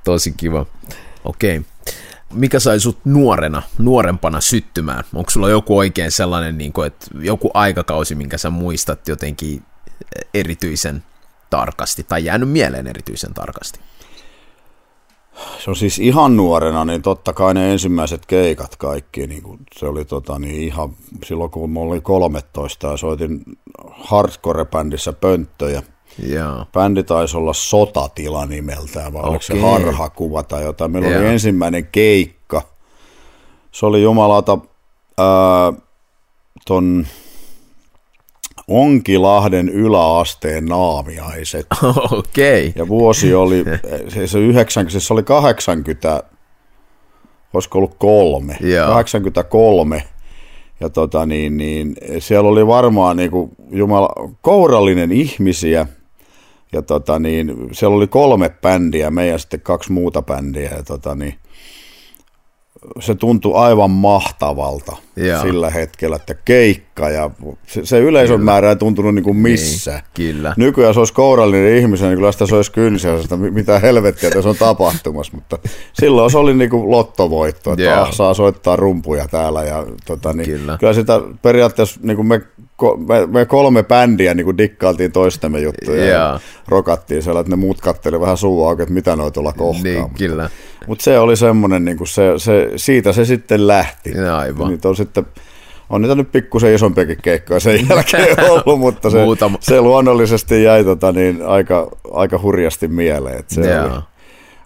Tosi 0.03 0.33
kiva. 0.37 0.65
Okei. 1.23 1.61
Mikä 2.33 2.59
sai 2.59 2.79
sut 2.79 2.97
nuorena, 3.05 3.61
nuorempana 3.77 4.41
syttymään? 4.41 5.03
Onko 5.15 5.29
sulla 5.29 5.49
joku 5.49 5.77
oikein 5.77 6.11
sellainen, 6.11 6.57
niin 6.57 6.73
kuin, 6.73 6.87
että 6.87 7.07
joku 7.19 7.51
aikakausi, 7.53 8.15
minkä 8.15 8.37
sä 8.37 8.49
muistat 8.49 9.07
jotenkin 9.07 9.63
erityisen 10.33 11.03
tarkasti, 11.49 12.03
tai 12.03 12.25
jäänyt 12.25 12.49
mieleen 12.49 12.87
erityisen 12.87 13.33
tarkasti? 13.33 13.79
Se 15.63 15.69
on 15.69 15.75
siis 15.75 15.99
ihan 15.99 16.37
nuorena, 16.37 16.85
niin 16.85 17.01
totta 17.01 17.33
kai 17.33 17.53
ne 17.53 17.71
ensimmäiset 17.71 18.25
keikat 18.25 18.75
kaikki, 18.75 19.27
niin 19.27 19.43
kuin 19.43 19.59
se 19.79 19.85
oli 19.85 20.05
tota, 20.05 20.39
niin 20.39 20.61
ihan 20.61 20.89
silloin 21.25 21.51
kun 21.51 21.69
mä 21.69 21.79
olin 21.79 22.01
13 22.01 22.87
ja 22.87 22.97
soitin 22.97 23.43
hardcore-bändissä 23.91 25.13
pönttöjä. 25.13 25.83
Joo. 26.23 26.65
Bändi 26.73 27.03
taisi 27.03 27.37
olla 27.37 27.53
Sotatila 27.53 28.45
nimeltään, 28.45 29.13
vai 29.13 29.23
oliko 29.23 29.41
se 29.41 29.59
harhakuva 29.59 30.43
tai 30.43 30.63
jotain. 30.63 30.91
Meillä 30.91 31.07
oli 31.07 31.15
Joo. 31.15 31.25
ensimmäinen 31.25 31.87
keikka. 31.91 32.61
Se 33.71 33.85
oli 33.85 34.01
jumalata 34.01 34.57
ää, 35.17 35.73
ton 36.67 37.07
Onkilahden 38.69 39.69
yläasteen 39.69 40.65
naamiaiset. 40.65 41.67
Okei. 42.19 42.73
Ja 42.75 42.87
vuosi 42.87 43.33
oli, 43.33 43.65
se, 44.07 44.27
se, 44.27 44.39
9, 44.39 44.89
siis 44.89 45.07
se 45.07 45.13
oli 45.13 45.23
80, 45.23 46.23
olisiko 47.53 47.77
ollut 47.77 47.95
kolme, 47.97 48.57
Joo. 48.61 48.87
83. 48.87 50.03
Ja 50.79 50.89
tota 50.89 51.25
niin, 51.25 51.57
niin 51.57 51.95
siellä 52.19 52.49
oli 52.49 52.67
varmaan 52.67 53.17
niin 53.17 53.31
kuin, 53.31 53.51
jumala, 53.71 54.09
kourallinen 54.41 55.11
ihmisiä. 55.11 55.87
Ja 56.73 56.81
tota 56.81 57.19
niin, 57.19 57.69
siellä 57.71 57.95
oli 57.95 58.07
kolme 58.07 58.49
bändiä, 58.61 59.11
meidän 59.11 59.39
sitten 59.39 59.61
kaksi 59.61 59.91
muuta 59.91 60.21
bändiä. 60.21 60.69
Ja 60.69 60.83
tota 60.83 61.15
niin, 61.15 61.35
se 62.99 63.15
tuntui 63.15 63.53
aivan 63.55 63.91
mahtavalta 63.91 64.97
Joo. 65.15 65.41
sillä 65.41 65.69
hetkellä, 65.69 66.15
että 66.15 66.33
keikka 66.33 67.09
ja 67.09 67.29
se, 67.67 67.85
se 67.85 67.99
yleisön 67.99 68.41
määrä 68.41 68.69
ei 68.69 68.75
tuntunut 68.75 69.15
niin 69.15 69.23
kuin 69.23 69.37
missään. 69.37 70.01
Kyllä. 70.13 70.53
Nykyään 70.57 70.93
se 70.93 70.99
olisi 70.99 71.13
kourallinen 71.13 71.77
ihmisen, 71.77 72.09
niin 72.09 72.17
kyllä 72.17 72.31
sitä 72.31 72.45
se 72.45 72.55
olisi 72.55 72.71
kynsiä, 72.71 73.15
että 73.23 73.37
mitä 73.37 73.79
helvettiä 73.79 74.31
tässä 74.31 74.49
on 74.49 74.55
tapahtumassa, 74.55 75.33
mutta 75.35 75.57
silloin 75.93 76.31
se 76.31 76.37
oli 76.37 76.53
niin 76.53 76.69
kuin 76.69 76.91
lottovoitto, 76.91 77.73
että 77.73 78.01
ah, 78.01 78.13
saa 78.13 78.33
soittaa 78.33 78.75
rumpuja 78.75 79.27
täällä 79.27 79.63
ja 79.63 79.85
tota, 80.05 80.33
niin, 80.33 80.49
Kyllä. 80.49 80.77
kyllä 80.79 80.93
sitä 80.93 81.21
periaatteessa 81.41 81.99
niin 82.03 82.15
kuin 82.15 82.27
me, 82.27 82.41
me, 83.07 83.25
me, 83.25 83.45
kolme 83.45 83.83
bändiä 83.83 84.33
niin 84.33 84.57
dikkailtiin 84.57 85.11
toistemme 85.11 85.59
juttuja 85.59 86.05
Joo. 86.05 86.17
ja 86.17 86.39
rokattiin 86.67 87.23
siellä, 87.23 87.39
että 87.39 87.49
ne 87.49 87.55
muut 87.55 87.81
katteli 87.81 88.19
vähän 88.19 88.37
suu 88.37 88.67
auki, 88.67 88.81
että 88.81 88.93
mitä 88.93 89.15
noi 89.15 89.31
tuolla 89.31 89.53
kohtaa. 89.53 89.83
Niin, 89.83 90.01
mutta, 90.01 90.17
kyllä. 90.17 90.49
mutta 90.87 91.03
se 91.03 91.19
oli 91.19 91.37
semmoinen, 91.37 91.85
niin 91.85 91.97
se, 92.07 92.33
se, 92.37 92.71
siitä 92.75 93.13
se 93.13 93.25
sitten 93.25 93.67
lähti. 93.67 94.19
Aivan. 94.19 94.69
Niitä 94.69 94.89
on 94.89 94.95
sitten 94.95 95.25
on 95.89 96.01
niitä 96.01 96.15
nyt 96.15 96.31
pikkusen 96.31 96.75
isompiakin 96.75 97.17
keikkoja 97.21 97.59
sen 97.59 97.89
jälkeen 97.89 98.35
ollut, 98.51 98.79
mutta 98.79 99.09
se, 99.09 99.23
Muutama. 99.23 99.57
se 99.61 99.81
luonnollisesti 99.81 100.63
jäi 100.63 100.83
tota, 100.83 101.11
niin, 101.11 101.41
aika, 101.45 101.91
aika 102.13 102.39
hurjasti 102.41 102.87
mieleen. 102.87 103.39
Että 103.39 103.55
se 103.55 103.71
Joo. 103.71 103.85
oli 103.85 104.01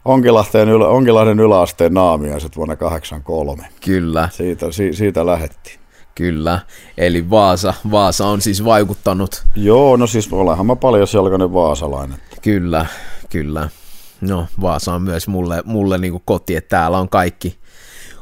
Onkilahteen, 0.06 0.70
ylä, 0.70 0.88
Onkilahden 0.88 1.40
yläasteen 1.40 1.94
naamiaiset 1.94 2.58
vuonna 2.58 2.76
83. 2.76 3.64
Kyllä, 3.86 4.30
Siitä, 4.32 4.72
si, 4.72 4.94
siitä 4.94 5.26
lähettiin. 5.26 5.83
Kyllä. 6.16 6.60
Eli 6.98 7.30
Vaasa, 7.30 7.74
Vaasa 7.92 8.28
on 8.28 8.42
siis 8.42 8.66
vaikuttanut. 8.66 9.44
Joo, 9.56 9.98
no 9.98 10.08
siis 10.08 10.34
olenhan 10.34 10.66
mä 10.66 10.76
paljon 10.76 11.08
selkäinen 11.08 11.54
vaasalainen. 11.54 12.18
Kyllä, 12.42 12.86
kyllä. 13.30 13.70
No, 14.22 14.48
Vaasa 14.62 14.94
on 14.94 15.02
myös 15.02 15.28
mulle, 15.28 15.62
mulle 15.66 15.98
niinku 15.98 16.22
koti, 16.26 16.56
että 16.56 16.70
täällä 16.70 16.98
on 16.98 17.10
kaikki, 17.10 17.58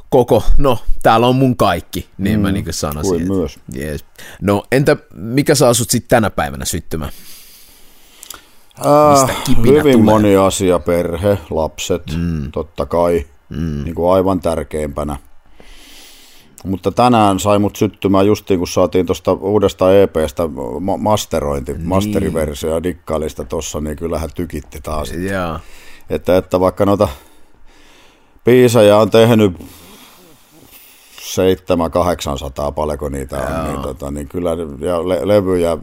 koko, 0.10 0.44
no, 0.58 0.78
täällä 1.04 1.28
on 1.28 1.36
mun 1.36 1.58
kaikki, 1.58 2.10
niin 2.18 2.40
mm, 2.40 2.42
mä 2.42 2.52
niinku 2.52 2.72
sanoisin. 2.74 3.12
kuin 3.12 3.22
että- 3.22 3.34
myös. 3.34 3.60
Yes. 3.78 4.06
No, 4.42 4.64
entä 4.72 4.98
mikä 5.14 5.56
saa 5.56 5.74
sut 5.74 5.90
sitten 5.90 6.10
tänä 6.10 6.30
päivänä 6.30 6.66
syttymään? 6.66 7.12
Äh, 8.86 9.30
hyvin 9.58 9.82
tulee? 9.82 9.98
moni 9.98 10.36
asia, 10.36 10.80
perhe, 10.80 11.38
lapset, 11.50 12.04
mm. 12.18 12.52
totta 12.52 12.86
kai, 12.86 13.26
mm. 13.50 13.84
niin 13.84 13.96
kuin 13.96 14.14
aivan 14.14 14.40
tärkeimpänä. 14.40 15.18
Mutta 16.66 16.92
tänään 16.92 17.40
sai 17.40 17.60
mut 17.60 17.76
syttymään 17.76 18.28
justiin, 18.28 18.58
kun 18.58 18.68
saatiin 18.68 19.06
tuosta 19.06 19.34
uudesta 19.34 20.00
EPstä 20.00 20.44
ma- 20.80 20.98
masterointi, 20.98 21.74
niin. 21.74 21.88
masteriversio 21.88 22.70
ja 22.74 22.84
dikkailista 22.84 23.44
tuossa, 23.44 23.82
niin 23.82 23.98
kyllähän 23.98 24.30
tykitti 24.36 24.80
taas. 24.84 25.12
Joo. 25.12 25.60
Että, 26.10 26.38
että 26.38 26.60
vaikka 26.60 26.86
noita 26.86 27.08
biisejä 28.46 28.98
on 28.98 29.10
tehnyt 29.10 29.54
700-800, 32.70 32.72
paljonko 32.76 33.10
niitä 33.10 33.38
on, 33.38 33.68
niin, 33.72 33.82
tota, 33.82 34.12
niin 34.12 34.28
kyllä, 34.28 34.50
ja 34.80 35.10
le- 35.10 35.28
levyjä, 35.28 35.78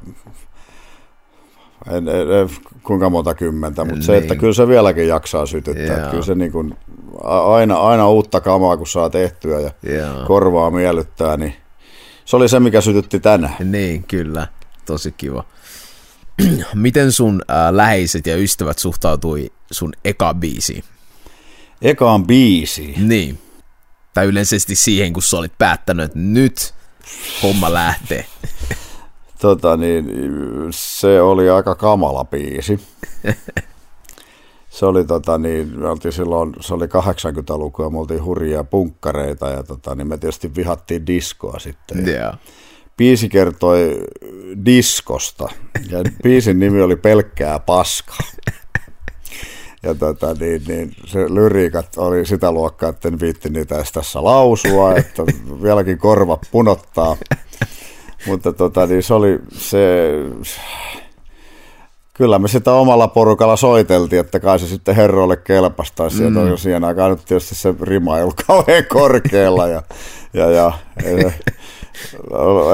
en, 1.90 2.08
en, 2.08 2.32
en, 2.32 2.48
kuinka 2.82 3.10
monta 3.10 3.34
kymmentä, 3.34 3.84
mutta 3.84 4.02
se, 4.02 4.16
että 4.16 4.34
Niin. 4.34 4.40
kyllä 4.40 4.52
se 4.52 4.68
vieläkin 4.68 5.08
jaksaa 5.08 5.46
sytyttää. 5.46 5.86
Joo. 5.86 5.96
Että 5.96 6.10
kyllä 6.10 6.24
se 6.24 6.34
niin 6.34 6.52
kuin, 6.52 6.76
aina, 7.24 7.80
aina 7.80 8.08
uutta 8.08 8.40
kamaa, 8.40 8.76
kun 8.76 8.86
saa 8.86 9.10
tehtyä 9.10 9.60
ja 9.60 9.70
Joo. 9.82 10.26
korvaa 10.26 10.70
miellyttää, 10.70 11.36
niin 11.36 11.54
se 12.24 12.36
oli 12.36 12.48
se, 12.48 12.60
mikä 12.60 12.80
sytytti 12.80 13.20
tänään. 13.20 13.72
Niin, 13.72 14.04
kyllä. 14.04 14.46
Tosi 14.86 15.12
kiva. 15.12 15.44
Miten 16.74 17.12
sun 17.12 17.42
äh, 17.50 17.56
läheiset 17.70 18.26
ja 18.26 18.36
ystävät 18.36 18.78
suhtautui 18.78 19.52
sun 19.70 19.92
eka 20.04 20.34
biisiin? 20.34 20.84
Ekaan 21.82 22.26
biisi. 22.26 22.94
Niin. 22.98 23.38
Tai 24.14 24.26
yleisesti 24.26 24.76
siihen, 24.76 25.12
kun 25.12 25.22
sä 25.22 25.36
olit 25.36 25.58
päättänyt, 25.58 26.04
että 26.04 26.18
nyt 26.18 26.74
homma 27.42 27.72
lähtee. 27.72 28.26
Tota 29.40 29.76
niin, 29.76 30.06
se 30.70 31.20
oli 31.20 31.50
aika 31.50 31.74
kamala 31.74 32.24
biisi. 32.24 32.80
Se 34.68 34.86
oli, 34.86 35.04
tota 35.04 35.38
niin, 35.38 35.78
me 35.78 35.88
oltiin 35.88 36.12
silloin, 36.12 36.54
se 36.60 36.74
oli 36.74 36.86
80-lukua, 36.86 37.90
me 37.90 37.98
oltiin 37.98 38.24
hurjia 38.24 38.64
punkkareita 38.64 39.48
ja 39.48 39.62
tota, 39.62 39.94
niin 39.94 40.08
me 40.08 40.18
tietysti 40.18 40.54
vihattiin 40.56 41.06
diskoa 41.06 41.58
sitten. 41.58 42.06
Joo. 42.06 42.32
Biisi 42.96 43.28
kertoi 43.28 44.00
diskosta 44.64 45.48
ja 45.90 45.98
biisin 46.22 46.58
nimi 46.58 46.82
oli 46.82 46.96
Pelkkää 46.96 47.58
paskaa. 47.58 48.18
Ja 49.82 49.94
tota, 49.94 50.34
niin, 50.34 50.62
niin, 50.68 50.96
se 51.06 51.18
lyriikat 51.34 51.96
oli 51.96 52.26
sitä 52.26 52.52
luokkaa, 52.52 52.88
että 52.88 53.08
en 53.08 53.20
viitti 53.20 53.50
niitä 53.50 53.76
edes 53.76 53.92
tässä 53.92 54.24
lausua, 54.24 54.94
että 54.94 55.22
vieläkin 55.62 55.98
korva 55.98 56.38
punottaa. 56.50 57.16
Mutta 58.26 58.52
tota, 58.52 58.86
niin 58.86 59.02
se 59.02 59.14
oli 59.14 59.38
se, 59.52 60.12
kyllä 62.18 62.38
me 62.38 62.48
sitä 62.48 62.72
omalla 62.72 63.08
porukalla 63.08 63.56
soiteltiin, 63.56 64.20
että 64.20 64.40
kai 64.40 64.58
se 64.58 64.66
sitten 64.66 64.96
herroille 64.96 65.36
kelpastaa. 65.36 66.10
Sieltä 66.10 66.40
mm. 66.40 66.56
siihen 66.56 66.84
aikaan 66.84 67.10
nyt 67.10 67.24
tietysti 67.24 67.54
se 67.54 67.74
rima 67.82 68.16
ei 68.16 68.22
ollut 68.22 68.42
kauhean 68.46 68.84
korkealla 68.88 69.66
ja, 69.66 69.82
ja, 70.32 70.50
ja 70.50 70.72
en, 71.04 71.34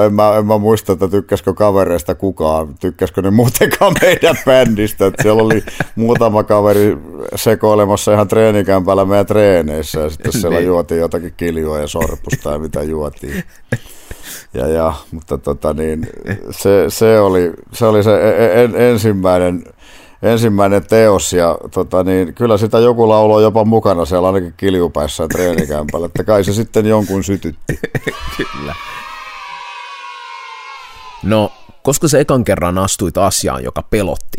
en, 0.05 0.13
mä, 0.13 0.35
en 0.37 0.45
mä 0.45 0.57
muista, 0.57 0.93
että 0.93 1.07
tykkäskö 1.07 1.53
kavereista 1.53 2.15
kukaan, 2.15 2.75
tykkäskö 2.79 3.21
ne 3.21 3.31
muutenkaan 3.31 3.93
meidän 4.01 4.35
bändistä. 4.45 5.05
Että 5.05 5.21
siellä 5.23 5.43
oli 5.43 5.63
muutama 5.95 6.43
kaveri 6.43 6.97
sekoilemassa 7.35 8.13
ihan 8.13 8.27
treenikämpällä 8.27 9.05
meidän 9.05 9.25
treeneissä 9.25 9.99
ja 9.99 10.09
sitten 10.09 10.31
siellä 10.31 10.57
Niin. 10.57 10.67
juotiin 10.67 11.01
jotakin 11.01 11.33
kiljua 11.37 11.79
ja 11.79 11.87
sorpusta 11.87 12.51
ja 12.51 12.59
mitä 12.59 12.83
juotiin. 12.83 13.43
Ja, 14.53 14.67
ja, 14.67 14.93
mutta 15.11 15.37
tota 15.37 15.73
niin, 15.73 16.07
se, 16.51 16.85
se, 16.87 17.19
oli, 17.19 17.51
se 17.73 17.85
oli 17.85 18.03
se 18.03 18.11
en, 18.53 18.75
ensimmäinen, 18.75 19.63
ensimmäinen 20.23 20.83
teos 20.89 21.33
ja 21.33 21.57
tota 21.73 22.03
niin, 22.03 22.33
kyllä 22.33 22.57
sitä 22.57 22.79
joku 22.79 23.09
lauloi 23.09 23.43
jopa 23.43 23.65
mukana 23.65 24.05
siellä 24.05 24.27
ainakin 24.27 24.53
kiljupäissä 24.57 25.27
treenikämpällä, 25.27 26.05
että 26.05 26.23
kai 26.23 26.43
se 26.43 26.53
sitten 26.53 26.85
jonkun 26.85 27.23
sytytti. 27.23 27.79
Kyllä. 28.37 28.75
No, 31.25 31.51
koska 31.83 32.07
sä 32.07 32.19
ekan 32.19 32.43
kerran 32.43 32.77
astuit 32.77 33.17
asiaan, 33.17 33.63
joka 33.63 33.81
pelotti? 33.81 34.37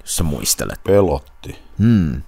Jos 0.00 0.16
sä 0.16 0.22
muistelet. 0.22 0.80
Pelotti. 0.84 1.58
Hmm. 1.78 2.22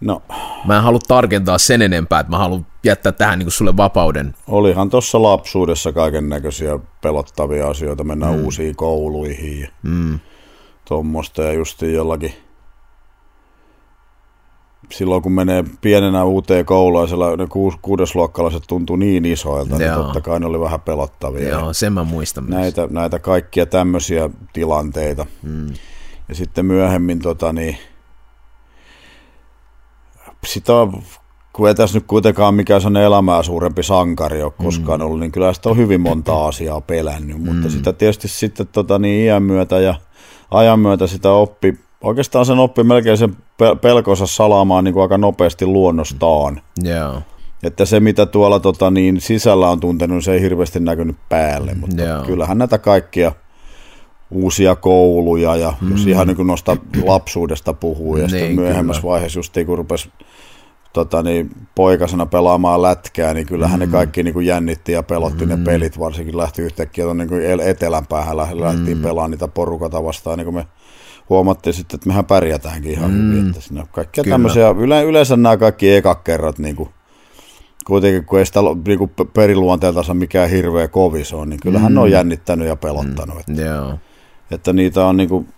No, 0.00 0.22
Mä 0.64 0.76
en 0.76 0.82
halua 0.82 1.00
tarkentaa 1.08 1.58
sen 1.58 1.82
enempää, 1.82 2.20
että 2.20 2.30
mä 2.30 2.38
haluan 2.38 2.66
jättää 2.84 3.12
tähän 3.12 3.38
niin 3.38 3.50
sulle 3.50 3.76
vapauden. 3.76 4.34
olihan 4.46 4.90
tuossa 4.90 5.22
lapsuudessa 5.22 5.92
kaiken 5.92 6.28
näköisiä 6.28 6.78
pelottavia 7.00 7.68
asioita, 7.68 8.04
mennään 8.04 8.34
mm. 8.34 8.44
uusiin 8.44 8.76
kouluihin 8.76 9.60
ja 9.60 9.68
Mm. 9.82 10.18
tuommoista 10.84 11.42
ja 11.42 11.52
justiin 11.52 11.94
jollakin 11.94 12.34
silloin 14.92 15.22
kun 15.22 15.32
menee 15.32 15.64
pienenä 15.80 16.24
uuteen 16.24 16.66
siellä 17.08 17.36
ne 17.36 17.46
kuus, 17.46 17.74
kuudesluokkalaiset 17.82 18.62
tuntuu 18.68 18.96
niin 18.96 19.24
isoilta, 19.24 19.78
niin 19.78 19.88
Joo. 19.88 20.02
totta 20.02 20.20
kai 20.20 20.40
ne 20.40 20.46
oli 20.46 20.60
vähän 20.60 20.80
pelottavia. 20.80 21.48
Joo, 21.48 21.72
sen 21.72 21.92
mä 21.92 22.04
muistan 22.04 22.44
myös. 22.44 22.54
näitä, 22.54 22.88
näitä 22.90 23.18
kaikkia 23.18 23.66
tämmöisiä 23.66 24.30
tilanteita. 24.52 25.26
Mm. 25.42 25.66
Ja 26.28 26.34
sitten 26.34 26.66
myöhemmin 26.66 27.18
tota 27.18 27.52
niin, 27.52 27.78
sitä 30.46 30.72
kun 31.52 31.68
ei 31.68 31.74
tässä 31.74 31.98
nyt 31.98 32.06
kuitenkaan 32.06 32.54
mikään 32.54 32.80
sellainen 32.80 33.06
elämää 33.06 33.42
suurempi 33.42 33.82
sankari 33.82 34.42
ole 34.42 34.52
koskaan 34.62 35.00
mm. 35.00 35.06
ollut, 35.06 35.20
niin 35.20 35.32
kyllä 35.32 35.52
sitä 35.52 35.68
on 35.68 35.76
hyvin 35.76 36.00
monta 36.00 36.46
asiaa 36.46 36.80
pelännyt, 36.80 37.44
mutta 37.44 37.70
sitä 37.70 37.92
tietysti 37.92 38.28
sitten 38.28 38.66
tota 38.66 38.98
niin, 38.98 39.24
iän 39.24 39.42
myötä 39.42 39.80
ja 39.80 39.94
ajan 40.50 40.80
myötä 40.80 41.06
sitä 41.06 41.30
oppi, 41.30 41.78
oikeastaan 42.02 42.46
sen 42.46 42.58
oppi 42.58 42.82
melkein 42.82 43.18
sen 43.18 43.36
pe- 43.58 43.76
pelkonsa 43.80 44.26
salaamaan 44.26 44.84
niin 44.84 44.94
kuin 44.94 45.02
aika 45.02 45.18
nopeasti 45.18 45.66
luonnostaan. 45.66 46.60
Joo, 46.82 47.22
Että 47.62 47.84
se, 47.84 48.00
mitä 48.00 48.26
tuolla 48.26 48.60
tota, 48.60 48.90
niin 48.90 49.20
sisällä 49.20 49.70
on 49.70 49.80
tuntenut, 49.80 50.24
se 50.24 50.32
ei 50.32 50.40
hirveästi 50.40 50.80
näkynyt 50.80 51.16
päälle, 51.28 51.74
mutta 51.74 52.02
Joo. 52.02 52.22
kyllähän 52.22 52.58
näitä 52.58 52.78
kaikkia 52.78 53.32
uusia 54.30 54.76
kouluja 54.76 55.56
ja 55.56 55.72
mm. 55.80 55.90
jos 55.90 56.06
ihan 56.06 56.26
niin 56.26 56.36
kuin 56.36 56.46
noista 56.46 56.76
lapsuudesta 57.04 57.72
puhuu 57.74 58.16
ja 58.16 58.28
sitten 58.28 58.48
Niin, 58.48 58.60
myöhemmässä 58.60 59.02
kyllä. 59.02 59.12
vaiheessa 59.12 59.38
just 59.38 59.54
kun 59.66 59.78
rupesi 59.78 60.10
tota, 60.92 61.22
niin, 61.22 61.50
poikasena 61.74 62.26
pelaamaan 62.26 62.82
lätkää, 62.82 63.34
niin 63.34 63.46
kyllähän 63.46 63.80
mm. 63.80 63.86
ne 63.86 63.92
kaikki 63.92 64.22
niin 64.22 64.34
kuin 64.34 64.46
jännitti 64.46 64.92
ja 64.92 65.02
pelotti 65.02 65.46
mm. 65.46 65.48
ne 65.50 65.56
pelit, 65.64 65.98
varsinkin 65.98 66.36
lähti 66.36 66.62
yhtäkkiä 66.62 67.04
tuonne 67.04 67.24
niin 67.24 67.28
kuin 67.28 67.42
el- 67.42 67.58
etelän 67.58 68.06
päähän, 68.06 68.36
lä- 68.36 68.48
lähtiin 68.60 68.96
mm. 68.96 69.02
pelaamaan 69.02 69.30
niitä 69.30 69.48
porukata 69.48 70.04
vastaan, 70.04 70.38
niin 70.38 70.44
kuin 70.46 70.54
me 70.54 70.66
huomattiin 71.28 71.74
sitten, 71.74 71.94
että 71.94 72.08
mehän 72.08 72.24
pärjätäänkin 72.24 72.92
ihan 72.92 73.10
mm. 73.10 73.32
hyvin, 73.32 73.48
että 73.48 73.60
siinä 73.60 73.86
kaikkia 73.92 74.24
Kyllä. 74.24 74.34
tämmöisiä, 74.34 74.68
yle, 74.78 75.04
yleensä 75.04 75.36
nämä 75.36 75.56
kaikki 75.56 75.94
ekakerrat 75.94 76.58
niin 76.58 76.76
kuin, 76.76 76.88
kuitenkin 77.86 78.24
kun 78.24 78.38
ei 78.38 78.46
sitä 78.46 78.60
niin 78.86 78.98
kuin 78.98 79.10
periluonteeltansa 79.34 80.14
mikään 80.14 80.50
hirveä 80.50 80.88
kovis 80.88 81.32
on, 81.32 81.50
niin 81.50 81.60
kyllähän 81.60 81.92
mm. 81.92 81.94
ne 81.94 82.00
on 82.00 82.10
jännittänyt 82.10 82.68
ja 82.68 82.76
pelottanut. 82.76 83.36
Mm. 83.36 83.40
Että, 83.40 83.62
joo. 83.62 83.98
että 84.50 84.72
niitä, 84.72 85.06
on, 85.06 85.16
niin 85.16 85.28
kuin, 85.28 85.48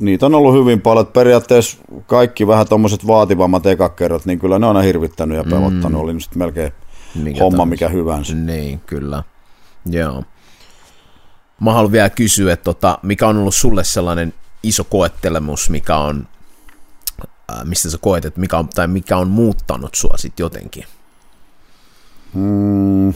niitä 0.00 0.26
on 0.26 0.34
ollut 0.34 0.54
hyvin 0.54 0.80
paljon. 0.80 1.02
Että 1.02 1.12
periaatteessa 1.12 1.78
kaikki 2.06 2.46
vähän 2.46 2.68
tuommoiset 2.68 3.06
vaativammat 3.06 3.66
ekakerrat, 3.66 4.26
niin 4.26 4.38
kyllä 4.38 4.58
ne 4.58 4.66
on 4.66 4.76
aina 4.76 4.86
hirvittänyt 4.86 5.38
ja 5.38 5.44
pelottanut. 5.44 5.92
Mm. 5.92 6.00
Oli 6.00 6.12
nyt 6.12 6.28
melkein 6.34 6.72
Mikä 7.14 7.38
homma 7.38 7.56
tahansa. 7.56 7.70
mikä 7.70 7.88
hyvänsä. 7.88 8.34
Niin, 8.34 8.80
kyllä. 8.86 9.22
Joo. 9.86 10.24
Mä 11.60 11.72
haluan 11.72 11.92
vielä 11.92 12.10
kysyä, 12.10 12.52
että 12.52 12.64
tota, 12.64 12.98
mikä 13.02 13.28
on 13.28 13.36
ollut 13.36 13.54
sulle 13.54 13.84
sellainen 13.84 14.34
iso 14.62 14.84
koettelemus, 14.84 15.70
mikä 15.70 15.96
on, 15.96 16.28
äh, 17.22 17.64
mistä 17.64 17.90
sä 17.90 17.98
koet, 18.00 18.24
että 18.24 18.40
mikä 18.40 18.58
on, 18.58 18.68
tai 18.68 18.88
mikä 18.88 19.16
on 19.16 19.28
muuttanut 19.28 19.94
sua 19.94 20.16
sit 20.16 20.38
jotenkin? 20.38 20.84
Mm. 22.34 23.14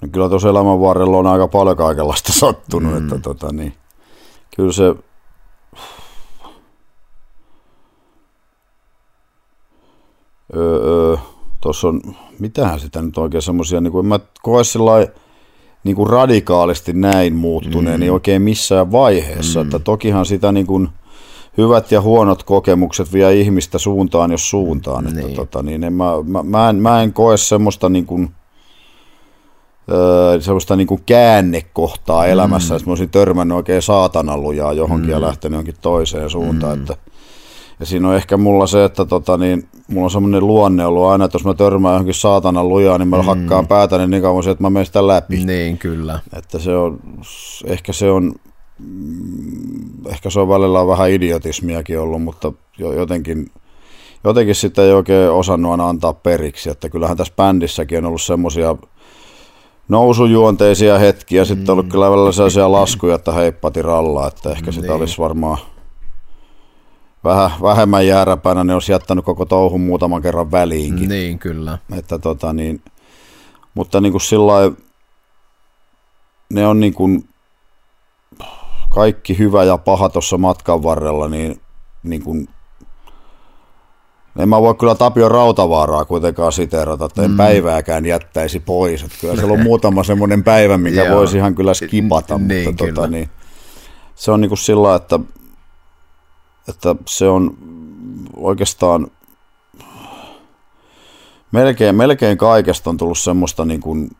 No 0.00 0.08
kyllä 0.12 0.28
tuossa 0.28 0.48
elämän 0.48 0.80
varrella 0.80 1.16
on 1.16 1.26
aika 1.26 1.48
paljon 1.48 1.76
kaikenlaista 1.76 2.32
sattunut, 2.40 2.92
mm. 2.92 2.98
että 2.98 3.18
tota, 3.18 3.52
niin, 3.52 3.74
kyllä 4.56 4.72
se 4.72 4.94
öö, 10.56 10.80
öö, 10.84 11.16
tuossa 11.60 11.88
on, 11.88 12.00
mitähän 12.38 12.80
sitä 12.80 13.02
nyt 13.02 13.18
oikein 13.18 13.42
semmoisia, 13.42 13.80
niin 13.80 13.92
kuin 13.92 14.04
en 14.04 14.08
mä 14.08 14.20
koe 14.42 14.64
sillä 14.64 14.92
niin 15.84 15.96
kuin 15.96 16.10
radikaalisti 16.10 16.92
näin 16.92 17.34
muuttuneen, 17.34 17.96
mm. 17.96 18.00
niin 18.00 18.12
oikein 18.12 18.42
missään 18.42 18.92
vaiheessa, 18.92 19.60
mm. 19.60 19.64
että 19.64 19.78
tokihan 19.78 20.26
sitä 20.26 20.52
niin 20.52 20.66
kuin, 20.66 20.88
hyvät 21.58 21.92
ja 21.92 22.00
huonot 22.00 22.42
kokemukset 22.42 23.12
vie 23.12 23.34
ihmistä 23.34 23.78
suuntaan 23.78 24.30
jos 24.30 24.50
suuntaan. 24.50 25.06
Että 25.06 25.20
Niin. 25.20 25.36
tota, 25.36 25.62
niin 25.62 25.84
en, 25.84 25.92
mä, 25.92 26.12
mä, 26.24 26.42
mä, 26.42 26.70
en, 26.70 26.76
mä 26.76 27.02
en 27.02 27.12
koe 27.12 27.36
semmoista 27.36 27.88
niin 27.88 28.06
kuin, 28.06 28.30
öö, 29.92 30.40
semmoista 30.40 30.76
niin 30.76 30.86
kuin 30.86 31.02
käännekohtaa 31.06 32.24
mm. 32.24 32.30
elämässä, 32.30 32.74
että 32.76 32.86
mä 32.86 32.90
olisin 32.90 33.10
törmännyt 33.10 33.56
oikein 33.56 33.82
saatanan 33.82 34.42
lujaa 34.42 34.72
johonkin 34.72 35.08
mm. 35.08 35.12
ja 35.12 35.20
lähtenyt 35.20 35.54
johonkin 35.54 35.74
toiseen 35.80 36.30
suuntaan. 36.30 36.78
Mm. 36.78 36.82
Että 36.82 36.96
Ja 37.82 37.86
siinä 37.86 38.08
on 38.08 38.16
ehkä 38.16 38.36
mulla 38.36 38.66
se, 38.66 38.84
että 38.84 39.04
tota, 39.04 39.36
niin, 39.36 39.68
mulla 39.88 40.04
on 40.04 40.10
semmoinen 40.10 40.46
luonne 40.46 40.86
ollut 40.86 41.04
aina, 41.04 41.24
että 41.24 41.36
jos 41.36 41.44
mä 41.44 41.54
törmään 41.54 41.92
johonkin 41.92 42.14
saatana 42.14 42.64
lujaa, 42.64 42.98
niin 42.98 43.08
mä 43.08 43.16
mm. 43.18 43.24
hakkaan 43.24 43.66
päätä 43.66 43.98
niin, 43.98 44.10
niin 44.10 44.22
kauan 44.22 44.42
se, 44.42 44.50
että 44.50 44.62
mä 44.64 44.70
menen 44.70 44.86
sitä 44.86 45.06
läpi. 45.06 45.44
Niin, 45.44 45.78
kyllä. 45.78 46.20
Että 46.36 46.58
se 46.58 46.76
on, 46.76 47.00
ehkä 47.66 47.92
se 47.92 48.10
on, 48.10 48.32
mm, 48.78 50.06
ehkä 50.08 50.30
se 50.30 50.40
on 50.40 50.48
välillä 50.48 50.86
vähän 50.86 51.10
idiotismiakin 51.10 51.98
ollut, 52.00 52.22
mutta 52.22 52.52
jo- 52.78 52.92
jotenkin, 52.92 53.50
jotenkin 54.24 54.54
sitä 54.54 54.82
ei 54.82 54.92
oikein 54.92 55.30
osannut 55.30 55.70
aina 55.72 55.88
antaa 55.88 56.12
periksi, 56.12 56.70
että 56.70 56.88
kyllähän 56.88 57.16
tässä 57.16 57.34
bändissäkin 57.36 57.98
on 57.98 58.04
ollut 58.04 58.22
semmoisia 58.22 58.76
nousujuonteisia 59.88 60.98
hetkiä, 60.98 61.44
sitten 61.44 61.72
ollut 61.72 61.88
kyllä 61.88 62.10
välillä 62.10 62.32
sellaisia 62.32 62.72
laskuja, 62.72 63.14
että 63.14 63.32
heippati 63.32 63.82
rallaa, 63.82 64.28
että 64.28 64.50
ehkä 64.50 64.72
sitä 64.72 64.86
Niin. 64.86 64.96
olisi 64.96 65.18
varmaan 65.18 65.58
vähän 67.24 67.50
vähemmän 67.62 68.06
jääräpäänä, 68.06 68.64
ne 68.64 68.74
olisi 68.74 68.92
jättänyt 68.92 69.24
koko 69.24 69.44
touhun 69.44 69.80
muutaman 69.80 70.22
kerran 70.22 70.50
väliinkin. 70.50 71.08
Niin, 71.08 71.38
kyllä. 71.38 71.78
Että 71.96 72.18
tota 72.18 72.52
niin, 72.52 72.82
mutta 73.74 74.00
niin 74.00 74.12
kuin 74.12 74.22
sillä 74.22 74.72
ne 76.52 76.66
on 76.66 76.80
niin 76.80 76.94
kuin 76.94 77.28
kaikki 78.90 79.38
hyvä 79.38 79.64
ja 79.64 79.78
paha 79.78 80.08
tuossa 80.08 80.38
matkan 80.38 80.82
varrella, 80.82 81.28
niin, 81.28 81.60
niin 82.02 82.22
kuin, 82.22 82.48
en 84.38 84.48
mä 84.48 84.62
voi 84.62 84.74
kyllä 84.74 84.94
Tapio 84.94 85.28
Rautavaaraa 85.28 86.04
kuitenkaan 86.04 86.52
siteerata, 86.52 87.04
että 87.04 87.22
en 87.22 87.30
mm. 87.30 87.36
päivääkään 87.36 88.06
jättäisi 88.06 88.60
pois. 88.60 89.02
Että 89.02 89.16
kyllä 89.20 89.36
siellä 89.36 89.52
on 89.52 89.62
muutama 89.62 90.04
semmoinen 90.12 90.44
päivä, 90.44 90.78
mikä 90.78 91.14
voisi 91.14 91.36
ihan 91.36 91.54
kyllä 91.54 91.74
skipata, 91.74 92.38
Niin, 92.38 92.68
mutta 92.68 92.84
kyllä. 92.84 92.94
tota, 92.94 93.08
niin, 93.08 93.30
se 94.14 94.30
on 94.30 94.40
niin 94.40 94.48
kuin 94.48 94.58
sillä 94.58 94.94
että, 94.94 95.20
että 96.68 96.96
se 97.06 97.28
on 97.28 97.56
oikeastaan 98.36 99.06
melkein, 101.52 101.94
melkein 101.94 102.38
kaikesta 102.38 102.90
on 102.90 102.96
tullut 102.96 103.18
semmoista 103.18 103.64
niin 103.64 103.80
kuin, 103.80 104.10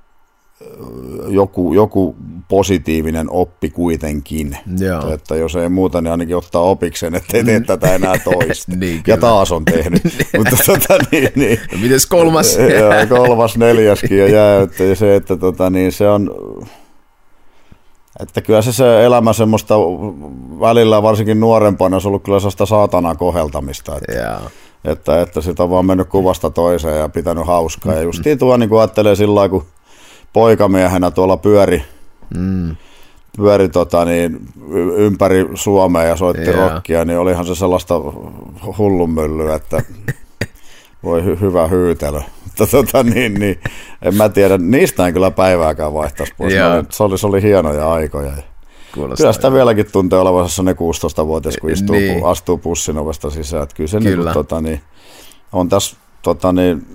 joku, 1.29 1.75
joku 1.75 2.17
positiivinen 2.49 3.31
oppi 3.31 3.71
kuitenkin. 3.71 4.57
Joo. 4.79 5.13
Että 5.15 5.37
jos 5.37 5.57
ei 5.57 5.69
muuta, 5.69 6.01
niin 6.01 6.11
ainakin 6.11 6.37
ottaa 6.37 6.63
opiksen, 6.63 7.15
ettei 7.15 7.45
tee 7.45 7.61
tätä 7.61 7.95
enää 7.95 8.15
toista. 8.25 8.73
Niin, 8.77 9.03
ja 9.07 9.17
taas 9.17 9.53
on 9.53 9.65
tehnyt. 9.65 10.03
Mutta 10.39 10.57
tota, 10.67 10.99
niin, 11.11 11.29
niin, 11.35 11.61
No, 11.73 11.79
mites 11.79 12.07
kolmas? 12.07 12.57
Joo, 12.79 13.07
kolmas, 13.09 13.57
neljäskin 13.57 14.19
jo 14.19 14.27
jää, 14.27 14.63
että 14.63 14.85
ja 14.85 14.97
se, 14.97 15.17
että 15.17 15.37
tota, 15.37 15.71
niin 15.71 15.93
se 15.93 16.09
on, 16.09 16.35
että 18.21 18.41
kyllä 18.41 18.63
se, 18.63 18.73
se 18.73 19.05
elämä 19.05 19.33
semmoista 19.33 19.75
välillä 20.61 21.03
varsinkin 21.03 21.41
nuorempana 21.41 21.95
olisi 21.97 22.09
ollut 22.09 22.23
kyllä 22.23 22.41
sellaista 22.41 22.67
saatanan 22.67 23.17
koheltamista, 23.17 23.97
että, 23.97 24.13
Joo. 24.23 24.41
että, 24.85 25.21
että 25.21 25.41
sitä 25.41 25.63
on 25.63 25.71
vaan 25.71 25.87
mennyt 25.87 26.09
kuvasta 26.09 26.51
toiseen 26.51 26.99
ja 26.99 27.09
pitänyt 27.09 27.47
hauskaa. 27.47 27.95
Ja 27.95 28.03
justiin 28.03 28.39
tuo 28.39 28.57
niin 28.57 28.69
kuin 28.69 28.81
ajattelee 28.81 29.15
sillä 29.17 29.35
lailla, 29.35 29.49
kun 29.51 29.65
poikamiehenä 30.33 31.11
tuolla 31.11 31.37
pyöri, 31.37 31.83
Mm. 32.37 32.77
pyöri 33.37 33.69
tota, 33.69 34.05
niin, 34.05 34.41
ympäri 34.97 35.49
Suomea 35.55 36.03
ja 36.05 36.17
soitti 36.17 36.51
Joo. 36.51 36.69
rockia, 36.69 37.05
niin 37.05 37.19
olihan 37.19 37.47
se 37.47 37.55
sellaista 37.55 37.95
hullunmyllyä, 38.79 39.55
että 39.55 39.83
voi 41.03 41.21
hy- 41.23 41.41
hyvä 41.41 41.67
hyytelö. 41.67 42.21
Mutta 42.59 42.77
tota, 42.77 43.03
niin, 43.03 43.35
niin, 43.35 43.61
en 44.03 44.15
mä 44.17 44.29
tiedä, 44.29 44.59
niistä 44.59 45.07
en 45.07 45.13
kyllä 45.13 45.31
päivääkään 45.31 45.95
vaihtaisi 45.95 46.33
pois. 46.39 46.53
Oli- 46.55 46.85
Se 46.91 47.03
oli, 47.03 47.19
se 47.19 47.27
oli 47.27 47.43
hienoja 47.43 47.93
aikoja. 47.93 48.33
Kuulostaa 48.95 49.17
Kyllä 49.17 49.33
sitä 49.33 49.53
vieläkin 49.53 49.87
tuntee 49.93 50.19
olevansa 50.19 50.63
ne 50.63 50.73
16-vuotias, 50.73 51.57
kun 51.61 51.71
istuu, 51.71 51.95
Niin. 51.97 52.25
astuu 52.27 52.59
pussin 52.59 52.99
ovesta 52.99 53.31
sisään. 53.31 53.63
Että 53.63 53.77
kyllä 53.77 53.89
se 53.89 53.99
Kyllä. 53.99 54.25
Niin 54.25 54.35
tota, 54.35 54.61
niin, 54.61 54.81
on 55.53 55.69
tässä 55.69 55.97
tota, 56.23 56.53
niin, 56.53 56.87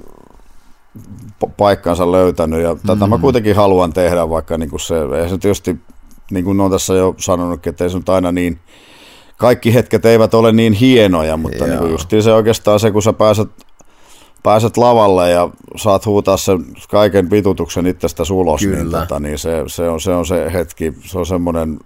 pa- 1.45 1.49
paikkansa 1.57 2.11
löytänyt 2.11 2.61
ja 2.61 2.75
tätä 2.75 3.05
Mm. 3.05 3.09
mä 3.09 3.17
kuitenkin 3.17 3.55
haluan 3.55 3.93
tehdä, 3.93 4.29
vaikka 4.29 4.57
niin 4.57 4.69
kuin 4.69 4.79
se, 4.79 4.95
ei 5.21 5.29
se 5.29 5.37
tietysti, 5.37 5.75
niin 6.31 6.45
kuin 6.45 6.61
on 6.61 6.71
tässä 6.71 6.93
jo 6.93 7.15
sanonut, 7.17 7.67
että 7.67 7.83
ei 7.83 7.89
se 7.89 7.97
nyt 7.97 8.09
aina 8.09 8.31
niin, 8.31 8.59
kaikki 9.37 9.73
hetket 9.73 10.05
eivät 10.05 10.33
ole 10.33 10.51
niin 10.51 10.73
hienoja, 10.73 11.37
mutta 11.37 11.57
Joo. 11.57 11.67
niin 11.67 11.79
kuin 11.79 11.91
justiin 11.91 12.23
se 12.23 12.33
oikeastaan 12.33 12.79
se, 12.79 12.91
kun 12.91 13.01
sä 13.03 13.13
pääset, 13.13 13.49
pääset 14.47 14.77
lavalle 14.77 15.31
ja 15.31 15.49
saat 15.75 16.05
huutaa 16.05 16.37
sen 16.37 16.65
kaiken 16.89 17.31
vitutuksen 17.31 17.87
itsestäsi 17.87 18.33
ulos, 18.33 18.61
niin, 18.61 18.91
tota, 18.91 19.19
niin 19.19 19.37
se, 19.39 19.63
se, 19.67 19.89
on, 19.89 20.01
se 20.01 20.11
on 20.11 20.25
se 20.25 20.53
hetki, 20.53 20.93
se 21.01 21.19
on 21.19 21.25
semmoinen 21.25 21.79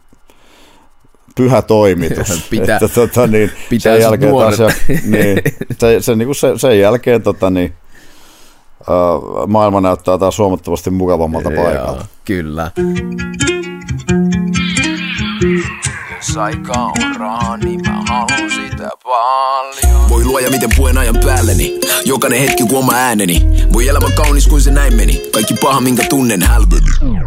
pyhä 1.36 1.62
toimitus. 1.62 2.46
Pitää- 2.50 2.76
että, 2.76 2.88
tota, 2.88 3.28
niin, 3.28 3.52
pitää 3.70 3.94
sen 3.94 4.02
jälkeen 4.02 4.36
taas, 4.36 4.60
nuorena. 4.60 4.80
niin, 5.06 5.42
se, 5.80 6.02
se, 6.02 6.16
niin 6.16 6.28
kuin 6.28 6.36
se, 6.36 6.54
sen 6.56 6.80
jälkeen 6.80 7.22
tota, 7.22 7.50
niin, 7.50 7.74
uh, 8.82 9.48
maailma 9.48 9.82
näyttää 9.82 10.18
taas 10.18 10.38
huomattavasti 10.38 10.90
mukavammalta 10.90 11.50
paikalta. 11.50 11.92
Joo, 11.92 12.06
kyllä. 12.26 12.72
Jos 16.18 16.38
aika 16.38 16.74
on 16.74 17.16
rahaa, 17.20 17.58
niin 17.58 17.82
mä 17.88 18.04
haluan 18.08 18.52
sitä 18.52 18.71
paljon. 19.12 20.10
Voi 20.10 20.26
luoja 20.26 20.50
miten 20.50 20.70
puen 20.78 20.98
ajan 20.98 21.18
päälleni 21.26 21.80
Jokainen 22.06 22.40
hetki 22.40 22.64
kun 22.64 22.80
oma 22.80 22.94
ääneni 22.94 23.42
Voi 23.74 23.88
elämä 23.88 24.10
kaunis 24.16 24.48
kuin 24.48 24.62
se 24.62 24.72
näin 24.72 24.96
meni 24.96 25.22
Kaikki 25.34 25.54
paha 25.54 25.82
minkä 25.82 26.04
tunnen 26.10 26.42
hälveni 26.42 27.22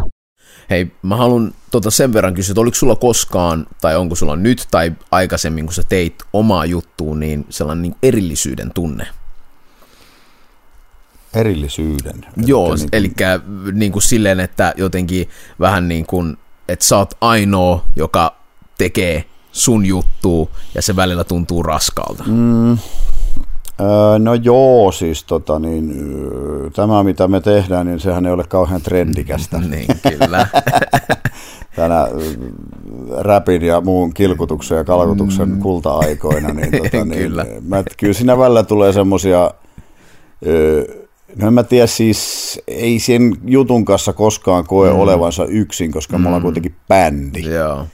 Hei, 0.69 0.91
mä 1.01 1.15
haluan 1.15 1.53
tota 1.71 1.91
sen 1.91 2.13
verran 2.13 2.33
kysyä, 2.33 2.53
että 2.53 2.61
oliko 2.61 2.75
sulla 2.75 2.95
koskaan, 2.95 3.67
tai 3.81 3.95
onko 3.95 4.15
sulla 4.15 4.35
nyt 4.35 4.67
tai 4.71 4.91
aikaisemmin, 5.11 5.65
kun 5.65 5.73
sä 5.73 5.83
teit 5.89 6.15
omaa 6.33 6.65
juttuun, 6.65 7.19
niin 7.19 7.45
sellainen 7.49 7.81
niin 7.81 7.95
erillisyyden 8.03 8.71
tunne? 8.73 9.07
Erillisyyden. 11.33 12.25
Joo, 12.45 12.73
Että 12.73 12.85
niin 12.85 12.89
eli 12.93 13.13
niin 13.71 13.91
kuin 13.91 14.03
silleen, 14.03 14.39
että 14.39 14.73
jotenkin 14.77 15.29
vähän 15.59 15.87
niin 15.87 16.05
kuin, 16.05 16.37
että 16.69 16.85
sä 16.85 16.97
oot 16.97 17.13
ainoa, 17.21 17.85
joka 17.95 18.35
tekee 18.77 19.25
sun 19.55 19.85
juttua, 19.85 20.47
ja 20.75 20.81
se 20.81 20.95
välillä 20.95 21.23
tuntuu 21.23 21.63
raskalta. 21.63 22.23
Mm. 22.27 22.71
Öö, 23.81 24.19
no 24.19 24.33
joo, 24.33 24.91
siis 24.91 25.23
tota 25.23 25.59
niin, 25.59 25.93
tämä 26.75 27.03
mitä 27.03 27.27
me 27.27 27.41
tehdään, 27.41 27.85
niin 27.85 27.99
sehän 27.99 28.25
ei 28.25 28.31
ole 28.31 28.43
kauhean 28.43 28.81
trendikästä. 28.81 29.59
Niin, 29.69 29.87
kyllä. 30.19 30.47
Tänä 31.75 32.07
räpin 33.17 33.61
ja 33.61 33.81
muun 33.81 34.13
kilkutuksen 34.13 34.77
ja 34.77 34.83
kalkutuksen 34.83 35.49
mm. 35.49 35.59
kulta-aikoina. 35.59 36.53
Niin, 36.53 36.71
tota, 36.83 37.05
niin, 37.05 37.21
Kyllä. 37.21 37.45
Mä, 37.67 37.83
kyllä 37.97 38.13
siinä 38.13 38.37
välillä 38.37 38.63
tulee 38.63 38.93
semmosia, 38.93 39.51
öö, 40.47 40.83
no 41.35 41.47
en 41.47 41.53
mä 41.53 41.63
tiedä 41.63 41.87
siis, 41.87 42.61
ei 42.67 42.99
sen 42.99 43.35
jutun 43.45 43.85
kanssa 43.85 44.13
koskaan 44.13 44.63
koe 44.67 44.89
mm. 44.89 44.99
olevansa 44.99 45.45
yksin, 45.45 45.91
koska 45.91 46.17
mm. 46.17 46.21
me 46.21 46.27
ollaan 46.27 46.43
kuitenkin 46.43 46.75
bändi. 46.87 47.41
Joo. 47.41 47.85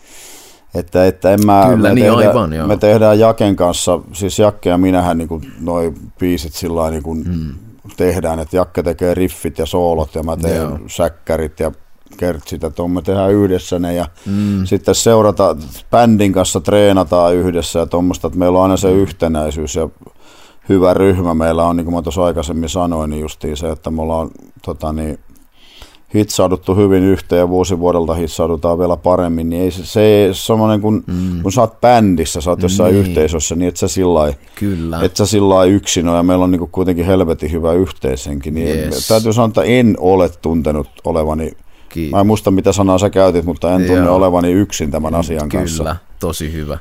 Että, 0.76 1.06
että 1.06 1.32
en 1.32 1.46
mä, 1.46 1.64
Kyllä, 1.70 1.90
me, 1.90 1.96
niin 1.96 2.06
tehdään, 2.06 2.30
aivan, 2.30 2.54
joo. 2.54 2.68
me 2.68 2.78
tehdään 2.78 3.20
Jaken 3.20 3.56
kanssa, 3.56 4.00
siis 4.14 4.40
Jakke 4.40 4.70
ja 4.70 4.78
minähän 4.78 5.18
niin 5.18 5.54
noi 5.62 5.94
biisit 6.20 6.54
sillä 6.54 6.90
niin 6.90 7.04
kuin 7.04 7.24
Mm. 7.28 7.54
tehdään, 7.98 8.40
että 8.40 8.58
Jakke 8.58 8.84
tekee 8.84 9.14
riffit 9.14 9.58
ja 9.58 9.66
soolot 9.66 10.16
ja 10.16 10.24
mä 10.24 10.38
teen 10.38 10.62
Joo. 10.62 10.80
säkkärit 10.88 11.60
ja 11.60 11.72
kertsit, 12.18 12.64
että 12.64 12.88
me 12.88 13.02
tehdään 13.02 13.32
yhdessä 13.32 13.80
ne 13.80 13.94
ja 13.94 14.06
mm. 14.26 14.66
sitten 14.66 14.96
seurata, 14.96 15.56
bändin 15.92 16.34
kanssa 16.34 16.62
treenataan 16.62 17.36
yhdessä 17.36 17.80
ja 17.80 17.86
tuommoista, 17.86 18.28
että 18.28 18.40
meillä 18.40 18.58
on 18.58 18.64
aina 18.64 18.78
se 18.78 18.92
yhtenäisyys 18.92 19.76
ja 19.76 19.90
hyvä 20.70 20.94
ryhmä 20.94 21.34
meillä 21.34 21.68
on, 21.68 21.76
niin 21.76 21.86
kuin 21.86 21.96
mä 21.96 22.02
tuossa 22.02 22.24
aikaisemmin 22.24 22.70
sanoin, 22.70 23.10
niin 23.10 23.22
justiin 23.22 23.58
se, 23.58 23.70
että 23.70 23.92
me 23.92 24.02
ollaan 24.02 24.30
tota 24.66 24.94
niin, 24.94 25.20
hitsauduttu 26.16 26.76
hyvin 26.76 27.04
yhteen 27.04 27.40
ja 27.40 27.50
vuosi 27.50 27.80
vuodelta 27.80 28.14
hitsaudutaan 28.14 28.80
vielä 28.80 28.98
paremmin, 28.98 29.50
niin 29.50 29.62
ei 29.64 29.72
se, 29.72 29.86
se 29.86 30.30
semmoinen, 30.34 30.82
kun, 30.82 31.04
mm. 31.08 31.42
kun 31.42 31.52
sä 31.52 31.62
oot 31.62 31.82
bändissä, 31.82 32.42
sä 32.42 32.50
oot 32.50 32.62
jossain 32.64 32.94
Niin. 32.96 33.06
yhteisössä, 33.08 33.56
niin 33.56 33.70
et 33.70 33.78
sä 33.78 33.88
sillä 33.88 34.14
lailla- 34.14 34.38
Kyllä. 34.56 35.00
et 35.02 35.16
sä 35.16 35.26
sillä 35.26 35.50
lailla 35.50 35.74
yksin 35.76 36.08
ole, 36.08 36.18
ja 36.18 36.24
meillä 36.24 36.44
on 36.44 36.52
niinku 36.52 36.68
kuitenkin 36.72 37.06
helvetin 37.06 37.52
hyvä 37.52 37.74
yhteisenkin, 37.74 38.54
niin 38.54 38.68
Yes. 38.80 39.08
täytyy 39.08 39.34
sanoa, 39.34 39.48
että 39.48 39.64
en 39.64 39.96
ole 40.00 40.30
tuntenut 40.42 40.88
olevani, 41.06 41.52
Kiitos. 41.90 42.12
mä 42.12 42.20
en 42.20 42.28
muista 42.28 42.52
mitä 42.52 42.72
sanaa 42.72 42.98
sä 42.98 43.10
käytit, 43.10 43.46
mutta 43.46 43.76
en 43.76 43.86
tunne 43.88 44.06
Joo. 44.06 44.16
olevani 44.16 44.52
yksin 44.52 44.92
tämän 44.92 45.16
asian 45.16 45.50
kanssa. 45.50 45.84
Kyllä, 45.84 45.96
tosi 46.20 46.54
hyvä. 46.54 46.78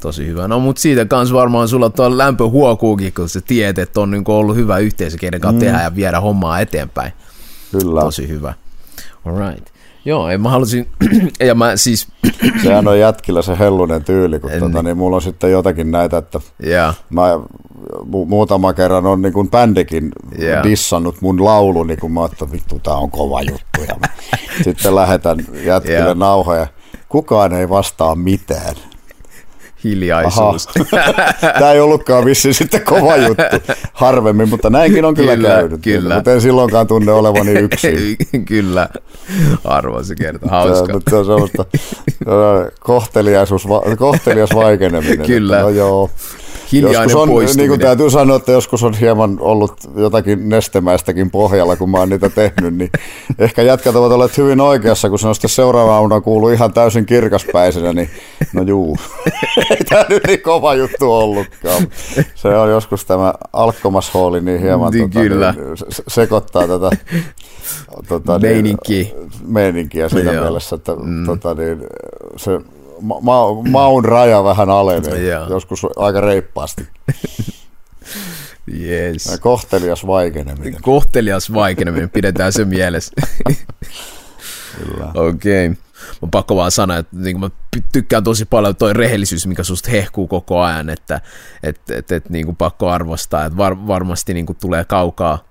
Tosi 0.00 0.26
hyvä. 0.26 0.48
No 0.48 0.60
mutta 0.60 0.82
siitä 0.82 1.04
kans 1.04 1.32
varmaan 1.32 1.68
sulla 1.68 1.90
tuo 1.90 2.18
lämpö 2.18 2.48
huokuukin, 2.48 3.12
kun 3.12 3.28
sä 3.28 3.40
tiedät, 3.40 3.78
että 3.78 4.00
on 4.00 4.10
niin 4.10 4.24
ollut 4.26 4.56
hyvä 4.56 4.78
yhteisö, 4.78 5.16
kenen 5.20 5.40
kanssa 5.40 5.56
mm. 5.60 5.60
tehdä 5.66 5.82
ja 5.82 5.94
viedä 5.94 6.20
hommaa 6.20 6.60
eteenpäin. 6.60 7.12
Kyllä, 7.72 8.00
Tosi 8.00 8.28
hyvä. 8.28 8.54
Alright. 9.24 9.66
Joo, 10.04 10.28
en 10.28 10.40
mä 10.40 10.48
halusin, 10.50 10.88
ja 11.46 11.54
mä 11.54 11.76
siis, 11.76 12.08
sehän 12.62 12.88
on 12.88 12.98
jätkillä 12.98 13.42
se 13.42 13.58
hellunen 13.58 14.04
tyyli, 14.04 14.40
kun 14.40 14.50
En- 14.52 14.60
tota, 14.60 14.82
niin 14.82 14.96
mulla 14.96 15.16
on 15.16 15.22
sitten 15.22 15.52
jotakin 15.52 15.90
näitä, 15.90 16.16
että 16.18 16.40
ja, 16.66 16.94
mä 17.10 17.22
mu- 17.98 18.26
muutama 18.26 18.72
kerran 18.72 19.06
on 19.06 19.22
niin 19.22 19.32
kuin 19.32 19.50
bändikin 19.50 20.12
yeah. 20.40 20.64
dissannut 20.64 21.20
mun 21.20 21.44
laulu, 21.44 21.82
niin 21.84 22.00
kun 22.00 22.12
mä 22.12 22.24
että 22.24 22.52
vittu, 22.52 22.78
tää 22.78 22.94
on 22.94 23.10
kova 23.10 23.42
juttu. 23.42 23.82
Ja 23.88 23.94
mä 24.00 24.06
sitten 24.64 24.94
lähetän 24.94 25.38
jätkille 25.64 25.98
Joo. 25.98 26.14
nauhoja. 26.14 26.66
Kukaan 27.08 27.52
ei 27.52 27.68
vastaa 27.68 28.14
mitään. 28.14 28.74
Hiljaisuus. 29.84 30.68
Tämä 31.58 31.72
ei 31.72 31.80
ollutkaan 31.80 32.24
vissi 32.24 32.52
sitten 32.52 32.80
kova 32.80 33.16
juttu 33.16 33.42
harvemmin, 33.92 34.48
mutta 34.48 34.70
näinkin 34.70 35.04
on 35.04 35.14
kyllä, 35.14 35.36
Kyllä, 35.36 35.48
käynyt. 35.48 35.80
kyllä. 35.82 36.14
Mutta 36.14 36.32
en 36.32 36.40
silloinkaan 36.40 36.86
tunne 36.86 37.12
olevani 37.12 37.52
yksin. 37.64 38.16
Kyllä, 38.44 38.88
harvoin 39.64 40.04
se 40.04 40.14
kerta. 40.14 40.46
Tämä, 40.46 40.50
Hauska. 40.58 41.00
se 41.10 41.16
on 41.16 41.24
semmoista 41.26 41.64
kohteliaisuus, 42.80 43.66
kohtelias 43.98 44.50
vaikeneminen. 44.54 45.26
Kyllä. 45.26 45.56
Että 45.56 45.62
No 45.64 45.76
joo. 45.76 46.10
Hiljainen 46.72 47.02
Joskus 47.02 47.22
on, 47.22 47.28
niin 47.28 47.36
poistuminen. 47.36 47.68
kuin 47.68 47.80
täytyy 47.80 48.10
sanoa, 48.10 48.36
että 48.36 48.52
joskus 48.52 48.82
on 48.82 48.94
hieman 48.94 49.36
ollut 49.40 49.72
jotakin 49.96 50.48
nestemäistäkin 50.48 51.30
pohjalla, 51.30 51.76
kun 51.76 51.90
mä 51.90 51.98
oon 51.98 52.08
niitä 52.08 52.28
tehnyt, 52.28 52.74
niin 52.74 52.90
ehkä 53.38 53.62
jätkät 53.62 53.96
ovat 53.96 54.12
olleet 54.12 54.38
hyvin 54.38 54.60
oikeassa, 54.60 55.08
kun 55.08 55.18
se 55.18 55.28
on 55.28 55.34
sitten 55.34 55.50
seuraavana 55.50 55.94
aamuna 55.94 56.20
kuuluu 56.20 56.48
ihan 56.48 56.72
täysin 56.72 57.06
kirkaspäisenä, 57.06 57.92
niin 57.92 58.10
no 58.52 58.62
juu, 58.62 58.96
ei 59.70 59.84
tämä 59.88 60.04
nyt 60.08 60.26
niin 60.26 60.42
kova 60.42 60.74
juttu 60.74 61.12
ollutkaan. 61.12 61.88
Se 62.34 62.48
on 62.48 62.70
joskus 62.70 63.04
tämä 63.04 63.34
alkkomashooli 63.52 64.40
niin 64.40 64.60
hieman 64.60 64.92
Niin, 64.92 65.10
tota, 65.10 65.22
kyllä. 65.22 65.54
Niin, 65.56 65.76
se- 65.76 66.02
sekoittaa 66.08 66.68
tätä 66.68 66.90
tota, 68.08 68.38
Meininkiä. 68.38 69.02
Niin, 69.02 69.30
meininkiä 69.46 70.08
siinä 70.08 70.32
Joo. 70.32 70.44
mielessä, 70.44 70.76
että 70.76 70.92
mm. 71.02 71.26
tota, 71.26 71.54
niin, 71.54 71.78
se 72.36 72.60
ma- 73.02 73.20
ma- 73.20 73.62
maun 73.70 74.04
raja 74.04 74.44
vähän 74.44 74.70
alenee, 74.70 75.30
Joo. 75.30 75.46
joskus 75.48 75.86
aika 75.96 76.20
reippaasti. 76.20 76.88
Yes. 78.80 79.38
Kohtelias 79.40 80.06
vaikeneminen. 80.06 80.82
Kohtelias 80.82 81.52
vaikeneminen, 81.54 82.10
pidetään 82.10 82.52
se 82.52 82.64
mielessä. 82.64 83.12
Kyllä. 84.78 85.06
Okei. 85.14 85.66
Okay. 85.66 85.82
Mä 86.22 86.28
pakko 86.30 86.56
vaan 86.56 86.70
sanoa, 86.70 86.96
että 86.96 87.16
niin 87.16 87.40
mä 87.40 87.50
tykkään 87.92 88.24
tosi 88.24 88.44
paljon 88.44 88.76
toi 88.76 88.92
rehellisyys, 88.92 89.46
mikä 89.46 89.64
susta 89.64 89.90
hehkuu 89.90 90.28
koko 90.28 90.60
ajan, 90.60 90.88
että 90.88 91.20
et, 91.62 91.90
et, 91.90 92.12
et, 92.12 92.30
niin 92.30 92.44
kuin 92.44 92.56
pakko 92.56 92.88
arvostaa, 92.88 93.44
että 93.44 93.56
var, 93.56 93.86
varmasti 93.86 94.34
niin 94.34 94.46
kuin 94.46 94.58
tulee 94.60 94.84
kaukaa, 94.84 95.44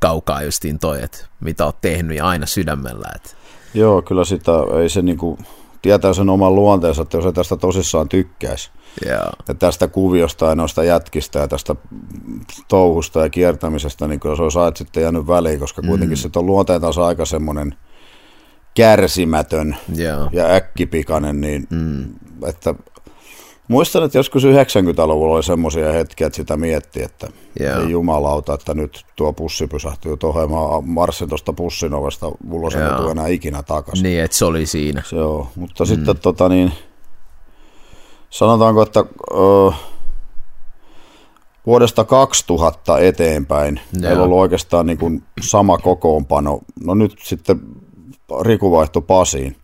kaukaa 0.00 0.42
justiin 0.42 0.78
toi, 0.78 1.02
että 1.02 1.18
mitä 1.40 1.64
oot 1.64 1.80
tehnyt 1.80 2.16
ja 2.16 2.26
aina 2.26 2.46
sydämellä. 2.46 3.08
Että, 3.14 3.30
Joo, 3.74 4.02
kyllä 4.02 4.24
sitä 4.24 4.52
ei 4.82 4.88
se 4.88 5.02
niinku, 5.02 5.38
tietää 5.84 6.12
sen 6.12 6.28
oman 6.28 6.54
luonteensa, 6.54 7.02
että 7.02 7.16
jos 7.16 7.26
ei 7.26 7.32
tästä 7.32 7.56
tosissaan 7.56 8.08
tykkäisi. 8.08 8.70
ja, 9.06 9.32
Ja 9.48 9.54
tästä 9.54 9.88
kuviosta 9.88 10.46
ja 10.46 10.54
noista 10.54 10.84
jätkistä 10.84 11.38
ja 11.38 11.48
tästä 11.48 11.76
touhusta 12.68 13.20
ja 13.20 13.30
kiertämisestä, 13.30 14.08
niin 14.08 14.20
kyllä 14.20 14.36
se 14.36 14.42
olisi 14.42 14.58
ajat 14.58 14.76
sitten 14.76 15.02
jäänyt 15.02 15.26
väliin, 15.26 15.60
koska 15.60 15.82
kuitenkin 15.82 16.18
mm. 16.18 16.22
sitten 16.22 16.40
on 16.40 16.46
luonteeltansa 16.46 17.06
aika 17.06 17.24
semmoinen 17.24 17.74
kärsimätön 18.74 19.76
ja, 19.94 20.28
ja 20.32 20.46
äkkipikainen, 20.46 21.40
niin 21.40 21.66
mm. 21.70 22.04
että 22.46 22.74
muistan, 23.68 24.04
että 24.04 24.18
joskus 24.18 24.44
90-luvulla 24.44 25.34
oli 25.34 25.42
semmoisia 25.42 25.92
hetkiä, 25.92 26.26
että 26.26 26.36
sitä 26.36 26.56
mietti, 26.56 27.02
että 27.02 27.28
Joo. 27.60 27.80
ei 27.80 27.90
jumalauta, 27.90 28.54
että 28.54 28.74
nyt 28.74 29.04
tuo 29.16 29.32
pussi 29.32 29.66
pysähtyy 29.66 30.16
tuohon 30.16 30.42
ja 30.42 30.48
mä 30.48 30.56
marssin 30.82 31.28
tuosta 31.28 31.52
pussin 31.52 31.94
ovesta 31.94 32.32
ulos, 32.50 32.74
en 32.74 32.96
tule 32.96 33.10
enää 33.10 33.26
ikinä 33.26 33.62
takaisin. 33.62 34.02
niin, 34.02 34.22
että 34.22 34.36
se 34.36 34.44
oli 34.44 34.66
siinä. 34.66 35.02
Se 35.06 35.16
on, 35.16 35.46
mutta 35.56 35.84
mm. 35.84 35.88
sitten 35.88 36.18
tota 36.18 36.48
niin, 36.48 36.72
sanotaanko, 38.30 38.82
että 38.82 39.04
ö, 39.30 39.72
vuodesta 41.66 42.04
2000 42.04 42.98
eteenpäin 42.98 43.80
Joo. 43.92 44.00
meillä 44.02 44.22
on 44.22 44.24
ollut 44.24 44.38
oikeastaan 44.38 44.86
niin 44.86 44.98
kuin 44.98 45.22
sama 45.40 45.78
kokoonpano. 45.78 46.60
No 46.84 46.94
nyt 46.94 47.16
sitten 47.22 47.60
Riku 48.40 48.72
vaihtoi 48.72 49.02
Pasiin, 49.02 49.56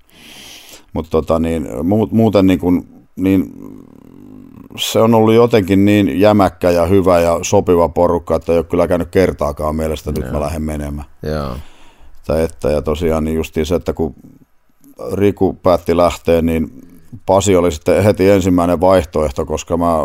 mutta 0.93 1.11
tota 1.11 1.39
niin, 1.39 1.67
mu- 1.67 2.09
muuten 2.11 2.47
niin, 2.47 2.59
kuin, 2.59 2.89
niin 3.17 3.53
se 4.77 4.99
on 4.99 5.15
ollut 5.15 5.35
jotenkin 5.35 5.85
niin 5.85 6.21
jämäkkä 6.21 6.71
ja 6.71 6.87
hyvä 6.87 7.21
ja 7.21 7.39
sopiva 7.43 7.89
porukka, 7.89 8.37
että 8.37 8.53
ei 8.53 8.59
ole 8.59 8.65
kyllä 8.65 8.89
käynyt 8.89 9.09
kertaakaan 9.09 9.77
mielestä, 9.77 10.11
että 10.11 10.23
nyt 10.23 10.33
mä 10.33 10.41
lähden 10.41 10.63
menemään. 10.63 11.09
Joo. 11.23 11.57
Tai 12.27 12.43
että, 12.43 12.71
ja 12.71 12.83
tosiaan 12.83 13.25
niin 13.25 13.37
justiin 13.37 13.67
se, 13.67 13.75
että 13.75 13.93
kun 13.93 14.15
Riku 15.13 15.53
päätti 15.53 15.97
lähteä, 15.97 16.43
niin 16.43 16.91
Pasi 17.27 17.57
oli 17.57 17.73
sitten 17.73 18.05
heti 18.05 18.31
ensimmäinen 18.31 18.81
vaihtoehto, 18.81 19.47
koska 19.47 19.77
mä 19.77 19.97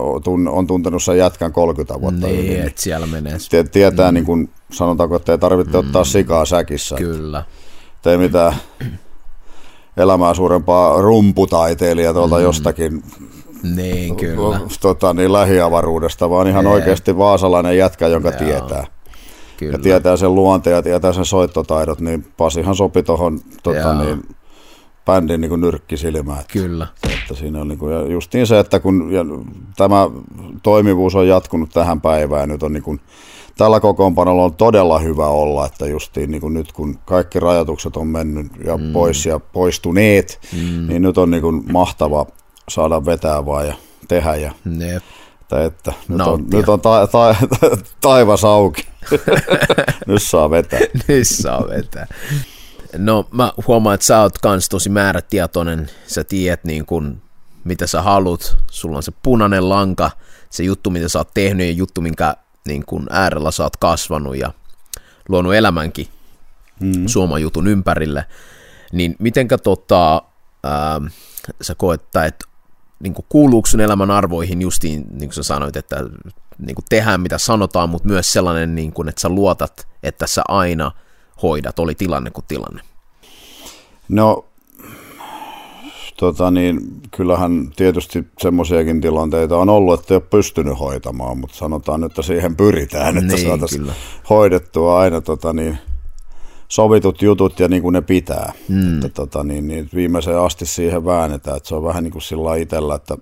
on 0.50 0.68
tuntenut 0.68 1.04
sen 1.04 1.18
jätkän 1.18 1.54
30 1.54 2.02
vuotta 2.02 2.28
yli. 2.28 2.38
Niin, 2.38 2.50
Niin 2.50 2.68
että 2.68 2.82
siellä 2.82 3.08
menee. 3.08 3.38
tie- 3.50 3.64
tietää, 3.64 4.12
mm. 4.12 4.16
niin 4.16 4.26
kuin, 4.26 4.50
sanotaanko, 4.72 5.16
että 5.16 5.32
ei 5.32 5.38
tarvitse 5.38 5.74
mm. 5.74 5.80
ottaa 5.80 6.04
sikaa 6.04 6.46
säkissä. 6.46 6.96
Kyllä. 6.96 7.44
Että 7.96 8.12
ei 8.12 8.18
mitään 8.18 8.56
elämää 9.98 10.34
suurempaa 10.34 11.02
rumputaiteilijaa 11.02 12.14
tuolta 12.14 12.38
mm. 12.38 12.44
jostakin 12.44 13.04
Niin, 13.76 14.16
kyllä. 14.16 14.60
tota, 14.82 15.14
niin 15.14 15.34
lähiavaruudesta, 15.34 16.30
vaan 16.30 16.48
ihan 16.48 16.66
Jee. 16.66 16.74
oikeasti 16.74 17.18
vaasalainen 17.18 17.78
jätkä, 17.78 18.08
jonka 18.08 18.30
Joo. 18.30 18.38
tietää. 18.38 18.88
kyllä. 19.58 19.74
ja 19.74 19.80
tietää 19.80 20.18
sen 20.18 20.36
luonteen 20.36 20.76
ja 20.76 20.82
tietää 20.82 21.14
sen 21.14 21.26
soittotaidot, 21.26 22.02
niin 22.02 22.26
Pasihan 22.38 22.76
sopi 22.76 23.04
tuohon 23.04 23.40
tota, 23.64 23.94
niin, 23.94 24.24
bändin 25.06 25.42
niin 25.42 25.62
nyrkkisilmään. 25.62 26.40
Että, 26.40 26.54
Kyllä. 26.54 26.88
että 27.22 27.34
siinä 27.34 27.62
on 27.62 27.68
niin 27.68 27.80
kuin, 27.80 27.94
ja 27.94 28.02
justiin 28.02 28.48
se, 28.48 28.60
että 28.60 28.80
kun 28.80 29.12
ja 29.12 29.26
tämä 29.78 30.10
toimivuus 30.64 31.16
on 31.16 31.28
jatkunut 31.28 31.70
tähän 31.70 32.02
päivään 32.02 32.50
nyt 32.50 32.64
on 32.64 32.74
niin 32.74 32.84
kuin, 32.84 33.00
tällä 33.58 33.80
kokoonpanolla 33.80 34.44
on 34.44 34.56
todella 34.56 35.00
hyvä 35.00 35.28
olla, 35.28 35.66
että 35.66 35.86
justiin 35.86 36.32
niin 36.32 36.42
kuin 36.42 36.54
nyt 36.54 36.72
kun 36.72 36.98
kaikki 37.06 37.40
rajoitukset 37.40 37.98
on 37.98 38.08
mennyt 38.08 38.48
ja 38.66 38.78
mm. 38.78 38.94
pois 38.94 39.26
ja 39.26 39.40
poistuneet, 39.40 40.40
mm. 40.54 40.88
niin 40.88 41.02
nyt 41.02 41.18
on 41.18 41.32
niin 41.32 41.42
kuin 41.42 41.64
mahtava 41.72 42.26
saada 42.70 43.06
vetää 43.06 43.46
vaan 43.46 43.68
ja 43.68 43.74
tehdä 44.08 44.36
ja 44.36 44.52
Jep. 44.80 45.04
että, 45.42 45.64
että 45.64 45.94
nyt 46.08 46.22
on, 46.22 46.46
nyt 46.54 46.70
on 46.70 46.82
ta, 46.82 47.08
ta, 47.08 47.36
taivas 48.02 48.44
auki. 48.44 48.88
nyt 50.08 50.24
saa 50.24 50.50
vetää. 50.50 50.80
Nyt 51.08 51.28
saa 51.28 51.68
vetää. 51.68 52.08
No 52.98 53.28
mä 53.32 53.54
huomaan, 53.68 53.94
että 53.94 54.06
sä 54.06 54.22
oot 54.22 54.38
kans 54.38 54.70
tosi 54.70 54.90
määrätietoinen. 54.90 55.90
Sä 56.08 56.24
tiedät 56.24 56.64
niin 56.64 56.86
kun, 56.86 57.22
mitä 57.64 57.88
sä 57.88 58.02
haluat. 58.02 58.58
Sulla 58.72 58.98
on 58.98 59.04
se 59.04 59.12
punainen 59.24 59.70
lanka, 59.70 60.12
se 60.50 60.64
juttu, 60.64 60.90
mitä 60.90 61.10
sä 61.10 61.20
oot 61.20 61.34
tehnyt 61.34 61.68
ja 61.68 61.74
juttu, 61.74 62.02
minkä 62.02 62.36
niin 62.68 62.86
kun 62.86 63.08
äärellä 63.10 63.52
sä 63.52 63.64
oot 63.64 63.78
kasvanut 63.78 64.38
ja 64.38 64.54
luonut 65.30 65.54
elämänkin 65.54 66.08
mm. 66.80 67.08
Suomen 67.08 67.42
jutun 67.42 67.68
ympärille. 67.68 68.26
Niin 68.92 69.16
mitenkä 69.20 69.58
tota, 69.58 70.22
ää, 70.64 71.02
sä 71.62 71.76
koet, 71.76 72.02
että 72.02 72.46
niin 73.06 73.14
kuin 73.14 73.26
kuuluuko 73.30 73.68
sun 73.68 73.82
elämän 73.82 74.12
arvoihin 74.12 74.62
justiin, 74.62 75.06
niin 75.10 75.30
kuin 75.30 75.34
sä 75.34 75.44
sanoit, 75.44 75.76
että 75.76 75.96
niin 76.60 76.76
kuin 76.76 76.86
tehdään 76.90 77.22
mitä 77.22 77.38
sanotaan, 77.38 77.90
mutta 77.90 78.08
myös 78.08 78.34
sellainen, 78.34 78.76
niin 78.76 78.94
kuin, 78.94 79.10
että 79.10 79.22
sä 79.22 79.30
luotat, 79.30 79.88
että 80.04 80.28
sä 80.28 80.42
aina 80.48 80.92
hoidat, 81.42 81.80
oli 81.80 81.96
tilanne 81.96 82.32
kuin 82.32 82.46
tilanne. 82.48 82.82
No, 84.10 84.46
tota 86.18 86.52
niin, 86.52 86.80
kyllähän 87.12 87.72
tietysti 87.76 88.28
semmoisiakin 88.42 89.02
tilanteita 89.02 89.58
on 89.58 89.70
ollut, 89.70 90.00
että 90.00 90.14
ei 90.14 90.16
ole 90.16 90.24
pystynyt 90.30 90.80
hoitamaan, 90.80 91.38
mutta 91.38 91.56
sanotaan 91.56 92.02
nyt, 92.02 92.12
että 92.12 92.22
siihen 92.22 92.56
pyritään, 92.56 93.18
että 93.18 93.36
Niin, 93.36 93.48
saataisiin 93.48 93.92
hoidettua 94.30 95.00
aina 95.00 95.22
tota 95.22 95.54
niin, 95.54 95.78
sovitut 96.68 97.22
jutut 97.22 97.60
ja 97.60 97.68
niin 97.68 97.82
kuin 97.82 97.94
ne 97.94 98.02
pitää. 98.02 98.54
Mm. 98.70 98.96
Että 98.96 99.10
tota 99.10 99.44
niin, 99.44 99.68
niin 99.68 99.90
viimeiseen 99.96 100.40
asti 100.40 100.66
siihen 100.66 101.06
väännetään, 101.06 101.58
että 101.58 101.70
se 101.70 101.76
on 101.76 101.84
vähän 101.84 102.04
niin 102.04 102.12
kuin 102.12 102.22
sillä 102.22 102.56
itsellä, 102.56 102.96
että 102.96 103.18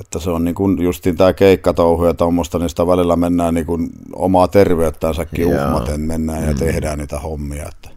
että 0.00 0.18
se 0.18 0.30
on 0.30 0.44
niin 0.44 0.54
kuin 0.54 0.82
justiin 0.82 1.16
tämä 1.16 1.32
keikkatouhu 1.32 2.04
ja 2.04 2.14
tuommoista, 2.14 2.58
niin 2.58 2.68
sitä 2.68 2.86
välillä 2.86 3.16
mennään 3.16 3.54
niin 3.54 3.66
kuin 3.66 3.90
omaa 4.12 4.48
terveyttänsäkin 4.48 5.50
Joo. 5.50 5.64
uhmaten 5.66 6.00
mennään 6.00 6.44
ja 6.44 6.54
tehdään 6.54 6.98
niitä 6.98 7.18
hommia. 7.18 7.68
Että 7.68 7.88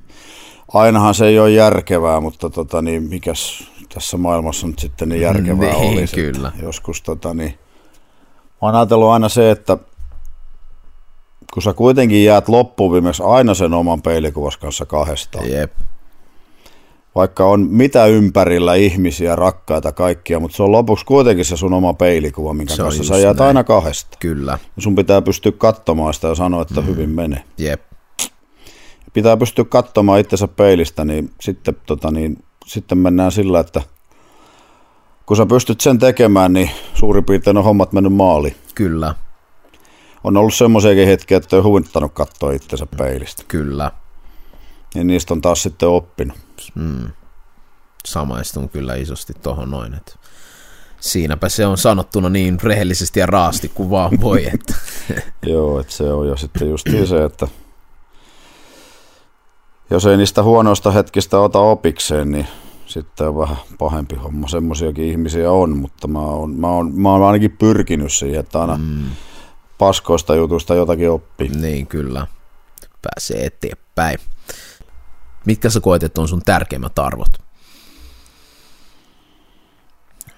ainahan 0.74 1.16
se 1.16 1.28
ei 1.28 1.40
ole 1.40 1.52
järkevää, 1.52 2.20
mutta 2.20 2.50
tota, 2.50 2.82
niin 2.82 3.04
mikäs 3.04 3.70
tässä 3.94 4.18
maailmassa 4.18 4.68
nyt 4.68 4.80
sitten 4.80 5.10
niin 5.10 5.22
järkevää 5.22 5.74
Niin, 5.74 5.98
olisi. 6.00 6.16
kyllä. 6.16 6.52
Joskus 6.62 7.02
tota, 7.02 7.34
niin, 7.34 7.54
mä 8.62 8.68
oon 8.68 8.76
ajatellut 8.76 9.10
aina 9.10 9.30
se, 9.30 9.52
että 9.52 9.78
kun 11.54 11.64
sä 11.64 11.74
kuitenkin 11.74 12.24
jäät 12.26 12.50
loppuviimeksi 12.50 13.24
aina 13.26 13.54
sen 13.54 13.74
oman 13.74 14.02
peilikuvas 14.02 14.58
kanssa 14.58 14.86
kahdestaan. 14.86 15.50
Jep, 15.52 15.72
Vaikka 17.16 17.46
on 17.46 17.68
mitä 17.70 18.06
ympärillä 18.06 18.76
ihmisiä, 18.76 19.36
rakkaita, 19.36 19.92
kaikkia, 19.92 20.40
mutta 20.40 20.58
se 20.58 20.64
on 20.64 20.72
lopuksi 20.72 21.06
kuitenkin 21.06 21.46
se 21.46 21.58
sun 21.58 21.74
oma 21.74 21.94
peilikuva, 21.94 22.54
minkä 22.54 22.76
Se 22.76 22.82
kanssa 22.82 23.04
sä 23.04 23.18
jäät 23.18 23.38
näin. 23.38 23.48
aina 23.48 23.64
kahdesta. 23.64 24.18
kyllä, 24.20 24.58
Sun 24.80 24.96
pitää 24.96 25.22
pystyä 25.22 25.52
katsomaan 25.52 26.14
sitä 26.14 26.28
ja 26.28 26.36
sanoa, 26.36 26.62
että 26.62 26.82
mm. 26.82 26.88
hyvin 26.88 27.10
menee. 27.10 27.44
jep, 27.58 27.82
Pitää 29.14 29.38
pystyä 29.38 29.66
katsomaan 29.66 30.20
itsensä 30.20 30.48
peilistä, 30.48 31.06
niin 31.06 31.32
sitten, 31.42 31.76
tota, 31.86 32.12
niin 32.12 32.44
sitten 32.66 32.98
mennään 32.98 33.32
sillä, 33.32 33.60
että 33.60 33.82
kun 35.26 35.38
sä 35.38 35.46
pystyt 35.46 35.82
sen 35.82 36.00
tekemään, 36.00 36.54
niin 36.54 36.70
suurin 36.94 37.24
piirtein 37.26 37.58
on 37.58 37.64
hommat 37.64 37.94
mennyt 37.94 38.14
maaliin. 38.14 38.56
kyllä, 38.76 39.16
On 40.24 40.38
ollut 40.38 40.54
semmoisiakin 40.54 41.08
hetkiä, 41.08 41.38
että 41.38 41.56
ei 41.56 41.58
ole 41.58 41.64
huvittanut 41.64 42.14
katsoa 42.14 42.52
itsensä 42.52 42.86
peilistä. 42.98 43.44
kyllä. 43.48 43.92
Niin 44.96 45.08
niistä 45.08 45.34
on 45.34 45.42
taas 45.42 45.64
sitten 45.64 45.90
oppinut. 45.90 46.38
Samaistun 48.06 48.70
kyllä 48.70 48.96
isosti 48.96 49.34
tohon 49.34 49.72
noin. 49.72 49.94
Et 49.94 50.20
Siinäpä 51.00 51.50
se 51.50 51.66
on 51.66 51.78
sanottuna 51.78 52.30
niin 52.30 52.58
rehellisesti 52.64 53.20
ja 53.20 53.26
raasti 53.26 53.72
kuin 53.74 53.90
vaan 53.90 54.22
voi. 54.22 54.46
Että. 54.54 54.76
Joo, 55.46 55.80
että 55.80 55.94
se 55.94 56.04
on 56.04 56.28
jo 56.28 56.38
sitten 56.38 56.70
just 56.70 56.88
se, 57.06 57.24
että 57.24 57.48
jos 59.90 60.06
ei 60.06 60.18
niistä 60.18 60.44
huonoista 60.44 60.92
hetkistä 60.92 61.40
ota 61.40 61.60
opikseen, 61.60 62.32
niin 62.32 62.48
sitten 62.86 63.28
on 63.28 63.38
vähän 63.38 63.58
pahempi 63.80 64.16
homma. 64.16 64.48
Semmoisiakin 64.48 65.06
ihmisiä 65.06 65.52
on, 65.52 65.78
mutta 65.78 66.08
mä 66.08 66.20
oon, 66.20 66.50
mä 66.50 66.68
oon, 66.68 66.92
mä 66.96 67.12
oon 67.12 67.24
ainakin 67.24 67.52
pyrkinyt 67.52 68.14
siihen, 68.14 68.40
että 68.40 68.62
aina 68.62 68.78
mm. 68.78 69.04
Paskoista 69.78 70.36
jutuista 70.36 70.76
jotakin 70.76 71.10
oppii. 71.10 71.50
Niin, 71.50 71.88
kyllä. 71.88 72.28
Pääsee 73.02 73.46
eteenpäin. 73.46 74.20
Mitkä 75.46 75.70
sä 75.70 75.80
koet, 75.80 76.04
että 76.04 76.22
on 76.22 76.28
sun 76.28 76.42
tärkeimmät 76.46 77.00
arvot? 77.00 77.34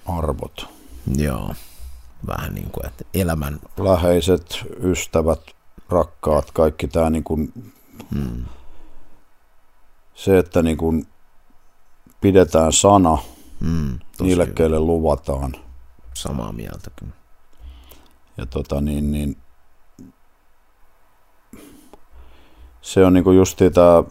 Arvot. 0.06 0.70
Joo. 1.16 1.54
Vähän 2.28 2.56
niin 2.56 2.72
kuin, 2.72 2.86
että 2.86 3.06
elämän... 3.14 3.60
Läheiset, 3.78 4.60
ystävät, 4.84 5.42
rakkaat, 5.90 6.52
kaikki 6.52 6.88
tämä 6.88 7.10
niin 7.10 7.24
kuin... 7.24 7.54
Hmm. 8.16 8.46
Se, 10.16 10.38
että 10.38 10.62
niin 10.62 10.78
kuin 10.78 11.08
pidetään 12.22 12.74
sana 12.74 13.18
mm, 13.60 14.00
niille, 14.20 14.46
hyvä. 14.46 14.56
keille 14.56 14.80
luvataan. 14.80 15.56
Samaa 16.14 16.52
mieltä 16.52 16.92
kyllä. 16.96 17.14
Ja 18.38 18.46
tota 18.46 18.82
niin, 18.82 19.12
niin 19.12 19.38
se 22.82 23.06
on 23.06 23.14
niinku 23.14 23.32
justi 23.32 23.70
tämä 23.70 24.04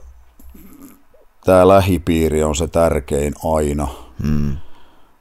tää 1.45 1.69
lähipiiri 1.69 2.43
on 2.43 2.57
se 2.57 2.69
tärkein 2.69 3.35
aina. 3.45 3.89
Mm. 4.23 4.57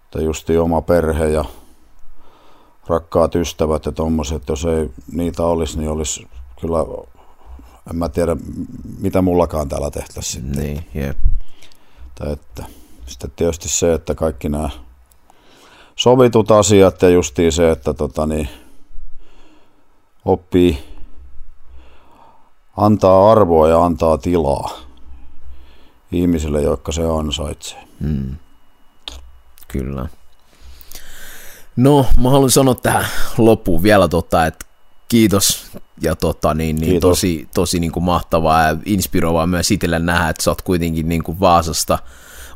Että 0.03 0.21
justi 0.21 0.57
oma 0.57 0.81
perhe 0.81 1.29
ja 1.29 1.45
rakkaat 2.87 3.35
ystävät 3.35 3.85
ja 3.85 3.91
tommoset, 3.91 4.49
jos 4.49 4.65
ei 4.65 4.89
niitä 5.11 5.43
olisi, 5.43 5.77
niin 5.79 5.89
olisi 5.89 6.27
kyllä, 6.61 6.79
en 7.89 7.95
mä 7.95 8.09
tiedä 8.09 8.35
mitä 8.99 9.21
mullakaan 9.21 9.69
täällä 9.69 9.91
tehtäisiin 9.91 10.43
sitten. 10.43 10.63
Niin, 10.63 10.85
jep. 10.93 11.17
Että, 12.31 12.65
sitten 13.05 13.31
tietysti 13.35 13.69
se, 13.69 13.93
että 13.93 14.15
kaikki 14.15 14.49
nämä 14.49 14.69
sovitut 15.95 16.51
asiat 16.51 17.01
ja 17.01 17.09
justiin 17.09 17.51
se, 17.51 17.71
että 17.71 17.93
tota 17.93 18.25
niin, 18.25 18.49
oppii 20.25 20.83
antaa 22.77 23.31
arvoa 23.31 23.69
ja 23.69 23.85
antaa 23.85 24.17
tilaa 24.17 24.79
ihmisille, 26.11 26.61
jotka 26.61 26.91
se 26.91 27.01
ansaitsee. 27.19 27.83
Hmm. 28.01 28.35
Kyllä. 29.67 30.07
No, 31.75 32.05
mä 32.21 32.29
haluan 32.29 32.51
sanoa 32.51 32.75
tähän 32.75 33.05
loppuun 33.37 33.83
vielä, 33.83 34.07
tota, 34.07 34.45
että 34.45 34.65
kiitos 35.07 35.71
ja 36.01 36.15
tota, 36.15 36.53
niin, 36.53 36.75
niin 36.75 36.91
kiitos. 36.91 37.09
tosi, 37.09 37.47
tosi 37.53 37.79
niin 37.79 37.91
kuin 37.91 38.03
mahtavaa 38.03 38.63
ja 38.63 38.77
inspiroivaa 38.85 39.47
myös 39.47 39.71
itselle 39.71 39.99
nähdä, 39.99 40.29
että 40.29 40.43
sä 40.43 40.51
oot 40.51 40.61
kuitenkin 40.61 41.09
niin 41.09 41.23
kuin 41.23 41.39
Vaasasta– 41.39 41.99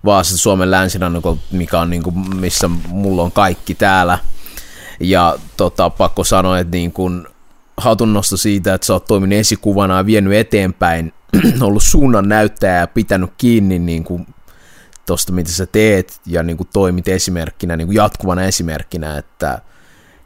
Vaasasta 0.05 0.37
Suomen 0.37 0.71
länsirannikolla, 0.71 1.37
mikä 1.51 1.79
on 1.79 1.89
niin 1.89 2.03
kuin, 2.03 2.35
missä 2.35 2.67
mulla 2.87 3.21
on 3.21 3.31
kaikki 3.31 3.75
täällä. 3.75 4.19
Ja 4.99 5.37
tota, 5.57 5.89
pakko 5.89 6.23
sanoa, 6.23 6.59
että 6.59 6.71
niin 6.71 6.91
kuin, 6.91 7.27
hatunnosto 7.77 8.37
siitä, 8.37 8.73
että 8.73 8.87
sä 8.87 8.93
oot 8.93 9.05
toiminut 9.05 9.39
esikuvana 9.39 9.97
ja 9.97 10.05
vienyt 10.05 10.33
eteenpäin, 10.33 11.13
ollut 11.61 11.83
suunnan 11.83 12.29
näyttäjä 12.29 12.79
ja 12.79 12.87
pitänyt 12.87 13.29
kiinni 13.37 13.79
niin 13.79 14.03
kuin 14.03 14.27
tosta, 15.05 15.33
mitä 15.33 15.51
sä 15.51 15.65
teet 15.65 16.19
ja 16.25 16.43
niin 16.43 16.57
kuin 16.57 16.69
toimit 16.73 17.07
esimerkkinä, 17.07 17.77
niin 17.77 17.87
kuin 17.87 17.95
jatkuvana 17.95 18.43
esimerkkinä, 18.43 19.17
että 19.17 19.61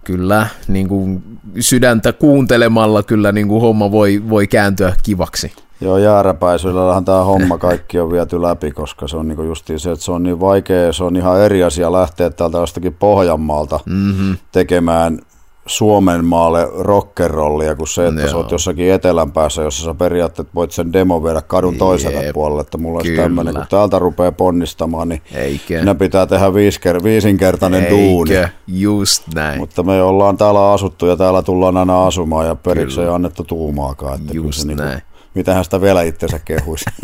kyllä 0.04 0.48
niin 0.68 0.88
kuin 0.88 1.24
sydäntä 1.60 2.14
kuuntelemalla 2.14 3.04
kyllä 3.04 3.32
niin 3.32 3.48
kuin 3.48 3.62
homma 3.62 3.92
voi, 3.92 4.24
voi 4.30 4.48
kääntyä 4.48 4.94
kivaksi. 5.04 5.52
Joo, 5.82 5.98
jääräpäisyydellähän 5.98 7.06
tämä 7.06 7.24
homma 7.24 7.58
kaikki 7.58 8.00
on 8.00 8.12
viety 8.12 8.42
läpi, 8.42 8.72
koska 8.72 9.08
se 9.08 9.18
on 9.18 9.28
niinku 9.28 9.44
justiin 9.44 9.80
se, 9.80 9.92
että 9.92 10.06
se 10.06 10.12
on 10.12 10.24
niin 10.24 10.40
vaikea, 10.40 10.94
se 10.94 11.04
on 11.04 11.16
ihan 11.16 11.42
eri 11.42 11.64
asia 11.64 11.92
lähteä 11.92 12.30
täältä 12.30 12.58
jostakin 12.58 12.94
Pohjanmaalta 12.94 13.80
mm-hmm. 13.86 14.38
tekemään 14.52 15.20
Suomen 15.66 16.26
maalle 16.26 16.68
rockerollia 16.80 17.76
kuin 17.76 17.88
se, 17.88 18.08
että 18.08 18.22
Joo. 18.22 18.30
sä 18.30 18.38
oot 18.38 18.52
jossakin 18.52 18.92
etelän 18.92 19.32
päässä, 19.32 19.62
jossa 19.62 19.86
sä 19.86 19.94
periaatteessa 19.94 20.52
voit 20.56 20.72
sen 20.72 20.94
demo 20.94 21.24
viedä 21.24 21.42
kadun 21.42 21.76
toiselle 21.78 22.24
Jeep, 22.24 22.34
puolelle, 22.34 22.62
että 22.62 22.78
mulla 22.78 23.00
olisi 23.00 23.16
tämmöinen, 23.16 23.54
kun 23.54 23.66
täältä 23.70 24.00
rupeaa 24.00 24.32
ponnistamaan, 24.32 25.10
niin 25.10 25.22
Eikä. 25.36 25.86
ne 25.86 25.96
pitää 25.96 26.26
tehdä 26.26 26.54
viisker, 26.54 27.04
viisinkertainen 27.04 27.84
Eikä. 27.84 27.96
duuni. 27.96 28.32
just 28.68 29.24
näin. 29.36 29.60
Mutta 29.60 29.84
me 29.84 30.02
ollaan 30.02 30.38
täällä 30.38 30.72
asuttu 30.72 31.06
ja 31.06 31.18
täällä 31.18 31.42
tullaan 31.42 31.78
aina 31.78 32.06
asumaan 32.06 32.48
ja 32.48 32.56
periksi 32.56 33.02
ei 33.02 33.08
annettu 33.08 33.44
tuumaakaan. 33.44 34.20
Että 34.22 34.34
just 34.34 34.60
se 34.60 34.68
niinku 34.68 34.84
näin. 34.84 34.96
Niin 34.98 35.04
Mitähän 35.36 35.64
sitä 35.64 35.82
vielä 35.82 36.02
itsensä 36.02 36.40
kehuisi. 36.40 36.86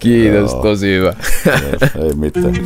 Kiitos, 0.00 0.52
Joo. 0.52 0.62
tosi 0.62 0.94
hyvä. 0.94 1.14
ei 2.04 2.14
mitään. 2.14 2.54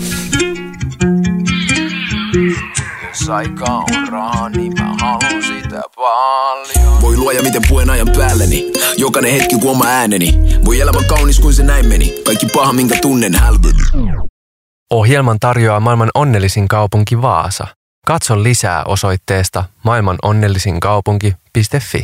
Jos 3.21 3.29
aika 3.29 3.65
on 3.65 4.09
rahaa, 4.09 4.49
niin 4.49 4.73
mä 4.79 4.95
haluan 5.01 5.43
sitä 5.43 5.83
paljon. 5.97 7.03
Voi 7.03 7.17
luoja, 7.17 7.43
miten 7.43 7.63
puen 7.69 7.91
ajan 7.91 8.09
päälleni. 8.17 8.73
Jokainen 8.97 9.33
hetki 9.33 9.59
kuin 9.59 9.71
oma 9.71 9.85
ääneni. 9.87 10.35
Voi 10.65 10.81
elämä 10.81 11.03
kaunis 11.09 11.41
kuin 11.41 11.55
se 11.55 11.63
näin 11.63 11.87
meni. 11.87 12.15
Kaikki 12.27 12.47
paha, 12.47 12.73
minkä 12.73 12.99
tunnen, 13.03 13.35
hälveni. 13.35 13.79
Ohjelman 14.91 15.37
tarjoaa 15.41 15.81
maailman 15.81 16.11
onnellisin 16.15 16.69
kaupunki 16.69 17.23
Vaasa. 17.23 17.67
Katso 18.07 18.43
lisää 18.43 18.85
osoitteesta 18.85 19.65
maailmanonnellisinkaupunki.fi. 19.85 22.03